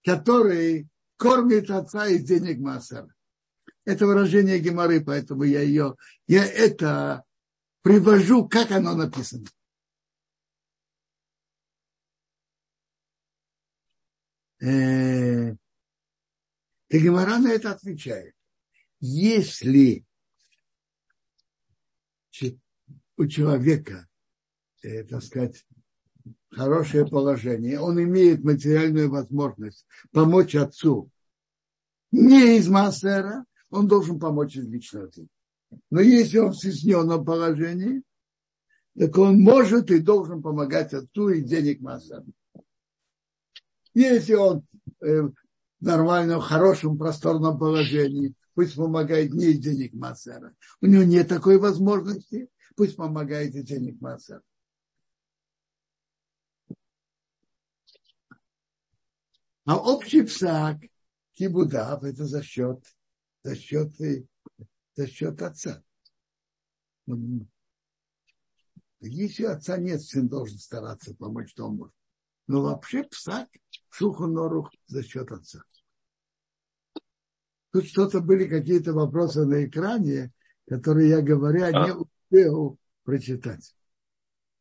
который 0.02 0.88
кормит 1.18 1.70
отца 1.70 2.06
из 2.08 2.24
денег 2.24 2.60
Маасера. 2.60 3.14
Это 3.84 4.06
выражение 4.06 4.58
Геморы, 4.58 5.04
поэтому 5.04 5.44
я 5.44 5.60
ее, 5.60 5.96
я 6.26 6.44
это 6.44 7.24
привожу, 7.82 8.48
как 8.48 8.70
оно 8.70 8.94
написано. 8.94 9.46
Э, 14.62 15.50
и 16.88 16.98
Гемора 16.98 17.38
на 17.38 17.52
это 17.52 17.72
отвечает. 17.72 18.34
Если 19.00 20.06
у 23.16 23.26
человека, 23.26 24.08
э, 24.82 25.04
так 25.04 25.22
сказать, 25.22 25.66
хорошее 26.50 27.06
положение, 27.06 27.78
он 27.80 28.02
имеет 28.02 28.42
материальную 28.42 29.10
возможность 29.10 29.84
помочь 30.10 30.54
отцу 30.54 31.10
не 32.10 32.58
из 32.58 32.68
Массера, 32.68 33.44
он 33.74 33.88
должен 33.88 34.20
помочь 34.20 34.56
из 34.56 34.66
личного 34.66 35.08
денега. 35.08 35.30
Но 35.90 36.00
если 36.00 36.38
он 36.38 36.52
в 36.52 36.56
стесненном 36.56 37.24
положении, 37.24 38.02
так 38.96 39.18
он 39.18 39.40
может 39.40 39.90
и 39.90 39.98
должен 39.98 40.40
помогать 40.40 40.94
отцу 40.94 41.30
и 41.30 41.42
денег 41.42 41.80
Массера. 41.80 42.24
Если 43.92 44.34
он 44.34 44.64
э, 45.00 45.22
в 45.22 45.34
нормальном, 45.80 46.40
хорошем, 46.40 46.96
просторном 46.96 47.58
положении, 47.58 48.34
пусть 48.54 48.76
помогает 48.76 49.32
не 49.32 49.54
денег 49.54 49.92
Массера. 49.94 50.54
У 50.80 50.86
него 50.86 51.02
нет 51.02 51.28
такой 51.28 51.58
возможности, 51.58 52.48
пусть 52.76 52.94
помогает 52.94 53.54
из 53.56 53.64
денег 53.64 54.00
Массера. 54.00 54.42
А 59.64 59.76
общий 59.76 60.22
псак, 60.22 60.78
кибудав, 61.32 62.04
это 62.04 62.26
за 62.26 62.42
счет, 62.42 62.84
за 63.44 63.54
счет, 63.54 63.94
за 64.94 65.06
счет 65.06 65.40
отца. 65.42 65.82
Если 69.00 69.44
отца 69.44 69.76
нет, 69.76 70.02
сын 70.02 70.28
должен 70.28 70.58
стараться 70.58 71.14
помочь, 71.14 71.50
что 71.50 71.66
он 71.66 71.76
может. 71.76 71.94
Но 72.46 72.62
вообще 72.62 73.04
псак, 73.04 73.48
суху 73.90 74.26
нору 74.26 74.70
за 74.86 75.02
счет 75.02 75.30
отца. 75.30 75.62
Тут 77.70 77.86
что-то 77.86 78.20
были 78.20 78.46
какие-то 78.46 78.92
вопросы 78.92 79.44
на 79.44 79.64
экране, 79.66 80.32
которые 80.66 81.10
я 81.10 81.20
говоря 81.20 81.70
не 81.70 81.94
успел 81.94 82.78
прочитать. 83.02 83.74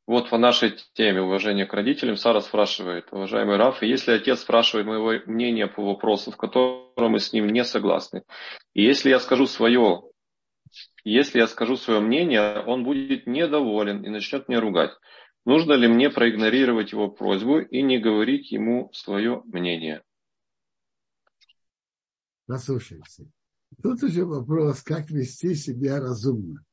Вот 0.05 0.29
по 0.29 0.37
нашей 0.37 0.75
теме 0.93 1.21
уважение 1.21 1.65
к 1.65 1.73
родителям 1.73 2.17
Сара 2.17 2.41
спрашивает, 2.41 3.07
уважаемый 3.11 3.55
Раф, 3.55 3.81
если 3.81 4.11
отец 4.11 4.41
спрашивает 4.41 4.85
моего 4.85 5.13
мнения 5.25 5.67
по 5.67 5.81
вопросу, 5.81 6.31
в 6.31 6.37
котором 6.37 7.13
мы 7.13 7.19
с 7.19 7.31
ним 7.31 7.47
не 7.47 7.63
согласны, 7.63 8.23
и 8.73 8.83
если 8.83 9.09
я 9.09 9.19
скажу 9.19 9.47
свое, 9.47 10.03
если 11.05 11.39
я 11.39 11.47
скажу 11.47 11.77
свое 11.77 12.01
мнение, 12.01 12.63
он 12.65 12.83
будет 12.83 13.27
недоволен 13.27 14.03
и 14.03 14.09
начнет 14.09 14.49
меня 14.49 14.59
ругать. 14.59 14.91
Нужно 15.45 15.73
ли 15.73 15.87
мне 15.87 16.09
проигнорировать 16.09 16.91
его 16.91 17.09
просьбу 17.09 17.59
и 17.59 17.81
не 17.81 17.97
говорить 17.97 18.51
ему 18.51 18.89
свое 18.93 19.41
мнение? 19.45 20.03
Послушайте, 22.45 23.31
Тут 23.81 24.03
уже 24.03 24.25
вопрос, 24.25 24.81
как 24.81 25.09
вести 25.09 25.55
себя 25.55 25.99
разумно. 25.99 26.63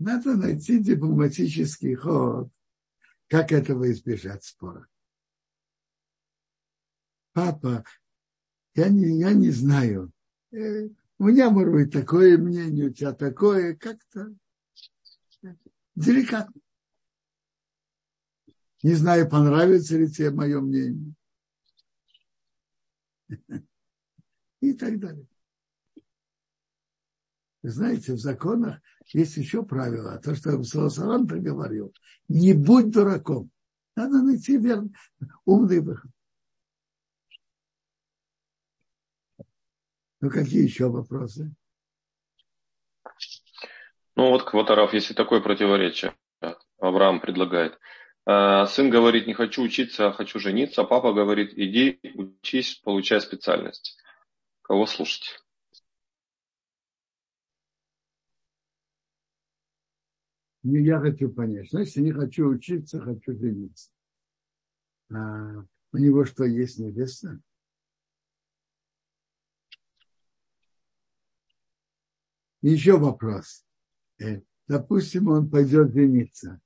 Надо 0.00 0.34
найти 0.34 0.78
дипломатический 0.78 1.94
ход, 1.94 2.50
как 3.28 3.52
этого 3.52 3.92
избежать 3.92 4.42
спора. 4.42 4.88
Папа, 7.34 7.84
я 8.74 8.88
не, 8.88 9.18
я 9.18 9.34
не 9.34 9.50
знаю. 9.50 10.10
Э, 10.52 10.88
у 11.18 11.24
меня, 11.24 11.50
может 11.50 11.74
быть, 11.74 11.92
такое 11.92 12.38
мнение, 12.38 12.86
у 12.86 12.92
тебя 12.94 13.12
такое, 13.12 13.76
как-то 13.76 14.34
деликатно. 15.94 16.58
Не 18.82 18.94
знаю, 18.94 19.28
понравится 19.28 19.98
ли 19.98 20.10
тебе 20.10 20.30
мое 20.30 20.60
мнение. 20.60 21.14
И 24.62 24.72
так 24.72 24.98
далее. 24.98 25.26
Вы 27.62 27.68
знаете, 27.68 28.14
в 28.14 28.18
законах 28.18 28.80
есть 29.12 29.36
еще 29.36 29.62
правило, 29.64 30.18
то, 30.18 30.34
что 30.34 30.62
Саласалам 30.62 31.26
говорил, 31.26 31.92
не 32.28 32.52
будь 32.52 32.90
дураком. 32.90 33.50
Надо 33.96 34.22
найти 34.22 34.56
верный, 34.56 34.94
умный 35.44 35.80
выход. 35.80 36.10
Ну, 40.20 40.30
какие 40.30 40.62
еще 40.62 40.88
вопросы? 40.88 41.54
Ну, 44.16 44.30
вот 44.30 44.44
Кватаров, 44.44 44.92
если 44.92 45.14
такое 45.14 45.40
противоречие, 45.40 46.14
Авраам 46.78 47.20
предлагает. 47.20 47.78
А, 48.26 48.66
сын 48.66 48.90
говорит, 48.90 49.26
не 49.26 49.34
хочу 49.34 49.62
учиться, 49.62 50.08
а 50.08 50.12
хочу 50.12 50.38
жениться, 50.38 50.82
а 50.82 50.84
папа 50.84 51.12
говорит, 51.12 51.52
иди 51.56 51.98
учись, 52.14 52.76
получай 52.84 53.20
специальность. 53.20 53.96
Кого 54.62 54.86
слушать? 54.86 55.40
Не 60.62 60.82
я 60.84 61.00
хочу 61.00 61.30
понять. 61.30 61.70
Значит, 61.70 61.96
не 61.96 62.12
хочу 62.12 62.48
учиться, 62.48 63.00
хочу 63.00 63.32
жениться. 63.38 63.90
А 65.10 65.64
у 65.92 65.96
него 65.96 66.24
что, 66.24 66.44
есть 66.44 66.78
невеста? 66.78 67.40
Еще 72.62 72.98
вопрос. 72.98 73.64
Э, 74.18 74.42
допустим, 74.68 75.28
он 75.28 75.50
пойдет 75.50 75.94
жениться. 75.94 76.60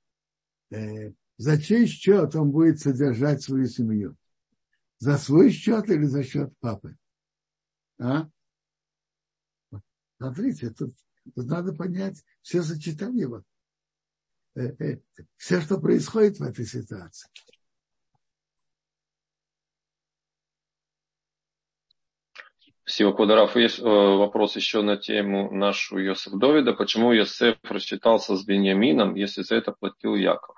Э, 0.69 1.13
за 1.37 1.61
чей 1.61 1.87
счет 1.87 2.35
он 2.35 2.51
будет 2.51 2.79
содержать 2.79 3.41
свою 3.41 3.67
семью? 3.67 4.17
За 4.99 5.17
свой 5.17 5.51
счет 5.51 5.89
или 5.89 6.03
за 6.03 6.23
счет 6.23 6.53
папы? 6.59 6.97
А? 7.97 8.29
Смотрите, 10.17 10.69
тут, 10.71 10.95
тут 11.33 11.47
надо 11.47 11.73
понять 11.73 12.23
все 12.41 12.61
сочетание. 12.61 13.27
Вот. 13.27 13.45
Э, 14.55 14.97
все, 15.35 15.61
что 15.61 15.79
происходит 15.79 16.37
в 16.37 16.43
этой 16.43 16.65
ситуации. 16.65 17.29
Спасибо, 22.83 23.13
Квадоров. 23.13 23.55
Есть 23.57 23.79
э, 23.79 23.83
вопрос 23.83 24.55
еще 24.55 24.81
на 24.81 24.95
тему 24.95 25.51
нашу 25.51 25.97
Йосеф 25.97 26.33
Довида. 26.33 26.73
Почему 26.73 27.11
Йосеф 27.11 27.57
рассчитался 27.63 28.35
с 28.35 28.45
Беньямином, 28.45 29.15
если 29.15 29.41
за 29.41 29.55
это 29.55 29.71
платил 29.71 30.15
Яков? 30.15 30.55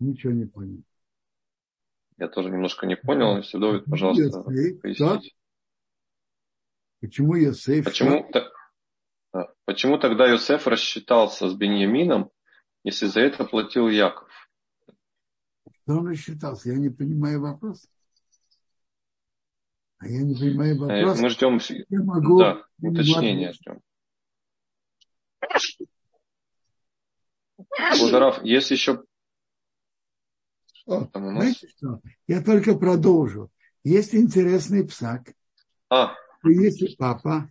Ничего 0.00 0.32
не 0.32 0.46
понял. 0.46 0.82
Я 2.16 2.28
тоже 2.28 2.50
немножко 2.50 2.86
не 2.86 2.96
понял. 2.96 3.36
Если 3.36 3.58
Довид, 3.58 3.84
пожалуйста, 3.84 4.42
поясните. 4.42 5.34
Почему 7.00 7.34
Йосеф? 7.34 7.84
Почему, 7.84 8.28
та, 8.32 8.50
почему 9.66 9.98
тогда 9.98 10.26
Йосеф 10.26 10.66
рассчитался 10.66 11.50
с 11.50 11.54
Беньямином, 11.54 12.30
если 12.86 13.06
за 13.06 13.20
это 13.20 13.44
платил 13.44 13.88
Яков? 13.88 14.28
Что 15.82 15.98
он 15.98 16.06
рассчитался? 16.06 16.70
Я 16.70 16.76
не 16.76 16.88
понимаю 16.88 17.40
вопрос. 17.40 17.84
А 19.98 20.06
я 20.06 20.22
не 20.22 20.34
понимаю 20.34 20.76
э, 20.76 20.78
вопрос. 20.78 21.20
Мы 21.20 21.30
ждем 21.30 21.58
я 21.88 22.02
могу, 22.04 22.38
да, 22.38 22.64
уточнения 22.78 23.52
ждем. 23.52 23.80
Кударов, 27.98 28.44
есть 28.44 28.70
еще... 28.70 29.02
О, 30.86 31.08
знаете 31.12 31.68
что? 31.68 32.00
Я 32.28 32.40
только 32.40 32.76
продолжу. 32.76 33.50
Есть 33.82 34.14
интересный 34.14 34.86
псак. 34.86 35.34
А. 35.90 36.14
Если 36.44 36.94
папа... 36.94 37.50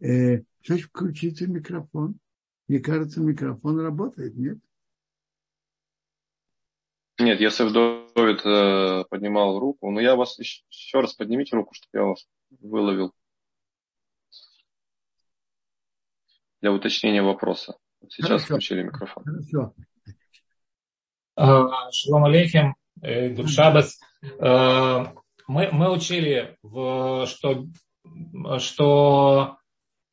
Э, 0.00 0.42
значит, 0.64 0.88
включите 0.88 1.46
микрофон. 1.46 2.18
Мне 2.68 2.80
кажется, 2.80 3.20
микрофон 3.20 3.80
работает, 3.80 4.34
нет? 4.36 4.58
Нет, 7.18 7.40
если 7.40 7.68
Довид 7.68 8.44
э, 8.44 9.04
поднимал 9.08 9.58
руку, 9.60 9.90
но 9.90 10.00
я 10.00 10.16
вас 10.16 10.38
еще, 10.38 10.64
еще 10.68 11.00
раз 11.00 11.14
поднимите 11.14 11.54
руку, 11.54 11.74
чтобы 11.74 11.90
я 11.92 12.02
вас 12.08 12.26
выловил 12.60 13.12
для 16.60 16.72
уточнения 16.72 17.22
вопроса. 17.22 17.76
Сейчас 18.08 18.26
Хорошо. 18.26 18.44
включили 18.46 18.82
микрофон. 18.82 19.24
Хорошо. 19.24 19.74
А, 21.36 21.90
Шалом 21.92 22.24
алейхим, 22.24 22.74
э, 23.02 23.28
Душабас. 23.28 24.00
Э, 24.40 25.04
мы, 25.46 25.70
мы 25.70 25.92
учили, 25.92 26.56
в, 26.62 27.26
что, 27.26 27.66
что 28.58 29.58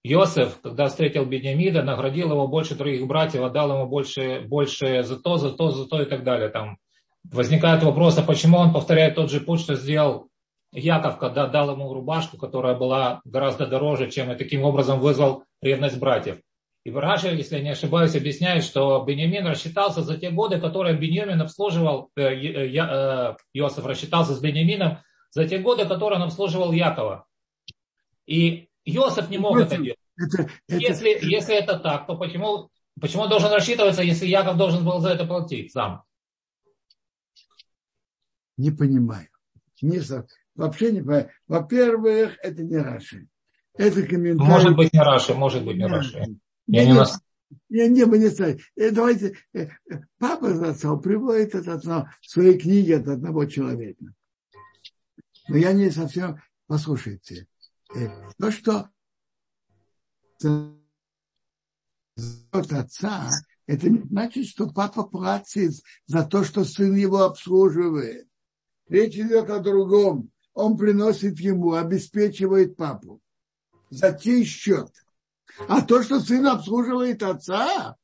Йосеф, 0.04 0.60
когда 0.62 0.88
встретил 0.88 1.26
Беньямида, 1.26 1.84
наградил 1.84 2.32
его 2.32 2.48
больше 2.48 2.76
других 2.76 3.06
братьев, 3.06 3.44
отдал 3.44 3.72
ему 3.72 3.88
больше, 3.88 4.42
больше 4.42 5.04
за 5.04 5.20
то, 5.20 5.38
за 5.38 5.52
то, 5.52 5.72
за 5.72 5.88
то 5.88 6.02
и 6.02 6.06
так 6.06 6.24
далее. 6.24 6.50
Там 6.50 6.78
возникает 7.24 7.84
вопрос, 7.84 8.18
а 8.18 8.24
почему 8.24 8.58
он 8.58 8.74
повторяет 8.74 9.16
тот 9.16 9.30
же 9.30 9.42
путь, 9.42 9.62
что 9.62 9.76
сделал 9.76 10.28
Яков, 10.74 11.18
когда 11.18 11.48
дал 11.48 11.72
ему 11.72 11.94
рубашку, 11.94 12.38
которая 12.38 12.76
была 12.76 13.22
гораздо 13.26 13.68
дороже, 13.68 14.10
чем 14.10 14.32
и 14.32 14.38
таким 14.38 14.64
образом 14.64 15.00
вызвал 15.00 15.44
ревность 15.62 16.00
братьев. 16.00 16.40
И 16.84 16.90
Раши, 16.90 17.28
если 17.28 17.58
я 17.58 17.62
не 17.62 17.70
ошибаюсь, 17.70 18.16
объясняет, 18.16 18.64
что 18.64 19.04
Беньямин 19.06 19.46
рассчитался 19.46 20.02
за 20.02 20.18
те 20.18 20.32
годы, 20.32 20.60
которые 20.60 20.98
Беньямин 20.98 21.40
обслуживал, 21.40 22.10
э, 22.16 22.24
э, 22.24 22.76
э, 22.76 23.36
Иосиф 23.54 23.86
рассчитался 23.86 24.34
с 24.34 24.40
Беньямином 24.40 24.98
за 25.30 25.48
те 25.48 25.60
годы, 25.60 25.86
которые 25.86 26.20
он 26.20 26.26
обслуживал 26.26 26.72
Якова. 26.72 27.26
И 28.26 28.70
Иосиф 28.86 29.30
не 29.30 29.38
мог 29.38 29.58
это 29.58 29.78
делать. 29.78 30.00
Это, 30.18 30.50
это... 30.68 30.78
Если, 30.78 31.18
если 31.22 31.56
это 31.56 31.80
так, 31.80 32.08
то 32.08 32.16
почему, 32.18 32.70
почему 33.00 33.28
должен 33.28 33.52
рассчитываться, 33.52 34.02
если 34.02 34.28
Яков 34.28 34.58
должен 34.58 34.86
был 34.86 35.00
за 35.00 35.10
это 35.10 35.26
платить 35.26 35.72
сам? 35.72 36.04
Не 38.58 38.72
понимаю. 38.72 39.28
Не, 39.82 40.00
вообще 40.56 40.92
не 40.92 41.00
понимаю. 41.00 41.32
Во-первых, 41.48 42.38
это 42.42 42.64
не 42.64 42.78
Раши. 42.78 43.28
Это 43.76 44.04
комментарий. 44.04 44.52
Может 44.52 44.76
быть 44.76 44.94
не 44.94 45.00
Раши, 45.00 45.34
может 45.34 45.64
быть 45.66 45.78
не 45.78 45.88
Раши. 45.88 46.38
Я 46.68 46.86
не, 46.86 46.94
нас... 46.94 47.20
я 47.70 47.88
не 47.88 48.06
бы 48.06 48.18
не 48.18 48.28
знаю. 48.28 48.60
Э, 48.76 48.92
давайте, 48.92 49.36
э, 49.54 49.70
папа 50.20 50.54
Зацал 50.54 51.00
приводит 51.00 51.56
это 51.56 51.78
в 51.78 52.08
своей 52.22 52.58
книге 52.58 52.98
от 52.98 53.08
одного 53.08 53.46
человека. 53.46 54.06
Но 55.48 55.58
я 55.58 55.74
не 55.74 55.90
совсем, 55.90 56.40
послушайте, 56.68 57.36
э, 57.36 57.46
то, 58.38 58.52
что 58.52 58.90
от 62.52 62.72
отца, 62.72 63.30
это 63.68 63.90
не 63.90 64.00
значит, 64.00 64.48
что 64.48 64.70
папа 64.70 65.04
платит 65.04 65.74
за 66.06 66.24
то, 66.24 66.44
что 66.44 66.64
сын 66.64 66.96
его 66.96 67.24
обслуживает. 67.24 68.28
Речь 68.88 69.16
идет 69.16 69.50
о 69.50 69.60
другом. 69.60 70.30
Он 70.54 70.78
приносит 70.78 71.40
ему, 71.40 71.74
обеспечивает 71.74 72.76
папу. 72.76 73.22
За 73.90 74.18
чей 74.18 74.44
счет? 74.44 74.92
А 75.68 75.82
то, 75.82 76.04
что 76.04 76.20
сын 76.20 76.48
обслуживает 76.48 77.24
отца, 77.24 77.96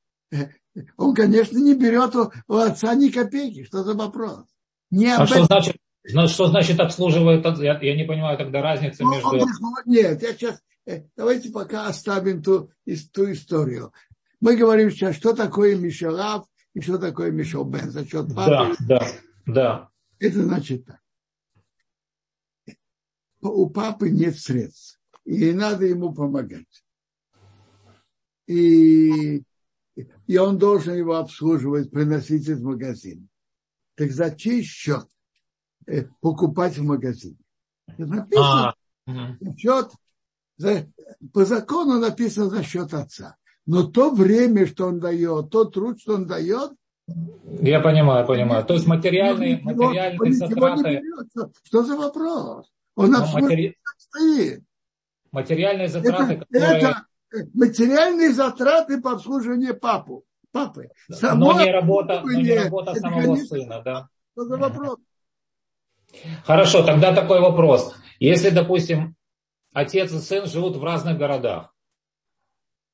он, 0.96 1.16
конечно, 1.16 1.58
не 1.58 1.76
берет 1.76 2.16
у, 2.16 2.32
у 2.48 2.56
отца 2.56 2.94
ни 2.96 3.10
копейки. 3.10 3.64
Что 3.64 3.84
за 3.84 3.94
вопрос? 3.94 4.46
Не 4.92 5.16
а 5.16 5.26
что 5.26 5.44
значит, 5.46 5.78
что 6.08 6.47
значит 6.47 6.80
обслуживает? 6.80 7.45
Я, 7.60 7.80
я 7.82 7.95
не 7.95 8.05
понимаю 8.05 8.38
тогда 8.38 8.62
разницы 8.62 9.03
ну, 9.03 9.12
между... 9.12 9.47
Нет, 9.86 10.22
я 10.22 10.34
сейчас... 10.34 10.62
Э, 10.86 11.03
давайте 11.16 11.49
пока 11.49 11.88
оставим 11.88 12.41
ту, 12.41 12.72
ту 13.14 13.32
историю. 13.32 13.91
Мы 14.39 14.55
говорим 14.55 14.89
сейчас, 14.91 15.16
что 15.16 15.34
такое 15.34 15.76
Мишелав 15.76 16.45
и 16.74 16.82
что 16.82 16.97
такое 16.97 17.32
Мишелбен 17.32 17.91
за 17.91 18.05
счет 18.05 18.34
папы. 18.34 18.76
Да, 18.80 18.99
да, 18.99 19.08
да. 19.45 19.89
Это 20.20 20.43
значит 20.43 20.86
так. 20.86 20.99
У 23.41 23.70
папы 23.70 24.10
нет 24.10 24.38
средств, 24.38 24.99
и 25.26 25.53
надо 25.53 25.86
ему 25.86 26.14
помогать. 26.14 26.84
И, 28.47 29.43
и 30.28 30.38
он 30.38 30.58
должен 30.58 30.95
его 30.95 31.16
обслуживать, 31.16 31.91
приносить 31.91 32.47
из 32.47 32.62
магазина. 32.62 33.28
Так 33.95 34.12
за 34.12 34.36
чей 34.36 34.64
счет 34.64 35.08
покупать 36.22 36.78
в 36.78 36.84
магазине. 36.84 37.38
Написано 37.98 38.74
а, 39.08 39.54
счет, 39.58 39.92
за, 40.58 40.88
по 41.34 41.46
закону 41.46 42.00
написано 42.00 42.50
за 42.50 42.64
счет 42.64 42.94
отца. 42.94 43.38
Но 43.66 43.84
то 43.84 44.12
время, 44.12 44.68
что 44.68 44.88
он 44.88 45.00
дает, 45.00 45.50
тот 45.50 45.74
труд, 45.74 46.00
что 46.00 46.16
он 46.16 46.28
дает, 46.28 46.72
я 47.62 47.80
понимаю, 47.80 48.28
понимаю. 48.28 48.66
То 48.66 48.74
есть 48.74 48.86
материальные, 48.86 49.62
материальные 49.64 50.20
он, 50.20 50.34
затраты. 50.34 51.02
Что, 51.32 51.52
что 51.64 51.84
за 51.84 51.96
вопрос? 51.96 52.70
Он 52.96 53.12
ну, 53.12 53.20
матери... 53.20 53.78
стоит. 53.98 54.64
Материальные 55.32 55.88
затраты, 55.88 56.34
это, 56.34 56.46
которые... 56.46 56.78
это 56.80 57.06
материальные 57.54 58.34
затраты 58.34 59.02
по 59.02 59.12
обслуживанию 59.12 59.78
папу, 59.80 60.26
папы. 60.52 60.90
Само 61.10 61.54
но 61.54 61.62
не 61.62 61.72
работа, 61.72 62.22
но 62.26 62.32
не 62.34 62.54
работа 62.54 62.96
самого 62.96 63.22
конечно, 63.22 63.46
сына, 63.46 63.82
да. 63.84 64.10
Что 64.34 64.46
за 64.46 64.58
вопрос? 64.58 64.98
Хорошо, 66.43 66.84
тогда 66.84 67.13
такой 67.13 67.39
вопрос. 67.39 67.95
Если, 68.20 68.49
допустим, 68.49 69.15
отец 69.74 70.11
и 70.11 70.20
сын 70.20 70.47
живут 70.47 70.78
в 70.78 70.84
разных 70.84 71.18
городах, 71.18 71.74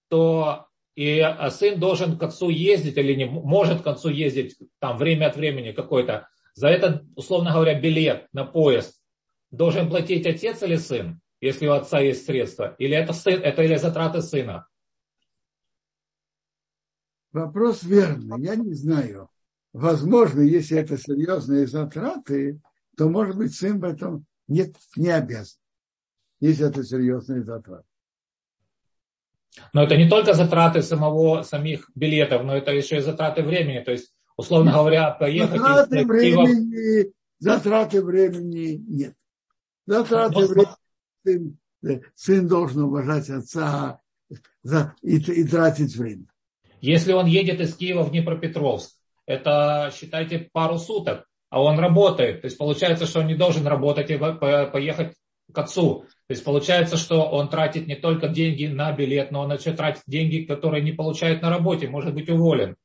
то 0.09 0.67
и 0.95 1.19
а 1.19 1.49
сын 1.49 1.80
должен 1.80 2.17
к 2.17 2.24
отцу 2.24 2.49
ездить 2.49 2.97
или 2.97 3.15
не 3.15 3.26
может 3.26 3.82
к 3.82 3.88
отцу 3.88 4.09
ездить 4.09 4.55
там 4.80 4.97
время 4.97 5.28
от 5.28 5.36
времени 5.36 5.71
какой-то. 5.71 6.28
За 6.53 6.67
этот, 6.67 7.03
условно 7.15 7.51
говоря, 7.51 7.80
билет 7.80 8.28
на 8.32 8.45
поезд 8.45 9.01
должен 9.49 9.89
платить 9.89 10.28
отец 10.28 10.61
или 10.61 10.76
сын, 10.76 11.19
если 11.41 11.67
у 11.67 11.71
отца 11.71 11.99
есть 11.99 12.26
средства? 12.26 12.76
Или 12.78 12.95
это, 12.95 13.13
сын, 13.13 13.41
это 13.41 13.63
или 13.63 13.76
затраты 13.76 14.21
сына? 14.21 14.67
Вопрос 17.32 17.82
верный. 17.82 18.43
Я 18.43 18.55
не 18.55 18.74
знаю. 18.74 19.30
Возможно, 19.74 20.41
если 20.41 20.78
это 20.78 20.99
серьезные 20.99 21.65
затраты, 21.65 22.61
то, 22.98 23.10
может 23.10 23.38
быть, 23.38 23.56
сын 23.56 23.80
в 23.80 23.84
этом 23.84 24.26
нет, 24.48 24.76
не 24.96 25.10
обязан, 25.10 25.60
если 26.39 26.68
это 26.68 26.84
серьезные 26.84 27.44
затраты. 27.44 27.86
Но 29.72 29.84
это 29.84 29.96
не 29.98 30.10
только 30.10 30.34
затраты 30.34 30.82
самого, 30.82 31.44
самих 31.44 31.89
билетов, 31.96 32.44
но 32.44 32.56
это 32.56 32.72
еще 32.72 32.98
и 32.98 33.02
затраты 33.02 33.44
времени. 33.44 33.80
То 33.84 33.91
есть, 33.91 34.14
условно 34.36 34.72
говоря, 34.72 35.12
поехать 35.12 35.60
затраты 35.60 36.00
из 36.02 36.06
времени, 36.08 37.14
затраты 37.39 38.04
времени 38.04 38.84
нет. 38.88 39.16
Затраты 39.86 40.39
но, 40.39 40.48
времени 40.48 40.76
сын, 41.24 41.58
сын 42.16 42.48
должен 42.48 42.84
уважать 42.84 43.30
отца 43.30 44.00
за, 44.62 44.96
и, 45.02 45.18
и 45.18 45.44
тратить 45.46 45.96
время. 45.96 46.26
Если 46.82 47.14
он 47.14 47.26
едет 47.28 47.62
из 47.62 47.76
Киева 47.76 48.04
в 48.04 48.12
Днепропетровск, 48.12 48.96
это, 49.26 49.91
считайте, 49.94 50.50
пару 50.52 50.78
суток, 50.78 51.30
а 51.54 51.62
он 51.62 51.78
работает. 51.78 52.41
То 52.41 52.45
есть 52.45 52.58
получается, 52.58 53.06
что 53.06 53.20
он 53.20 53.28
не 53.28 53.36
должен 53.36 53.68
работать 53.68 54.10
и 54.10 54.18
поехать 54.18 55.14
к 55.54 55.58
отцу. 55.60 56.06
То 56.26 56.32
есть 56.32 56.43
получается, 56.43 56.97
что 56.97 57.30
он 57.30 57.47
тратит 57.47 57.86
не 57.86 57.95
только 57.95 58.28
деньги 58.28 58.66
на 58.66 58.91
билет, 58.91 59.30
но 59.30 59.41
он 59.41 59.54
еще 59.54 59.72
тратит 59.72 60.01
деньги, 60.08 60.45
которые 60.45 60.84
не 60.84 60.93
получает 60.93 61.43
на 61.43 61.51
работе, 61.51 61.88
может 61.88 62.16
быть 62.16 62.28
уволен. 62.28 62.76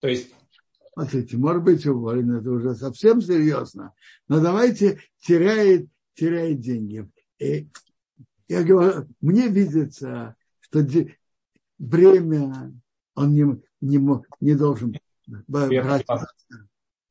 То 0.00 0.08
есть 0.08 0.34
Смотрите, 0.92 1.38
может 1.38 1.62
быть 1.62 1.86
уволен, 1.86 2.36
это 2.36 2.50
уже 2.50 2.74
совсем 2.74 3.22
серьезно. 3.22 3.94
Но 4.28 4.40
давайте 4.42 5.00
теряет, 5.22 5.88
теряет 6.12 6.60
деньги. 6.60 7.08
И 7.38 7.68
я 8.48 8.64
говорю, 8.64 9.08
мне 9.22 9.48
видится, 9.48 10.36
что 10.60 10.86
время 11.78 12.70
он 13.14 13.32
не, 13.32 13.44
не, 13.80 14.22
не 14.40 14.54
должен 14.56 14.94
брать. 15.26 16.04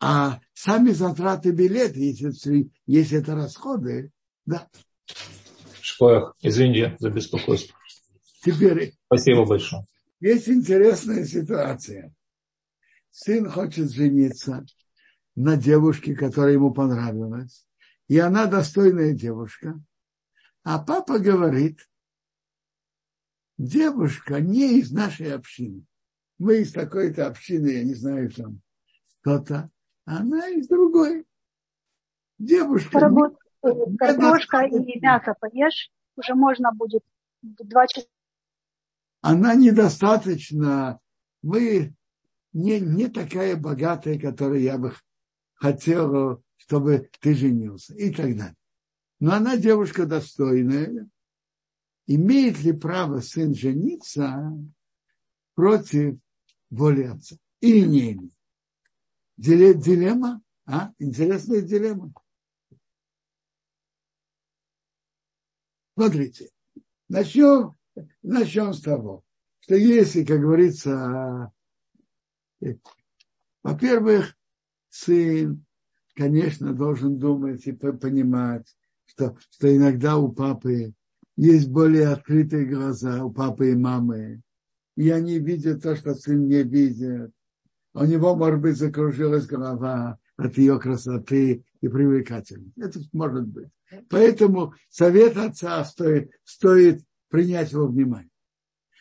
А 0.04 0.40
сами 0.56 0.90
затраты 0.92 1.52
билета, 1.52 2.00
если, 2.00 2.72
если 2.88 3.20
это 3.20 3.36
расходы, 3.36 4.12
да. 4.48 4.68
Шкоях, 5.80 6.36
извините 6.42 6.96
за 6.98 7.12
беспокойство. 7.12 7.78
Теперь. 8.44 8.96
Спасибо 9.06 9.46
большое. 9.46 9.86
Есть 10.20 10.50
интересная 10.50 11.24
ситуация. 11.24 12.12
Сын 13.12 13.48
хочет 13.48 13.92
жениться 13.92 14.66
на 15.36 15.56
девушке, 15.56 16.16
которая 16.16 16.54
ему 16.54 16.74
понравилась. 16.74 17.68
И 18.08 18.18
она 18.18 18.48
достойная 18.48 19.14
девушка. 19.14 19.80
А 20.64 20.80
папа 20.80 21.20
говорит, 21.20 21.88
девушка 23.60 24.40
не 24.40 24.80
из 24.80 24.92
нашей 24.92 25.32
общины. 25.32 25.86
Мы 26.40 26.62
из 26.62 26.72
такой-то 26.72 27.28
общины, 27.28 27.68
я 27.68 27.84
не 27.84 27.94
знаю, 27.94 28.32
там 28.32 28.62
кто-то. 29.22 29.70
Она 30.06 30.50
из 30.50 30.68
другой. 30.68 31.26
Девушка. 32.38 33.00
Работа 33.00 33.38
картошка 33.98 34.66
и 34.66 35.00
мясо 35.00 35.36
поешь, 35.40 35.92
уже 36.16 36.34
можно 36.34 36.72
будет 36.74 37.04
два 37.42 37.88
часа. 37.88 38.08
Она 39.22 39.54
недостаточно, 39.54 41.00
мы 41.44 41.94
не, 42.54 42.80
не 42.80 43.08
такая 43.08 43.56
богатая, 43.56 44.20
которую 44.20 44.62
я 44.62 44.78
бы 44.78 44.94
хотел, 45.54 46.44
чтобы 46.58 47.10
ты 47.20 47.36
женился 47.36 47.94
и 47.94 48.12
так 48.12 48.36
далее. 48.36 48.56
Но 49.20 49.34
она 49.34 49.58
девушка 49.58 50.06
достойная. 50.06 51.08
Имеет 52.08 52.60
ли 52.64 52.74
право 52.74 53.22
сын 53.22 53.54
жениться 53.54 54.52
против 55.54 56.18
воли 56.72 57.04
отца? 57.04 57.38
Или 57.60 57.86
не 57.86 58.14
имеет? 58.14 58.34
Дилемма? 59.42 60.42
А? 60.66 60.94
Интересная 61.00 61.62
дилемма. 61.62 62.14
Смотрите, 65.98 66.50
начнем, 67.10 67.76
начнем 68.22 68.74
с 68.74 68.82
того, 68.82 69.24
что 69.62 69.76
если, 69.76 70.24
как 70.24 70.42
говорится, 70.42 71.52
во-первых, 73.64 74.38
сын, 74.90 75.66
конечно, 76.14 76.74
должен 76.74 77.18
думать 77.18 77.66
и 77.66 77.72
понимать, 77.72 78.76
что, 79.06 79.38
что 79.50 79.76
иногда 79.76 80.18
у 80.18 80.32
папы 80.32 80.94
есть 81.36 81.68
более 81.68 82.10
открытые 82.10 82.66
глаза, 82.66 83.26
у 83.26 83.32
папы 83.32 83.72
и 83.72 83.76
мамы, 83.76 84.42
и 84.96 85.10
они 85.10 85.40
видят 85.40 85.82
то, 85.82 85.96
что 85.96 86.14
сын 86.14 86.48
не 86.48 86.64
видит. 86.64 87.32
У 87.94 88.06
него, 88.06 88.36
может 88.36 88.62
быть, 88.62 88.78
закружилась 88.78 89.46
голова 89.46 90.18
от 90.38 90.58
ее 90.58 90.80
красоты 90.80 91.66
и 91.82 91.88
привлекательности. 91.88 92.80
Это 92.80 93.00
может 93.12 93.48
быть. 93.48 93.68
Поэтому 94.10 94.74
совет 94.90 95.36
отца 95.38 95.84
стоит, 95.84 96.32
стоит 96.44 97.04
принять 97.28 97.74
во 97.74 97.88
внимание. 97.88 98.30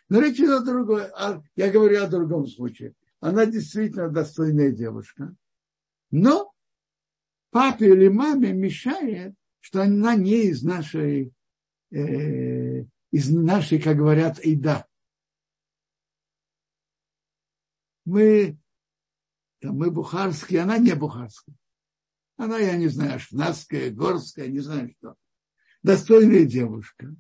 Но 0.09 0.21
речь 0.21 0.39
идет 0.39 0.63
о 0.63 0.65
другой. 0.65 1.05
А 1.17 1.41
я 1.55 1.71
говорю 1.71 2.03
о 2.03 2.09
другом 2.09 2.47
случае. 2.47 2.95
Она 3.21 3.47
действительно 3.47 4.09
достойная 4.09 4.73
девушка. 4.73 5.35
Но 6.11 6.53
папе 7.51 7.93
или 7.93 8.09
маме 8.09 8.53
мешает, 8.53 9.35
что 9.61 9.83
она 9.83 10.17
не 10.17 10.47
из 10.47 10.63
нашей, 10.65 11.33
э, 11.93 12.85
из 13.13 13.31
нашей, 13.31 13.81
как 13.81 13.97
говорят, 13.97 14.45
еда. 14.45 14.87
Мы, 18.05 18.59
там, 19.61 19.77
мы 19.77 19.91
бухарские, 19.91 20.63
она 20.63 20.79
не 20.79 20.95
бухарская. 20.95 21.55
Она, 22.37 22.59
я 22.59 22.77
не 22.77 22.89
знаю, 22.89 23.17
ашнадская, 23.17 23.91
горская, 23.91 24.49
не 24.49 24.61
знаю 24.61 24.95
что. 24.99 25.15
Достойная 25.83 26.45
девушка. 26.45 27.15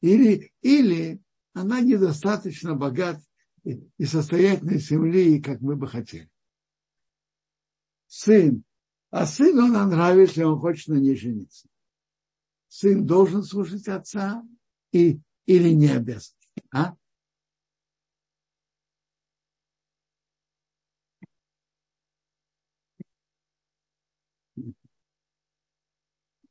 Или, 0.00 0.52
или 0.62 1.20
она 1.52 1.80
недостаточно 1.80 2.74
богат 2.74 3.20
и 3.64 4.04
состоятельной 4.04 4.78
земли, 4.78 5.42
как 5.42 5.60
мы 5.60 5.74
бы 5.74 5.88
хотели. 5.88 6.30
Сын. 8.06 8.62
А 9.10 9.26
сыну 9.26 9.66
она 9.66 9.86
нравится, 9.86 10.46
он 10.46 10.60
хочет 10.60 10.88
на 10.88 10.98
ней 10.98 11.16
жениться. 11.16 11.68
Сын 12.68 13.04
должен 13.04 13.42
слушать 13.42 13.88
отца 13.88 14.44
и, 14.92 15.20
или 15.46 15.70
не 15.70 15.88
обязан. 15.88 16.36
А? 16.72 16.94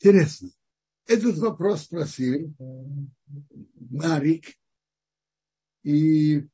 Интересно. 0.05 0.51
Этот 1.07 1.35
вопрос 1.39 1.85
спросили 1.85 2.53
Марик 3.89 4.45
и 5.81 6.47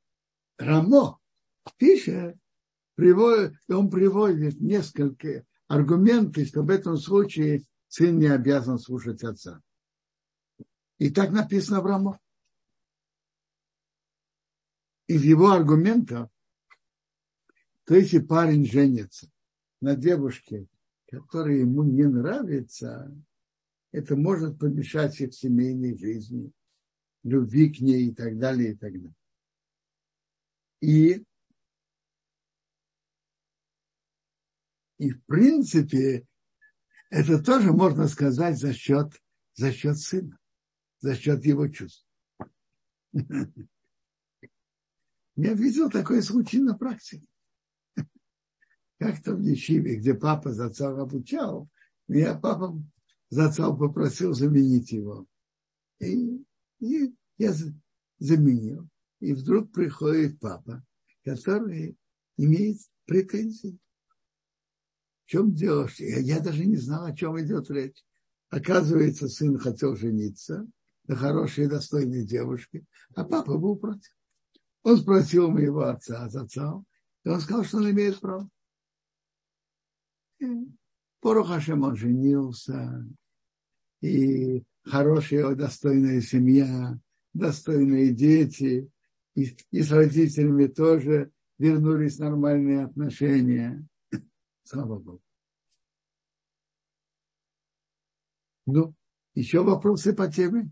Рамо 0.58 1.20
пишет, 1.76 2.38
приводит, 2.96 3.58
он 3.68 3.90
приводит 3.90 4.62
несколько 4.62 5.46
аргументов, 5.68 6.48
что 6.48 6.62
в 6.62 6.70
этом 6.70 6.96
случае 6.96 7.66
сын 7.90 8.18
не 8.18 8.28
обязан 8.28 8.80
слушать 8.80 9.22
отца. 9.22 9.62
И 10.98 11.10
так 11.10 11.32
написано 11.32 11.82
в 11.82 11.86
Рамо. 11.86 12.22
Из 15.08 15.26
его 15.26 15.52
аргументов, 15.52 16.30
то 17.84 17.96
если 17.96 18.20
парень 18.20 18.66
женится 18.66 19.30
на 19.82 19.98
девушке, 19.98 20.68
которые 21.28 21.60
ему 21.60 21.84
не 21.84 22.06
нравятся, 22.06 23.14
это 23.92 24.16
может 24.16 24.58
помешать 24.58 25.20
их 25.20 25.34
семейной 25.34 25.98
жизни, 25.98 26.52
любви 27.24 27.74
к 27.74 27.82
ней 27.82 28.08
и 28.10 28.14
так 28.14 28.38
далее, 28.38 28.72
и 28.72 28.76
так 28.76 28.94
далее. 28.94 29.14
И, 30.80 31.24
и 34.98 35.12
в 35.12 35.24
принципе, 35.26 36.26
это 37.10 37.44
тоже 37.44 37.72
можно 37.74 38.08
сказать 38.08 38.58
за 38.58 38.74
счет, 38.74 39.22
за 39.54 39.72
счет 39.72 40.00
сына, 40.00 40.40
за 41.00 41.16
счет 41.16 41.46
его 41.46 41.68
чувств. 41.68 42.08
Я 45.36 45.54
видел 45.54 45.90
такой 45.90 46.24
случай 46.24 46.60
на 46.60 46.78
практике. 46.78 47.28
Как-то 49.00 49.36
в 49.36 49.42
Ешиве, 49.42 49.98
где 49.98 50.14
папа 50.14 50.52
зацал 50.54 51.00
обучал, 51.00 51.70
меня 52.08 52.36
папа 52.38 52.82
зацал 53.32 53.76
попросил 53.78 54.34
заменить 54.34 54.92
его. 54.92 55.26
И, 56.00 56.44
и 56.80 57.16
я 57.38 57.54
заменил. 58.20 58.88
И 59.20 59.34
вдруг 59.34 59.72
приходит 59.72 60.40
папа, 60.40 60.86
который 61.24 61.98
имеет 62.38 62.78
претензии. 63.06 63.80
В 65.26 65.30
чем 65.30 65.54
дело? 65.54 65.88
Я, 65.98 66.20
я 66.20 66.40
даже 66.40 66.66
не 66.66 66.76
знал, 66.76 67.06
о 67.06 67.16
чем 67.16 67.40
идет 67.40 67.72
речь. 67.72 68.04
Оказывается, 68.50 69.30
сын 69.30 69.58
хотел 69.58 69.96
жениться 69.96 70.68
на 71.08 71.16
хорошей 71.16 71.68
достойной 71.68 72.26
девушке, 72.26 72.86
а 73.16 73.24
папа 73.24 73.58
был 73.58 73.78
против. 73.78 74.12
Он 74.84 74.98
спросил 74.98 75.50
моего 75.50 75.84
отца, 75.84 76.26
отца, 76.26 76.84
и 77.24 77.30
он 77.30 77.40
сказал, 77.40 77.64
что 77.64 77.78
он 77.78 77.92
имеет 77.92 78.20
право. 78.20 78.50
Порохашем 81.22 81.84
он 81.84 81.96
женился, 81.96 83.08
и 84.02 84.64
хорошая, 84.84 85.56
достойная 85.56 86.22
семья, 86.22 86.98
достойные 87.34 88.12
дети, 88.12 88.90
и, 89.36 89.56
и 89.72 89.82
с 89.82 89.92
родителями 89.92 90.68
тоже 90.68 91.32
вернулись 91.58 92.20
нормальные 92.20 92.86
отношения. 92.86 93.88
Слава 94.64 95.00
Богу. 95.00 95.22
Ну, 98.66 98.94
еще 99.34 99.64
вопросы 99.64 100.14
по 100.14 100.32
теме? 100.32 100.72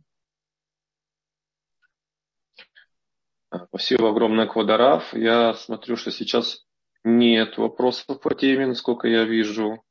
Спасибо 3.67 4.09
огромное, 4.11 4.47
Квадарав. 4.47 5.13
Я 5.13 5.53
смотрю, 5.55 5.95
что 5.95 6.11
сейчас 6.11 6.67
нет 7.03 7.57
вопросов 7.57 8.19
по 8.21 8.35
теме, 8.35 8.67
насколько 8.67 9.07
я 9.07 9.25
вижу. 9.25 9.83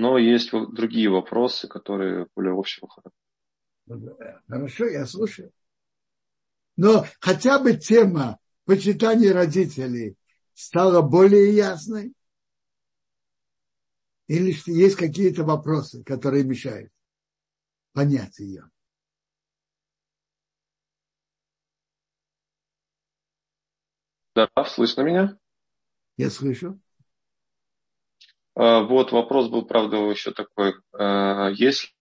Но 0.00 0.16
есть 0.16 0.52
другие 0.52 1.10
вопросы, 1.10 1.66
которые 1.66 2.28
более 2.36 2.56
общего 2.56 2.88
характера. 2.88 4.40
Хорошо, 4.46 4.86
я 4.86 5.04
слушаю. 5.06 5.50
Но 6.76 7.04
хотя 7.18 7.58
бы 7.58 7.74
тема 7.74 8.38
почитания 8.64 9.32
родителей 9.32 10.14
стала 10.54 11.02
более 11.02 11.52
ясной? 11.52 12.12
Или 14.28 14.54
есть 14.70 14.94
какие-то 14.94 15.42
вопросы, 15.42 16.04
которые 16.04 16.44
мешают 16.44 16.92
понять 17.92 18.38
ее? 18.38 18.70
Да, 24.36 24.48
слышно 24.64 25.02
меня? 25.02 25.36
Я 26.16 26.30
слышу. 26.30 26.78
А, 28.58 28.82
вот 28.82 29.12
вопрос 29.12 29.48
был, 29.48 29.64
правда, 29.64 29.98
еще 29.98 30.32
такой. 30.32 30.74
А, 30.92 31.48
если 31.50 31.92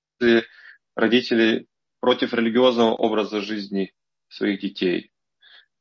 родители 0.95 1.67
против 1.99 2.33
религиозного 2.33 2.95
образа 2.95 3.41
жизни 3.41 3.93
своих 4.27 4.59
детей, 4.59 5.11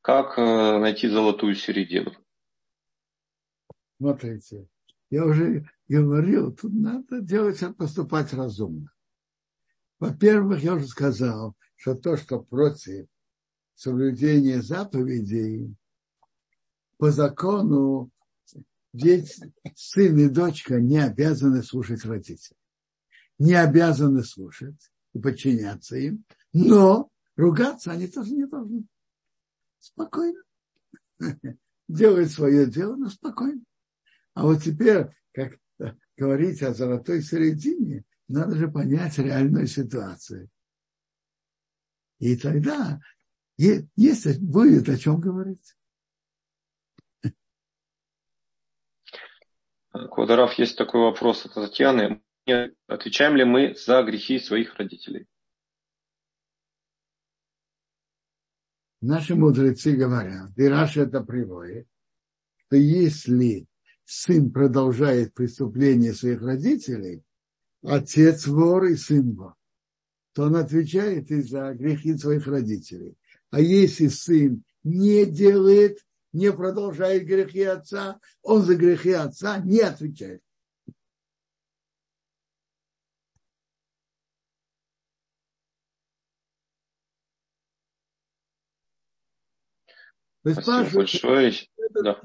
как 0.02 0.38
а, 0.38 0.78
найти 0.78 1.08
золотую 1.08 1.54
середину? 1.54 2.12
Смотрите, 3.98 4.68
я 5.08 5.24
уже 5.24 5.66
говорил, 5.88 6.54
тут 6.54 6.74
надо 6.74 7.22
делать, 7.22 7.58
поступать 7.78 8.34
разумно. 8.34 8.92
Во-первых, 9.98 10.62
я 10.62 10.74
уже 10.74 10.88
сказал, 10.88 11.56
что 11.76 11.94
то, 11.94 12.18
что 12.18 12.40
против 12.40 13.06
соблюдения 13.74 14.60
заповедей, 14.60 15.74
по 16.98 17.10
закону 17.10 18.10
дети, 18.96 19.52
сын 19.74 20.18
и 20.18 20.28
дочка 20.28 20.80
не 20.80 20.98
обязаны 20.98 21.62
слушать 21.62 22.04
родителей. 22.04 22.58
Не 23.38 23.54
обязаны 23.54 24.24
слушать 24.24 24.90
и 25.12 25.18
подчиняться 25.18 25.96
им, 25.96 26.24
но 26.52 27.10
ругаться 27.36 27.92
они 27.92 28.08
тоже 28.08 28.32
не 28.32 28.46
должны. 28.46 28.86
Спокойно. 29.78 30.42
Делать 31.88 32.30
свое 32.30 32.66
дело, 32.66 32.96
но 32.96 33.08
спокойно. 33.10 33.62
А 34.34 34.42
вот 34.42 34.62
теперь, 34.62 35.06
как 35.32 35.58
говорить 36.16 36.62
о 36.62 36.74
золотой 36.74 37.22
середине, 37.22 38.04
надо 38.28 38.56
же 38.56 38.68
понять 38.68 39.18
реальную 39.18 39.66
ситуацию. 39.66 40.48
И 42.18 42.36
тогда 42.36 43.00
есть, 43.56 44.40
будет 44.40 44.88
о 44.88 44.96
чем 44.96 45.20
говорить. 45.20 45.76
Квадоров, 50.10 50.54
есть 50.54 50.76
такой 50.76 51.02
вопрос 51.02 51.46
от 51.46 51.54
Татьяны. 51.54 52.22
Отвечаем 52.86 53.36
ли 53.36 53.44
мы 53.44 53.74
за 53.74 54.02
грехи 54.02 54.38
своих 54.38 54.74
родителей? 54.76 55.26
Наши 59.00 59.34
мудрецы 59.34 59.94
говорят, 59.94 60.50
и 60.56 60.64
Раша 60.64 61.02
это 61.02 61.20
приводит, 61.20 61.86
что 62.56 62.76
если 62.76 63.66
сын 64.04 64.50
продолжает 64.50 65.34
преступление 65.34 66.14
своих 66.14 66.42
родителей, 66.42 67.22
отец 67.82 68.46
вор 68.46 68.84
и 68.86 68.96
сын 68.96 69.34
вор, 69.34 69.54
то 70.32 70.44
он 70.44 70.56
отвечает 70.56 71.30
и 71.30 71.40
за 71.42 71.72
грехи 71.74 72.16
своих 72.16 72.46
родителей. 72.46 73.16
А 73.50 73.60
если 73.60 74.08
сын 74.08 74.64
не 74.82 75.26
делает 75.26 76.05
не 76.36 76.52
продолжает 76.52 77.24
грехи 77.24 77.62
отца, 77.62 78.20
он 78.42 78.62
за 78.62 78.76
грехи 78.76 79.12
отца 79.12 79.58
не 79.58 79.80
отвечает. 79.80 80.42
Вы 90.44 90.54
большое. 90.94 91.54
Да. 92.04 92.20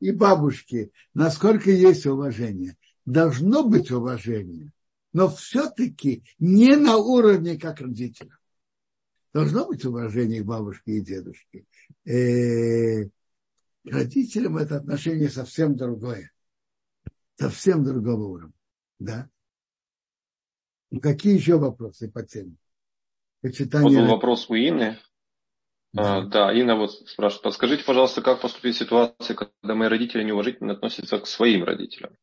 И 0.00 0.10
бабушки, 0.10 0.90
насколько 1.12 1.70
есть 1.70 2.06
уважение. 2.06 2.76
Должно 3.04 3.62
быть 3.62 3.90
уважение, 3.90 4.72
но 5.12 5.28
все-таки 5.28 6.24
не 6.38 6.76
на 6.76 6.96
уровне 6.96 7.58
как 7.58 7.80
родителя. 7.80 8.38
Должно 9.34 9.66
быть 9.66 9.84
уважение 9.84 10.42
к 10.42 10.46
бабушке 10.46 10.92
и 10.92 11.00
дедушке. 11.00 11.66
К 13.84 13.92
родителям 13.92 14.58
это 14.58 14.76
отношение 14.76 15.30
совсем 15.30 15.76
другое. 15.76 16.30
Совсем 17.36 17.82
другого 17.84 18.24
уровня. 18.24 18.54
Да? 18.98 19.30
Ну, 20.90 21.00
какие 21.00 21.34
еще 21.34 21.58
вопросы 21.58 22.10
по 22.10 22.22
теме? 22.22 22.56
Почитание... 23.40 23.98
Вот 23.98 24.04
был 24.04 24.10
вопрос 24.10 24.50
у 24.50 24.54
Инны. 24.54 24.98
Да. 25.92 26.18
А, 26.18 26.26
да, 26.26 26.52
Инна 26.52 26.76
вот 26.76 26.92
спрашивает, 27.08 27.42
подскажите, 27.42 27.84
пожалуйста, 27.84 28.22
как 28.22 28.42
поступить 28.42 28.76
в 28.76 28.78
ситуации, 28.78 29.34
когда 29.34 29.74
мои 29.74 29.88
родители 29.88 30.22
неуважительно 30.22 30.74
относятся 30.74 31.18
к 31.18 31.26
своим 31.26 31.64
родителям? 31.64 32.16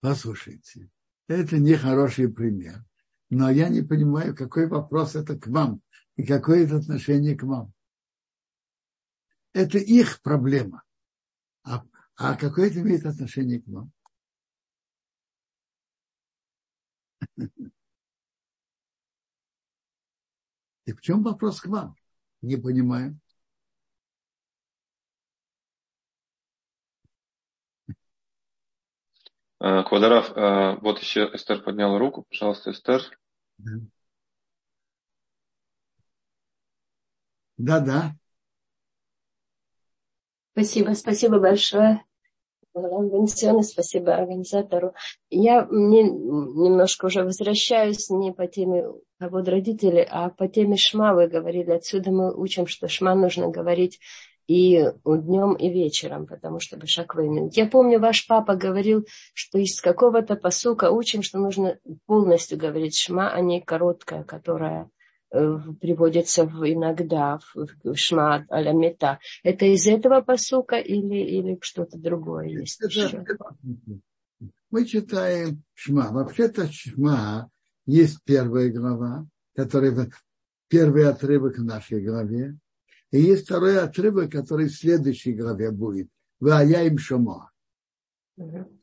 Послушайте, 0.00 0.90
это 1.28 1.58
не 1.58 1.74
хороший 1.74 2.32
пример. 2.32 2.84
Но 3.30 3.50
я 3.50 3.68
не 3.68 3.82
понимаю, 3.82 4.34
какой 4.34 4.66
вопрос 4.66 5.14
это 5.14 5.38
к 5.38 5.46
вам 5.46 5.80
и 6.16 6.24
какое 6.24 6.64
это 6.64 6.76
отношение 6.76 7.36
к 7.36 7.44
вам 7.44 7.72
это 9.58 9.78
их 9.78 10.22
проблема. 10.22 10.82
А, 11.64 11.82
а 12.16 12.36
какое 12.36 12.68
это 12.70 12.80
имеет 12.80 13.04
отношение 13.04 13.60
к 13.60 13.66
вам? 13.66 13.90
И 20.86 20.92
в 20.92 21.00
чем 21.00 21.22
вопрос 21.22 21.60
к 21.60 21.66
вам? 21.66 21.96
Не 22.40 22.56
понимаю. 22.56 23.18
А, 29.58 29.82
Квадоров, 29.82 30.32
а, 30.36 30.76
вот 30.76 31.00
еще 31.00 31.28
Эстер 31.34 31.62
подняла 31.62 31.98
руку. 31.98 32.24
Пожалуйста, 32.30 32.70
Эстер. 32.70 33.02
Да, 37.56 37.80
да. 37.80 38.14
Спасибо, 40.58 40.94
спасибо 40.94 41.38
большое. 41.38 42.02
Венсионы, 42.74 43.62
спасибо 43.62 44.16
организатору. 44.16 44.92
Я 45.30 45.64
мне 45.66 46.02
немножко 46.02 47.06
уже 47.06 47.22
возвращаюсь 47.22 48.10
не 48.10 48.32
по 48.32 48.48
теме 48.48 48.84
кого 49.20 49.42
родителей, 49.42 50.04
а 50.10 50.30
по 50.30 50.48
теме 50.48 50.76
шма 50.76 51.14
вы 51.14 51.28
говорили. 51.28 51.70
Отсюда 51.70 52.10
мы 52.10 52.34
учим, 52.34 52.66
что 52.66 52.88
шма 52.88 53.14
нужно 53.14 53.48
говорить 53.48 54.00
и 54.48 54.84
днем, 55.04 55.54
и 55.54 55.68
вечером, 55.68 56.26
потому 56.26 56.58
что 56.58 56.76
Башак 56.76 57.14
Я 57.52 57.66
помню, 57.66 58.00
ваш 58.00 58.26
папа 58.26 58.56
говорил, 58.56 59.06
что 59.34 59.58
из 59.58 59.80
какого-то 59.80 60.34
посука 60.34 60.90
учим, 60.90 61.22
что 61.22 61.38
нужно 61.38 61.78
полностью 62.06 62.58
говорить 62.58 62.96
шма, 62.98 63.30
а 63.30 63.40
не 63.40 63.60
короткая, 63.60 64.24
которая 64.24 64.90
приводится 65.30 66.44
в, 66.44 66.64
иногда 66.70 67.38
в 67.54 67.94
шма 67.94 68.46
аля 68.50 68.72
мета. 68.72 69.18
Это 69.42 69.66
из 69.66 69.86
этого 69.86 70.20
посука 70.20 70.76
или, 70.76 71.16
или 71.16 71.58
что-то 71.60 71.98
другое 71.98 72.48
есть? 72.48 72.80
Это, 72.82 73.26
мы 74.70 74.84
читаем 74.84 75.62
шма. 75.74 76.10
Вообще-то 76.10 76.70
шма 76.70 77.50
есть 77.86 78.18
первая 78.24 78.70
глава, 78.70 79.26
которая 79.54 80.10
первый 80.68 81.08
отрывок 81.08 81.58
в 81.58 81.64
нашей 81.64 82.04
главе. 82.04 82.56
И 83.10 83.20
есть 83.20 83.44
второй 83.44 83.78
отрывок, 83.80 84.30
который 84.30 84.68
в 84.68 84.74
следующей 84.74 85.32
главе 85.32 85.70
будет. 85.70 86.08
Вая 86.40 86.86
им 86.86 86.98
шомо. 86.98 87.50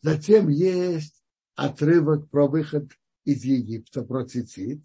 Затем 0.02 0.50
есть 0.50 1.24
отрывок 1.56 2.30
про 2.30 2.48
выход 2.48 2.92
из 3.24 3.44
Египта, 3.44 4.04
про 4.04 4.26
цицит. 4.26 4.82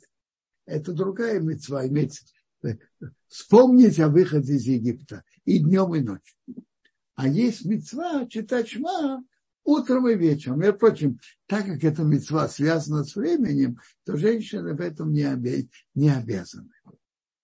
Это 0.71 0.93
другая 0.93 1.41
мецва, 1.41 1.87
иметь, 1.87 2.23
вспомнить 3.29 3.99
о 4.01 4.09
выходе 4.09 4.55
из 4.55 4.65
Египта 4.65 5.25
и 5.45 5.59
днем, 5.59 5.95
и 5.95 6.01
ночью. 6.01 6.37
А 7.15 7.29
есть 7.29 7.65
мецва 7.65 8.27
читать 8.27 8.69
шма 8.69 9.23
утром 9.65 10.09
и 10.09 10.15
вечером. 10.15 10.61
Между 10.61 10.79
прочим, 10.79 11.21
так 11.47 11.67
как 11.67 11.85
эта 11.85 12.03
мецва 12.03 12.49
связана 12.49 13.05
с 13.05 13.15
временем, 13.17 13.79
то 14.05 14.17
женщины 14.17 14.75
в 14.75 14.81
этом 14.81 15.13
не, 15.13 15.31
обе, 15.31 15.69
не 15.95 16.11
обязаны. 16.11 16.71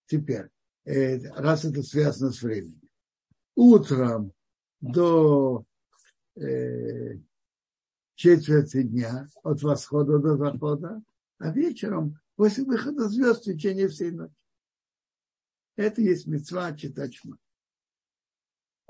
Теперь, 0.06 0.48
Э, 0.86 1.18
раз 1.34 1.64
это 1.64 1.82
связано 1.82 2.30
с 2.30 2.40
временем. 2.42 2.80
Утром 3.56 4.32
до 4.80 5.64
э, 6.36 7.18
четверти 8.14 8.82
дня, 8.82 9.26
от 9.42 9.62
восхода 9.62 10.20
до 10.20 10.36
захода, 10.36 11.02
а 11.38 11.50
вечером 11.50 12.20
после 12.36 12.64
выхода 12.64 13.08
звезд 13.08 13.42
в 13.42 13.44
течение 13.44 13.88
всей 13.88 14.12
ночи. 14.12 14.34
Это 15.76 16.00
есть 16.00 16.26
мецва 16.26 16.74
читать 16.76 17.14
шма. 17.14 17.36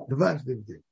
Дважды 0.09 0.57
в 0.57 0.65
день. 0.65 0.83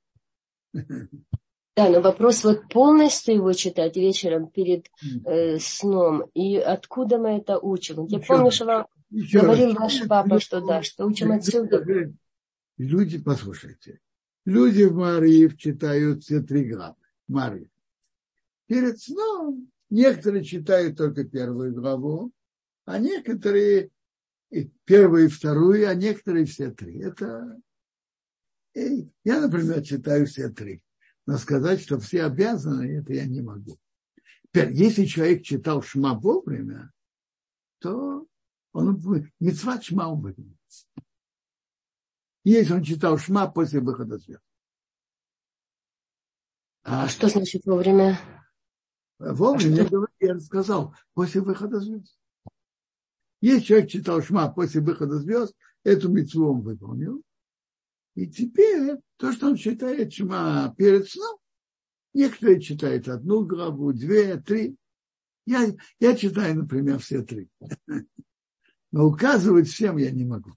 Да, 1.76 1.88
но 1.88 2.00
вопрос 2.00 2.44
вот 2.44 2.68
полностью 2.68 3.34
его 3.34 3.52
читать 3.52 3.96
вечером 3.96 4.48
перед 4.48 4.86
э, 5.24 5.58
сном. 5.58 6.22
И 6.32 6.56
откуда 6.56 7.18
мы 7.18 7.30
это 7.38 7.58
учим? 7.58 8.06
Я 8.06 8.20
помню, 8.20 8.52
что 8.52 8.64
вам 8.64 8.86
еще 9.10 9.40
Говорил 9.40 9.74
раз. 9.74 9.78
ваш 9.78 10.08
папа, 10.08 10.38
что 10.40 10.64
да, 10.64 10.82
что 10.82 11.06
учим 11.06 11.32
отсюда. 11.32 11.84
Люди, 12.76 13.20
послушайте, 13.20 14.00
люди 14.44 14.84
в 14.84 14.94
Мариев 14.94 15.56
читают 15.56 16.22
все 16.22 16.40
три 16.40 16.64
главы. 16.64 16.96
Мариев. 17.26 17.68
Перед 18.66 19.00
сном 19.00 19.70
некоторые 19.90 20.44
читают 20.44 20.96
только 20.96 21.24
первую 21.24 21.74
главу, 21.74 22.32
а 22.84 22.98
некоторые 22.98 23.90
первую 24.84 25.26
и 25.26 25.28
вторую, 25.28 25.88
а 25.88 25.94
некоторые 25.94 26.46
все 26.46 26.70
три. 26.70 27.00
Это 27.00 27.60
я, 28.74 29.40
например, 29.40 29.82
читаю 29.82 30.26
все 30.26 30.48
три. 30.48 30.82
Но 31.26 31.38
сказать, 31.38 31.80
что 31.80 31.98
все 31.98 32.24
обязаны, 32.24 32.98
это 32.98 33.14
я 33.14 33.24
не 33.26 33.40
могу. 33.40 33.78
Теперь, 34.46 34.72
если 34.72 35.06
человек 35.06 35.42
читал 35.42 35.82
Шма 35.82 36.18
вовремя, 36.18 36.92
то 37.78 38.26
он 38.72 39.00
мецва 39.40 39.80
шма 39.80 40.08
он 40.08 40.20
выполнит. 40.20 40.58
Если 42.42 42.72
он 42.72 42.82
читал 42.82 43.16
шма 43.18 43.46
после 43.46 43.80
выхода 43.80 44.18
звезд. 44.18 44.42
А 46.82 47.08
что 47.08 47.28
значит 47.28 47.64
вовремя? 47.64 48.18
Вовремя, 49.18 49.88
а 49.90 50.08
я, 50.20 50.34
я 50.34 50.40
сказал, 50.40 50.94
после 51.14 51.40
выхода 51.40 51.80
звезд. 51.80 52.18
Если 53.44 53.60
человек 53.60 53.90
читал 53.90 54.22
шма 54.22 54.48
после 54.48 54.80
выхода 54.80 55.18
звезд, 55.18 55.54
эту 55.82 56.08
мецву 56.08 56.50
он 56.50 56.62
выполнил. 56.62 57.20
И 58.14 58.26
теперь 58.26 58.96
то, 59.18 59.32
что 59.32 59.48
он 59.48 59.56
читает 59.56 60.14
шма 60.14 60.74
перед 60.78 61.10
сном, 61.10 61.36
некоторые 62.14 62.62
читают 62.62 63.06
одну 63.06 63.44
главу, 63.44 63.92
две, 63.92 64.38
три. 64.38 64.76
Я, 65.44 65.66
я 66.00 66.16
читаю, 66.16 66.56
например, 66.56 67.00
все 67.00 67.20
три. 67.20 67.50
но 68.90 69.04
указывать 69.04 69.68
всем 69.68 69.98
я 69.98 70.10
не 70.10 70.24
могу. 70.24 70.52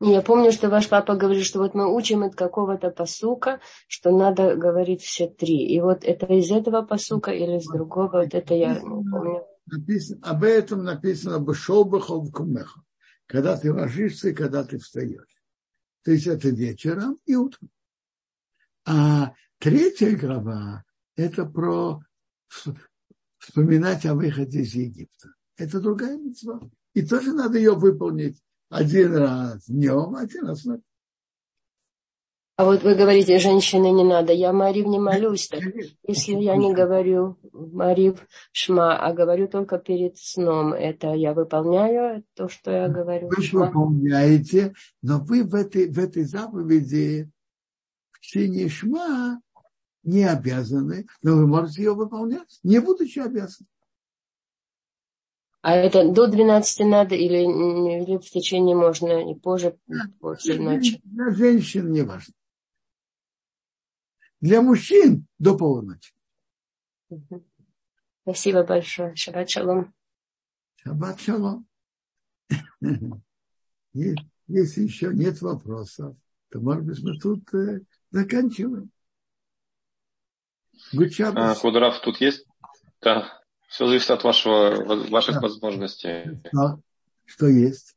Я 0.00 0.22
помню, 0.22 0.50
что 0.50 0.70
ваш 0.70 0.88
папа 0.88 1.14
говорит, 1.14 1.44
что 1.44 1.60
вот 1.60 1.74
мы 1.74 1.94
учим 1.94 2.24
от 2.24 2.34
какого-то 2.34 2.90
посука, 2.90 3.60
что 3.86 4.10
надо 4.10 4.56
говорить 4.56 5.02
все 5.02 5.28
три. 5.28 5.68
И 5.68 5.80
вот 5.80 6.02
это 6.02 6.26
из 6.34 6.50
этого 6.50 6.82
посука 6.82 7.30
или 7.30 7.58
из 7.58 7.66
другого, 7.68 8.22
вот 8.24 8.34
это 8.34 8.54
я 8.54 8.74
помню. 8.74 9.51
Написано, 9.66 10.20
об 10.22 10.44
этом 10.44 10.84
написано 10.84 11.38
«Бешол 11.38 11.84
бехол 11.84 12.30
кумеха», 12.30 12.82
когда 13.26 13.56
ты 13.56 13.72
ложишься 13.72 14.30
и 14.30 14.34
когда 14.34 14.64
ты 14.64 14.78
встаешь. 14.78 15.42
То 16.02 16.10
есть 16.10 16.26
это 16.26 16.48
вечером 16.48 17.18
и 17.24 17.36
утром. 17.36 17.70
А 18.84 19.32
третья 19.58 20.16
глава– 20.16 20.84
это 21.16 21.46
про 21.46 22.00
вспоминать 23.38 24.04
о 24.06 24.14
выходе 24.14 24.62
из 24.62 24.74
Египта 24.74 25.32
это 25.62 25.80
другая 25.80 26.16
мецва. 26.16 26.60
И 26.94 27.02
тоже 27.06 27.32
надо 27.32 27.58
ее 27.58 27.74
выполнить 27.74 28.42
один 28.68 29.14
раз 29.14 29.66
днем, 29.66 30.14
один 30.14 30.46
раз 30.46 30.64
ночью. 30.64 30.84
А 32.62 32.64
вот 32.64 32.84
вы 32.84 32.94
говорите, 32.94 33.40
женщины 33.40 33.90
не 33.90 34.04
надо. 34.04 34.32
Я 34.32 34.52
Марив 34.52 34.86
не 34.86 35.00
молюсь. 35.00 35.48
Так. 35.48 35.64
Если 36.06 36.34
я 36.34 36.54
не 36.54 36.72
говорю 36.72 37.36
Марив 37.52 38.24
Шма, 38.52 38.96
а 38.96 39.12
говорю 39.12 39.48
только 39.48 39.78
перед 39.78 40.16
сном, 40.16 40.72
это 40.72 41.12
я 41.12 41.34
выполняю 41.34 42.22
то, 42.36 42.48
что 42.48 42.70
я 42.70 42.88
говорю. 42.88 43.30
Вы 43.36 43.42
шма. 43.42 43.66
выполняете, 43.66 44.74
но 45.02 45.18
вы 45.18 45.42
в 45.42 45.56
этой, 45.56 45.90
в 45.90 45.98
этой 45.98 46.22
заповеди 46.22 47.28
в 48.12 48.20
чтении 48.20 48.68
Шма 48.68 49.40
не 50.04 50.22
обязаны, 50.22 51.08
но 51.20 51.34
вы 51.34 51.48
можете 51.48 51.82
ее 51.82 51.94
выполнять, 51.94 52.60
не 52.62 52.80
будучи 52.80 53.18
обязаны. 53.18 53.66
А 55.62 55.74
это 55.74 56.08
до 56.08 56.28
12 56.28 56.86
надо 56.86 57.16
или, 57.16 57.38
или 57.38 58.18
в 58.18 58.30
течение 58.30 58.76
можно 58.76 59.28
и 59.28 59.34
позже, 59.34 59.76
после 60.20 60.60
ночи? 60.60 61.00
Для 61.02 61.32
женщин 61.32 61.90
не 61.90 62.02
важно. 62.02 62.34
Для 64.42 64.60
мужчин 64.60 65.26
до 65.38 65.56
полуночи. 65.56 66.12
Спасибо 68.22 68.64
большое. 68.64 69.14
Шаббат 69.14 69.48
шалом. 69.48 69.94
Шаббат 70.82 71.20
шалом. 71.20 71.66
Если 73.92 74.82
еще 74.82 75.14
нет 75.14 75.40
вопросов, 75.40 76.16
то, 76.50 76.60
может 76.60 76.84
быть, 76.84 77.00
мы 77.04 77.18
тут 77.18 77.54
э, 77.54 77.82
заканчиваем. 78.10 78.90
А, 81.20 81.54
Кудрав 81.54 82.00
тут 82.00 82.20
есть? 82.20 82.44
Да. 83.00 83.40
Все 83.68 83.86
зависит 83.86 84.10
от 84.10 84.24
вашего, 84.24 85.08
ваших 85.08 85.40
возможностей. 85.40 86.40
Что, 86.48 86.80
что 87.26 87.46
есть? 87.46 87.96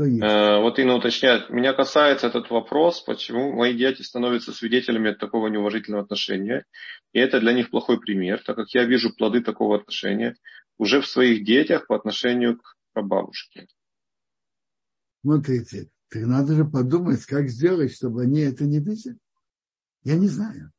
Что 0.00 0.06
есть? 0.06 0.22
Э, 0.22 0.60
вот 0.60 0.78
Инна 0.78 0.94
уточняет, 0.94 1.50
меня 1.50 1.74
касается 1.74 2.28
этот 2.28 2.48
вопрос, 2.48 3.02
почему 3.02 3.52
мои 3.52 3.76
дети 3.76 4.00
становятся 4.00 4.50
свидетелями 4.52 5.12
такого 5.12 5.48
неуважительного 5.48 6.04
отношения. 6.04 6.64
И 7.12 7.18
это 7.18 7.38
для 7.38 7.52
них 7.52 7.68
плохой 7.68 8.00
пример, 8.00 8.42
так 8.42 8.56
как 8.56 8.70
я 8.70 8.84
вижу 8.84 9.14
плоды 9.14 9.42
такого 9.42 9.76
отношения 9.76 10.36
уже 10.78 11.02
в 11.02 11.06
своих 11.06 11.44
детях 11.44 11.86
по 11.86 11.96
отношению 11.96 12.56
к 12.56 12.76
прабабушке. 12.94 13.66
Смотрите, 15.22 15.90
так 16.08 16.22
надо 16.22 16.54
же 16.54 16.64
подумать, 16.64 17.26
как 17.26 17.50
сделать, 17.50 17.94
чтобы 17.94 18.22
они 18.22 18.40
это 18.40 18.64
не 18.64 18.78
видели. 18.78 19.18
Я 20.02 20.16
не 20.16 20.28
знаю. 20.28 20.72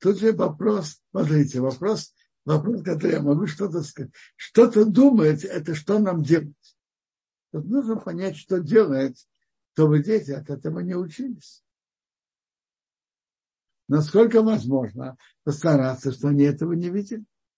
Тут 0.00 0.18
же 0.18 0.32
вопрос, 0.32 1.02
смотрите, 1.10 1.60
вопрос, 1.60 2.14
вопрос, 2.46 2.82
который 2.84 3.12
я 3.12 3.20
могу 3.20 3.46
что-то 3.46 3.82
сказать. 3.82 4.12
Что-то 4.36 4.86
думать, 4.86 5.44
это 5.44 5.74
что 5.74 5.98
нам 5.98 6.22
делать? 6.22 6.73
Тут 7.54 7.66
нужно 7.66 7.94
понять, 7.94 8.36
что 8.36 8.58
делать, 8.58 9.28
чтобы 9.74 10.02
дети 10.02 10.32
от 10.32 10.50
этого 10.50 10.80
не 10.80 10.96
учились. 10.96 11.62
Насколько 13.86 14.42
возможно 14.42 15.16
постараться, 15.44 16.10
что 16.10 16.26
они 16.30 16.42
этого 16.42 16.72
не 16.72 16.88
видели. 16.88 17.24